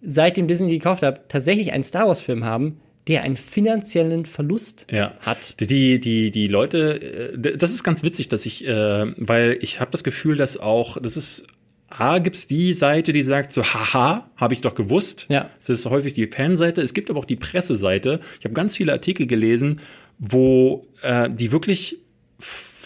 [0.00, 5.14] seitdem Disney gekauft hat, tatsächlich einen Star Wars-Film haben, der einen finanziellen Verlust ja.
[5.20, 5.58] hat.
[5.60, 9.90] Die, die, die Leute, äh, das ist ganz witzig, dass ich, äh, weil ich habe
[9.90, 11.46] das Gefühl, dass auch, das ist
[11.90, 15.26] A, gibt's die Seite, die sagt so, haha, habe ich doch gewusst.
[15.30, 15.50] Ja.
[15.58, 16.82] Das ist häufig die Fanseite.
[16.82, 18.20] Es gibt aber auch die Presseseite.
[18.38, 19.80] Ich habe ganz viele Artikel gelesen,
[20.18, 21.96] wo äh, die wirklich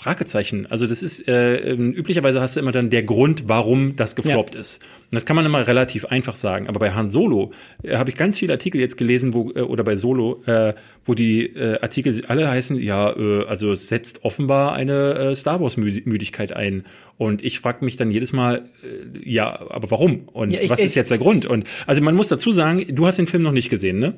[0.03, 0.67] Fragezeichen.
[0.67, 4.57] Also das ist äh, ähm, üblicherweise hast du immer dann der Grund, warum das gefloppt
[4.57, 4.61] ja.
[4.61, 4.83] ist.
[4.83, 6.67] Und das kann man immer relativ einfach sagen.
[6.67, 7.53] Aber bei Han Solo
[7.85, 10.75] äh, habe ich ganz viele Artikel jetzt gelesen, wo äh, oder bei Solo, äh,
[11.05, 15.61] wo die äh, Artikel alle heißen, ja, äh, also es setzt offenbar eine äh, Star
[15.61, 16.85] Wars Müdigkeit ein.
[17.17, 20.29] Und ich frage mich dann jedes Mal, äh, ja, aber warum?
[20.33, 21.47] Und ja, ich, was ist jetzt der Grund?
[21.47, 24.15] Und also man muss dazu sagen, du hast den Film noch nicht gesehen, ne?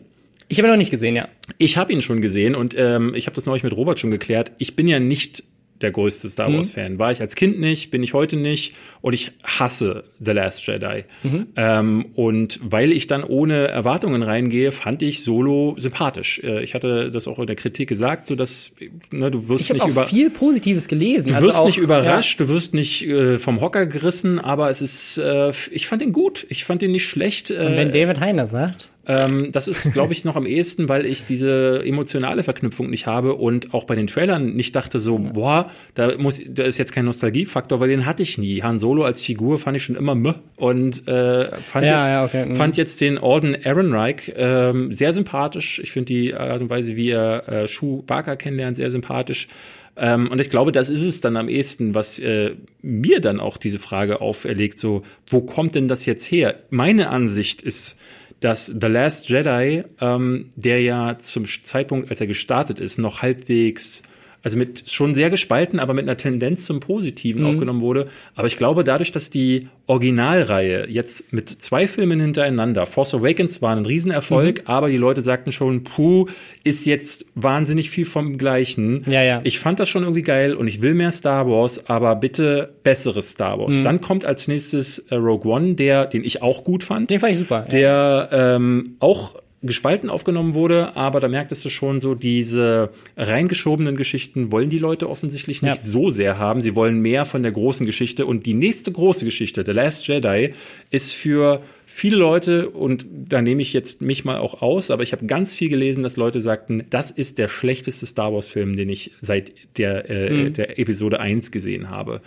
[0.49, 1.29] Ich habe ihn noch nicht gesehen, ja.
[1.59, 4.53] Ich habe ihn schon gesehen und ähm, ich habe das neulich mit Robert schon geklärt.
[4.59, 5.45] Ich bin ja nicht
[5.85, 6.57] der größte Star mhm.
[6.57, 6.99] Wars-Fan.
[6.99, 11.05] War ich als Kind nicht, bin ich heute nicht und ich hasse The Last Jedi.
[11.23, 11.47] Mhm.
[11.55, 16.41] Ähm, und weil ich dann ohne Erwartungen reingehe, fand ich Solo sympathisch.
[16.43, 18.73] Äh, ich hatte das auch in der Kritik gesagt, so dass
[19.11, 21.29] ne, du wirst ich nicht auch über viel Positives gelesen.
[21.29, 22.47] Du also wirst auch, nicht überrascht, ja.
[22.47, 26.47] du wirst nicht äh, vom Hocker gerissen, aber es ist, äh, ich fand ihn gut,
[26.49, 27.51] ich fand ihn nicht schlecht.
[27.51, 31.07] und wenn äh, David Heiner sagt ähm, das ist, glaube ich, noch am ehesten, weil
[31.07, 35.71] ich diese emotionale Verknüpfung nicht habe und auch bei den Trailern nicht dachte so, boah,
[35.95, 38.63] da muss, da ist jetzt kein Nostalgiefaktor, weil den hatte ich nie.
[38.63, 42.25] Han Solo als Figur fand ich schon immer meh und äh, fand, ja, jetzt, ja,
[42.25, 42.47] okay.
[42.47, 42.57] Mhm.
[42.57, 45.81] fand jetzt den Orden Ehrenreich ähm, sehr sympathisch.
[45.83, 49.49] Ich finde die Art und Weise, wie er äh, Shu Barker kennenlernt, sehr sympathisch.
[49.97, 52.53] Ähm, und ich glaube, das ist es dann am ehesten, was äh,
[52.83, 56.57] mir dann auch diese Frage auferlegt, so, wo kommt denn das jetzt her?
[56.71, 57.97] Meine Ansicht ist,
[58.45, 64.03] dass The Last Jedi, ähm, der ja zum Zeitpunkt, als er gestartet ist, noch halbwegs
[64.45, 67.49] also mit schon sehr gespalten, aber mit einer Tendenz zum Positiven mhm.
[67.49, 68.09] aufgenommen wurde.
[68.35, 73.75] Aber ich glaube, dadurch, dass die Originalreihe jetzt mit zwei Filmen hintereinander, Force Awakens war
[73.75, 74.67] ein Riesenerfolg, mhm.
[74.67, 76.27] aber die Leute sagten schon, puh,
[76.63, 79.05] ist jetzt wahnsinnig viel vom Gleichen.
[79.11, 79.41] Ja, ja.
[79.45, 83.31] Ich fand das schon irgendwie geil und ich will mehr Star Wars, aber bitte besseres
[83.31, 83.79] Star Wars.
[83.79, 83.85] Mhm.
[83.85, 87.11] Dann kommt als nächstes äh, Rogue One, der, den ich auch gut fand.
[87.11, 87.63] Den fand ich super.
[87.71, 88.57] Der ja.
[88.57, 89.37] ähm, auch
[89.67, 95.09] gespalten aufgenommen wurde, aber da merktest du schon so, diese reingeschobenen Geschichten wollen die Leute
[95.09, 95.77] offensichtlich nicht ja.
[95.77, 96.61] so sehr haben.
[96.61, 98.27] Sie wollen mehr von der großen Geschichte.
[98.27, 100.55] Und die nächste große Geschichte, The Last Jedi,
[100.91, 105.13] ist für viele Leute, und da nehme ich jetzt mich mal auch aus, aber ich
[105.13, 109.13] habe ganz viel gelesen, dass Leute sagten, das ist der schlechteste Star Wars-Film, den ich
[109.21, 110.53] seit der, äh, mhm.
[110.53, 112.21] der Episode 1 gesehen habe.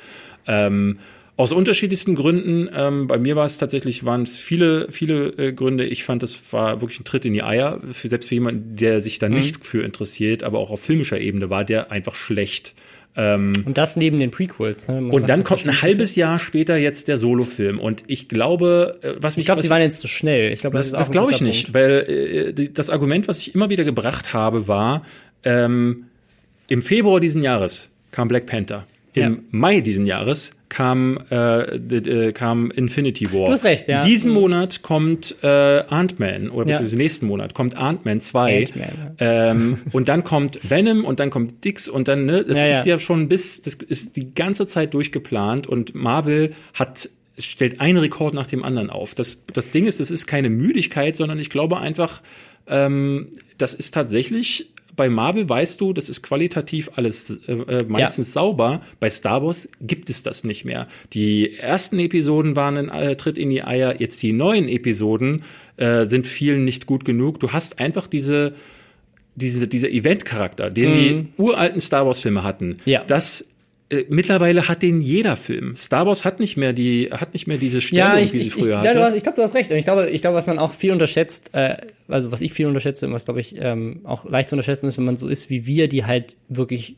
[0.48, 1.00] Ähm,
[1.38, 2.68] aus unterschiedlichsten Gründen.
[2.76, 5.86] Ähm, bei mir war es tatsächlich, waren es viele, viele äh, Gründe.
[5.86, 9.02] Ich fand, es war wirklich ein Tritt in die Eier, für, selbst für jemanden, der
[9.02, 9.36] sich da mhm.
[9.36, 12.74] nicht für interessiert, aber auch auf filmischer Ebene war der einfach schlecht.
[13.16, 14.88] Ähm, und das neben den Prequels.
[14.88, 15.10] Ne?
[15.12, 17.80] Und dann kommt ein halbes Jahr später jetzt der Solo-Film.
[17.80, 19.44] Und ich glaube, äh, was mich.
[19.44, 20.52] Ich glaube, sie waren jetzt zu schnell.
[20.52, 23.70] Ich glaube, das, das, das glaube ich nicht, weil äh, das Argument, was ich immer
[23.70, 25.06] wieder gebracht habe, war,
[25.44, 26.06] ähm,
[26.68, 28.88] im Februar diesen Jahres kam Black Panther.
[29.14, 29.40] Im ja.
[29.52, 33.48] Mai diesen Jahres kam, äh, äh, kam Infinity War.
[33.48, 34.04] Du hast recht, ja.
[34.04, 37.04] Diesen Monat kommt äh, Ant-Man, oder beziehungsweise ja.
[37.04, 38.58] nächsten Monat kommt Ant-Man 2.
[38.58, 38.74] Ant
[39.20, 42.86] ähm, und dann kommt Venom und dann kommt Dix und dann, ne, das ja, ist
[42.86, 43.00] ja.
[43.00, 48.48] schon bis, das ist die ganze Zeit durchgeplant und Marvel hat stellt einen Rekord nach
[48.48, 49.14] dem anderen auf.
[49.14, 52.22] Das, das Ding ist, das ist keine Müdigkeit, sondern ich glaube einfach,
[52.68, 53.28] ähm,
[53.58, 58.42] das ist tatsächlich bei Marvel weißt du, das ist qualitativ alles äh, äh, meistens ja.
[58.42, 58.82] sauber.
[59.00, 60.88] Bei Star Wars gibt es das nicht mehr.
[61.14, 65.44] Die ersten Episoden waren ein äh, Tritt in die Eier, jetzt die neuen Episoden
[65.78, 67.40] äh, sind vielen nicht gut genug.
[67.40, 68.56] Du hast einfach diese
[69.36, 70.96] diese, dieser Event-Charakter, den mhm.
[70.96, 73.04] die uralten Star Wars-Filme hatten, ja.
[73.06, 73.48] das
[73.90, 75.76] äh, mittlerweile hat den jeder Film.
[75.78, 78.48] Star Wars hat nicht mehr die, hat nicht mehr diese Stellung, ja, ich, wie sie
[78.48, 78.88] ich, früher ich, hatte.
[78.88, 79.72] Ja, du hast, ich glaube, du hast recht.
[79.72, 81.78] Und ich glaube, ich glaube, was man auch viel unterschätzt, äh,
[82.10, 84.98] also was ich viel unterschätze und was glaube ich ähm, auch leicht zu unterschätzen ist,
[84.98, 86.98] wenn man so ist wie wir, die halt wirklich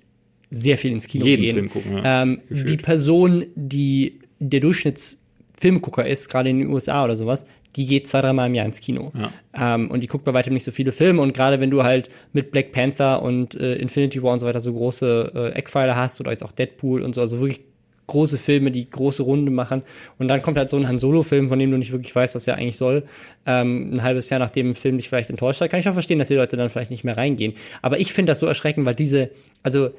[0.50, 1.54] sehr viel ins Kino Jeden gehen.
[1.54, 7.16] Film gucken, ja, ähm, die Person, die der Durchschnittsfilmgucker ist, gerade in den USA oder
[7.16, 7.46] sowas,
[7.76, 9.12] die geht zwei, dreimal im Jahr ins Kino.
[9.16, 9.76] Ja.
[9.76, 11.22] Ähm, und die guckt bei weitem nicht so viele Filme.
[11.22, 14.60] Und gerade wenn du halt mit Black Panther und äh, Infinity War und so weiter
[14.60, 17.62] so große äh, Eckpfeiler hast oder jetzt auch Deadpool und so, also wirklich
[18.08, 19.84] große Filme, die große Runde machen.
[20.18, 22.48] Und dann kommt halt so ein Han Solo-Film, von dem du nicht wirklich weißt, was
[22.48, 23.04] er eigentlich soll.
[23.46, 26.18] Ähm, ein halbes Jahr nachdem ein Film dich vielleicht enttäuscht hat, kann ich auch verstehen,
[26.18, 27.54] dass die Leute dann vielleicht nicht mehr reingehen.
[27.82, 29.30] Aber ich finde das so erschreckend, weil diese,
[29.62, 29.92] also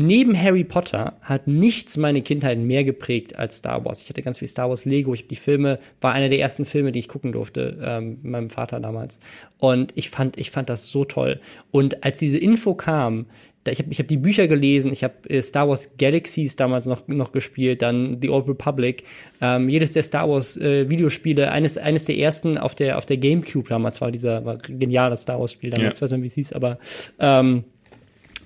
[0.00, 4.00] Neben Harry Potter hat nichts meine Kindheit mehr geprägt als Star Wars.
[4.00, 5.12] Ich hatte ganz viel Star Wars Lego.
[5.12, 8.24] Ich habe die Filme, war einer der ersten Filme, die ich gucken durfte, ähm, mit
[8.30, 9.18] meinem Vater damals.
[9.58, 11.40] Und ich fand, ich fand das so toll.
[11.72, 13.26] Und als diese Info kam,
[13.66, 17.08] ich habe ich hab die Bücher gelesen, ich habe äh, Star Wars Galaxies damals noch,
[17.08, 19.02] noch gespielt, dann The Old Republic,
[19.40, 23.16] ähm, jedes der Star Wars äh, Videospiele, eines, eines der ersten auf der, auf der
[23.16, 25.96] Gamecube damals war dieser, war genial, das Star Wars Spiel damals, ja.
[25.96, 26.78] ich weiß nicht, wie es hieß, aber
[27.18, 27.64] ähm,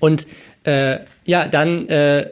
[0.00, 0.26] und
[0.64, 2.30] äh, ja, dann, äh,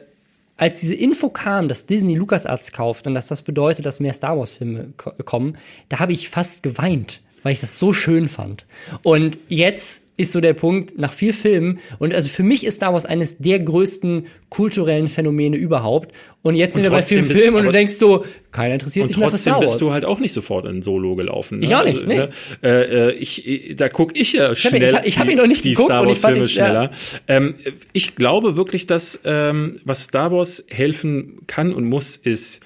[0.57, 4.37] als diese Info kam, dass Disney LucasArts kauft und dass das bedeutet, dass mehr Star
[4.37, 4.93] Wars-Filme
[5.25, 5.57] kommen,
[5.89, 8.65] da habe ich fast geweint, weil ich das so schön fand.
[9.01, 12.93] Und jetzt ist so der Punkt nach vier Filmen und also für mich ist Star
[12.93, 17.65] Wars eines der größten kulturellen Phänomene überhaupt und jetzt sind wir bei vier Filmen und
[17.65, 19.61] du denkst so, keiner interessiert sich mehr für Star Wars.
[19.61, 21.59] trotzdem bist du halt auch nicht sofort in Solo gelaufen.
[21.59, 21.65] Ne?
[21.65, 22.07] Ich auch nicht, also.
[22.07, 22.29] Ne?
[22.63, 25.71] Äh, ich, da guck ich ja schnell ich hab, ich hab ihn noch nicht die
[25.71, 26.83] geguckt Star Wars Filme schneller.
[26.83, 26.91] Ja.
[27.27, 27.55] Ähm,
[27.93, 32.61] ich glaube wirklich, dass ähm, was Star Wars helfen kann und muss, ist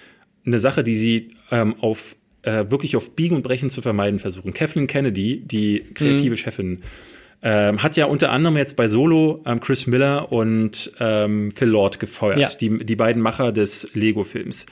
[0.45, 2.15] eine Sache, die sie ähm, auf
[2.45, 4.53] äh, wirklich auf Biegen und Brechen zu vermeiden versuchen.
[4.53, 6.37] Kathleen Kennedy, die kreative mhm.
[6.37, 6.81] Chefin
[7.45, 11.99] ähm, hat ja unter anderem jetzt bei Solo ähm, Chris Miller und ähm, Phil Lord
[11.99, 12.49] gefeuert, ja.
[12.59, 14.65] die, die beiden Macher des Lego-Films.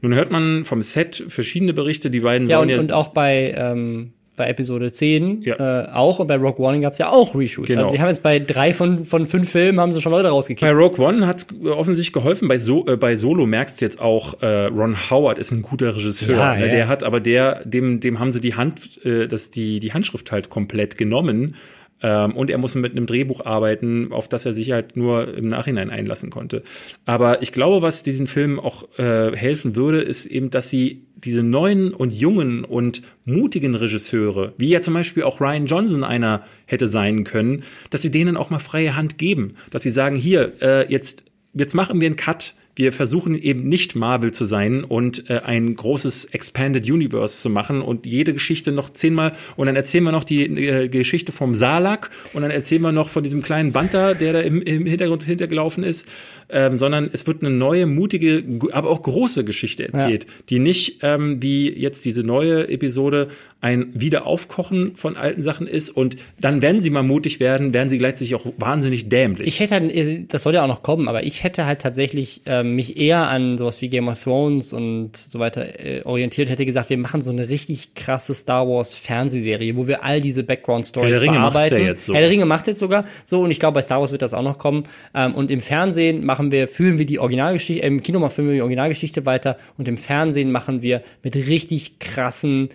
[0.00, 3.52] Nun hört man vom Set verschiedene Berichte, die beiden ja, und, ja und auch bei
[3.56, 5.82] ähm, bei Episode 10 ja.
[5.82, 7.68] äh, auch und bei Rogue One gab es ja auch Reshoots.
[7.68, 7.82] Genau.
[7.82, 10.62] Also sie haben jetzt bei drei von, von fünf Filmen haben sie schon Leute rausgekickt.
[10.62, 12.48] Bei Rogue One hat es offensichtlich geholfen.
[12.48, 15.94] Bei, so äh, bei Solo merkst du jetzt auch, äh, Ron Howard ist ein guter
[15.94, 16.38] Regisseur.
[16.38, 16.68] Ja, ne?
[16.68, 16.72] ja.
[16.72, 20.32] Der hat aber der, dem, dem haben sie die Hand, äh, das, die, die Handschrift
[20.32, 21.56] halt komplett genommen
[22.02, 25.48] ähm, und er muss mit einem Drehbuch arbeiten, auf das er sich halt nur im
[25.48, 26.62] Nachhinein einlassen konnte.
[27.04, 31.42] Aber ich glaube, was diesen Film auch äh, helfen würde, ist eben, dass sie diese
[31.42, 36.88] neuen und jungen und mutigen Regisseure, wie ja zum Beispiel auch Ryan Johnson einer hätte
[36.88, 39.54] sein können, dass sie denen auch mal freie Hand geben.
[39.70, 43.94] Dass sie sagen, hier, äh, jetzt, jetzt machen wir einen Cut wir versuchen eben nicht
[43.94, 48.90] Marvel zu sein und äh, ein großes Expanded Universe zu machen und jede Geschichte noch
[48.94, 52.90] zehnmal und dann erzählen wir noch die äh, Geschichte vom Salak und dann erzählen wir
[52.90, 56.06] noch von diesem kleinen Banter, der da im, im Hintergrund hintergelaufen ist
[56.52, 60.30] ähm, sondern es wird eine neue, mutige, aber auch große Geschichte erzählt, ja.
[60.48, 63.28] die nicht ähm, wie jetzt diese neue Episode
[63.60, 67.98] ein Wiederaufkochen von alten Sachen ist und dann, wenn sie mal mutig werden, werden sie
[67.98, 69.48] gleichzeitig auch wahnsinnig dämlich.
[69.48, 72.69] Ich hätte halt, das soll ja auch noch kommen, aber ich hätte halt tatsächlich ähm,
[72.74, 76.90] mich eher an sowas wie Game of Thrones und so weiter äh, orientiert, hätte gesagt,
[76.90, 81.14] wir machen so eine richtig krasse Star Wars Fernsehserie, wo wir all diese Background Stories
[81.14, 81.60] Herr der Ringe verarbeiten.
[81.60, 82.14] macht's ja jetzt so.
[82.14, 84.34] Herr der Ringe macht jetzt sogar so und ich glaube, bei Star Wars wird das
[84.34, 84.84] auch noch kommen.
[85.14, 88.54] Ähm, und im Fernsehen machen wir, führen wir die Originalgeschichte, äh, im Kino machen wir
[88.54, 92.70] die Originalgeschichte weiter und im Fernsehen machen wir mit richtig krassen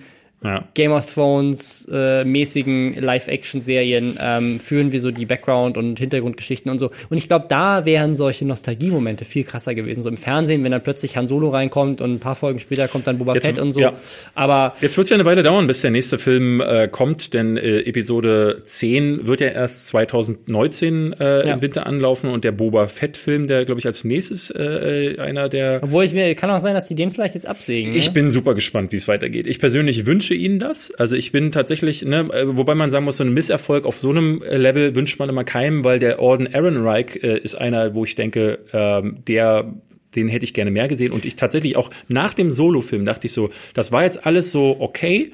[0.45, 0.63] Ja.
[0.75, 6.79] Game of Thrones äh, mäßigen Live-Action-Serien ähm, führen wir so die Background- und Hintergrundgeschichten und
[6.79, 6.91] so.
[7.09, 10.03] Und ich glaube, da wären solche Nostalgie-Momente viel krasser gewesen.
[10.03, 13.07] So im Fernsehen, wenn dann plötzlich Han Solo reinkommt und ein paar Folgen später kommt
[13.07, 13.79] dann Boba Jetzt- Fett und so.
[13.81, 13.93] ja.
[14.35, 17.57] Aber Jetzt wird es ja eine Weile dauern, bis der nächste Film äh, kommt, denn
[17.57, 21.53] äh, Episode 10 wird ja erst 2019 äh, Ja.
[21.55, 25.79] im Winter anlaufen und der Boba Fett-Film, der, glaube ich, als nächstes äh, einer der
[25.81, 27.95] obwohl ich mir, kann auch sein, dass die den vielleicht jetzt absägen.
[27.95, 28.13] Ich ne?
[28.13, 29.47] bin super gespannt, wie es weitergeht.
[29.47, 30.91] Ich persönlich wünsche Ihnen das.
[30.91, 34.09] Also ich bin tatsächlich, ne, äh, wobei man sagen muss, so ein Misserfolg auf so
[34.09, 38.03] einem äh, Level wünscht man immer keinem, weil der Orden Ehrenreich äh, ist einer, wo
[38.05, 39.73] ich denke, ähm, der
[40.15, 41.11] den hätte ich gerne mehr gesehen.
[41.11, 44.77] Und ich tatsächlich auch nach dem Solo-Film dachte ich so, das war jetzt alles so
[44.79, 45.31] okay,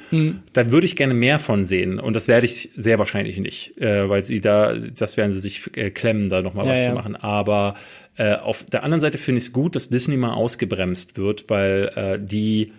[0.54, 2.00] da würde ich gerne mehr von sehen.
[2.00, 5.70] Und das werde ich sehr wahrscheinlich nicht, äh, weil sie da, das werden sie sich
[5.76, 6.90] äh, klemmen, da noch mal Ja, was ja.
[6.90, 7.16] zu machen.
[7.16, 7.76] Aber
[8.18, 11.92] äh, auf der anderen Seite finde ich es gut, dass Disney mal ausgebremst wird, weil
[11.96, 12.74] äh, die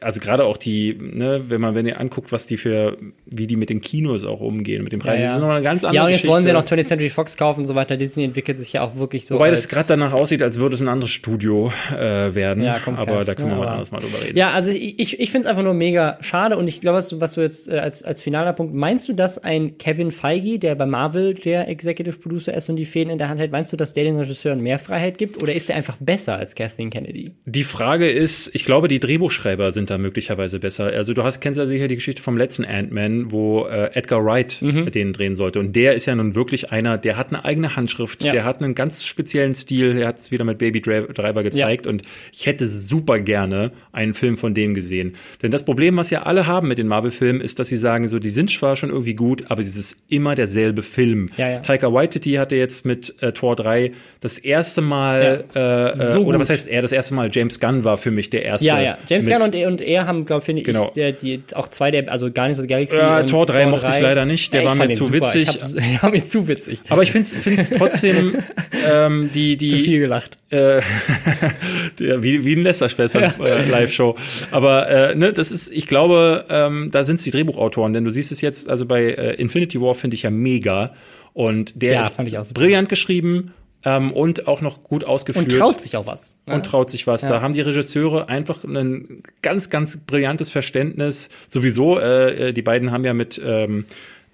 [0.00, 2.96] also gerade auch die, ne, wenn man, wenn ihr anguckt, was die für,
[3.26, 5.84] wie die mit den Kinos auch umgehen, mit den Preisen, das ist noch eine ganz
[5.84, 6.32] andere ja, und jetzt Geschichte.
[6.32, 7.96] wollen sie ja noch 20th Century Fox kaufen und so weiter.
[7.96, 9.34] Disney entwickelt sich ja auch wirklich so.
[9.36, 12.62] Wobei das gerade danach aussieht, als würde es ein anderes Studio äh, werden.
[12.62, 14.36] Ja, Comcast, aber da können wir mal anders mal drüber reden.
[14.36, 17.08] Ja, also ich, ich, ich finde es einfach nur mega schade und ich glaube, was,
[17.08, 20.58] du- was du jetzt äh, als, als finaler Punkt, meinst du, dass ein Kevin Feige,
[20.58, 23.72] der bei Marvel der Executive Producer ist und die Fäden in der Hand hält, meinst
[23.72, 26.90] du, dass der den Regisseuren mehr Freiheit gibt oder ist der einfach besser als Kathleen
[26.90, 27.32] Kennedy?
[27.46, 30.84] Die Frage ist, ich glaube, die Drehbuchschreiber sind da möglicherweise besser.
[30.86, 34.58] Also du hast, kennst ja sicher die Geschichte vom letzten Ant-Man, wo äh, Edgar Wright
[34.60, 34.90] Mhm.
[34.90, 35.58] den drehen sollte.
[35.60, 38.32] Und der ist ja nun wirklich einer, der hat eine eigene Handschrift, Ja.
[38.32, 41.86] der hat einen ganz speziellen Stil, er hat es wieder mit Baby Dri- Driver gezeigt
[41.86, 42.02] und
[42.32, 45.14] ich hätte super gerne einen Film von dem gesehen.
[45.42, 48.18] Denn das Problem, was ja alle haben mit den Marvel-Filmen, ist, dass sie sagen, so,
[48.18, 51.26] die sind zwar schon irgendwie gut, aber es ist immer derselbe Film.
[51.36, 51.58] Ja, ja.
[51.60, 55.58] Taika Waititi hatte jetzt mit äh, Tor 3 das erste Mal, äh,
[55.90, 58.42] äh, So oder was heißt er, das erste Mal, James Gunn war für mich der
[58.44, 58.66] erste.
[58.66, 58.98] Ja, ja.
[59.08, 60.86] James Gunn und er, und er haben, glaube finde Genau.
[60.86, 62.96] ich, der, die, auch zwei der, also Guardians of the Galaxy.
[62.96, 65.26] Ja, und Tor 3 mochte ich leider nicht, der Ja, war mir zu super.
[65.26, 65.48] witzig.
[65.76, 66.80] Ich hab, ja, mir zu witzig.
[66.88, 67.28] Aber ich finde
[67.60, 68.36] es trotzdem
[68.90, 70.38] ähm, die die Zu viel gelacht.
[70.50, 70.80] äh,
[71.98, 74.16] der, wie, wie ein Lästerschwestern äh, Live-Show.
[74.50, 78.10] Aber äh, ne, das ist, ich glaube, ähm, da sind es die Drehbuchautoren, denn du
[78.10, 80.94] siehst es jetzt, also bei äh, Infinity War finde ich ja mega.
[81.32, 83.52] Und der Ja, ist brillant geschrieben
[83.84, 85.52] ähm, und auch noch gut ausgeführt.
[85.52, 86.36] Und traut sich auch was.
[86.46, 86.54] ne?
[86.54, 87.22] und traut sich was.
[87.22, 87.28] Ja.
[87.28, 91.30] Da haben die Regisseure einfach ein ganz, ganz brillantes Verständnis.
[91.46, 93.84] Sowieso, äh, die beiden haben ja mit ähm,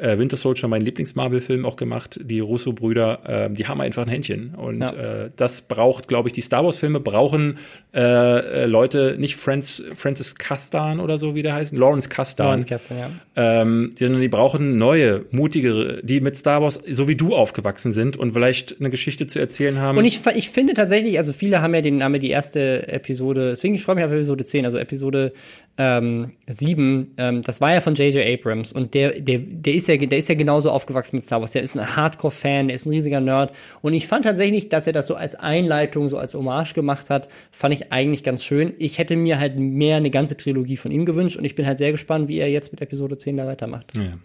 [0.00, 2.18] äh, Winter Soldier meinen Lieblings-Marvel-Film auch gemacht.
[2.22, 4.54] Die Russo-Brüder, äh, die haben einfach ein Händchen.
[4.54, 5.24] Und Ja.
[5.24, 7.58] äh, das braucht, glaube ich, die Star Wars-Filme brauchen
[7.92, 12.46] äh, äh, Leute, nicht Franz, Francis Castan oder so, wie der heißt, Lawrence Castan.
[12.46, 13.10] Lawrence Kasdan, ja.
[13.36, 18.16] Ähm, sondern die brauchen neue, mutigere, die mit Star Wars so wie du aufgewachsen sind
[18.16, 19.98] und vielleicht eine Geschichte zu erzählen haben.
[19.98, 23.74] Und ich, ich finde tatsächlich, also viele haben ja den Namen die erste Episode, deswegen
[23.74, 25.32] ich freue mich auf Episode 10, also Episode
[25.82, 28.22] ähm, 7, ähm, das war ja von J.J.
[28.38, 31.52] Abrams und der, der, der, ist ja, der ist ja genauso aufgewachsen mit Star Wars.
[31.52, 33.54] Der ist ein Hardcore-Fan, der ist ein riesiger Nerd.
[33.80, 37.30] Und ich fand tatsächlich, dass er das so als Einleitung, so als Hommage gemacht hat,
[37.50, 38.74] fand ich eigentlich ganz schön.
[38.76, 41.78] Ich hätte mir halt mehr eine ganze Trilogie von ihm gewünscht und ich bin halt
[41.78, 43.96] sehr gespannt, wie er jetzt mit Episode 10 da weitermacht.
[43.96, 44.18] ja.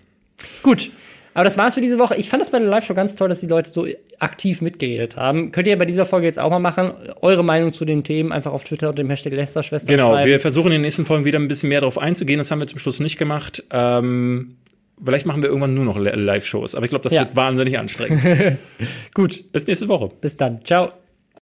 [0.61, 0.91] Gut.
[1.36, 2.16] Aber das war's für diese Woche.
[2.16, 3.86] Ich fand das bei der Live-Show ganz toll, dass die Leute so
[4.20, 5.52] aktiv mitgeredet haben.
[5.52, 6.94] Könnt ihr bei dieser Folge jetzt auch mal machen.
[7.22, 10.30] Eure Meinung zu den Themen einfach auf Twitter unter dem Hashtag Lästerschwester Genau, schreiben.
[10.32, 12.38] wir versuchen in den nächsten Folgen wieder ein bisschen mehr darauf einzugehen.
[12.40, 13.64] Das haben wir zum Schluss nicht gemacht.
[13.72, 14.56] Ähm,
[15.03, 17.26] vielleicht machen wir irgendwann nur noch Li- Live-Shows, aber ich glaube, das Ja.
[17.26, 18.57] wird wahnsinnig anstrengend.
[19.14, 20.12] Gut, Bis nächste Woche.
[20.22, 20.62] bis dann.
[20.62, 20.94] Ciao.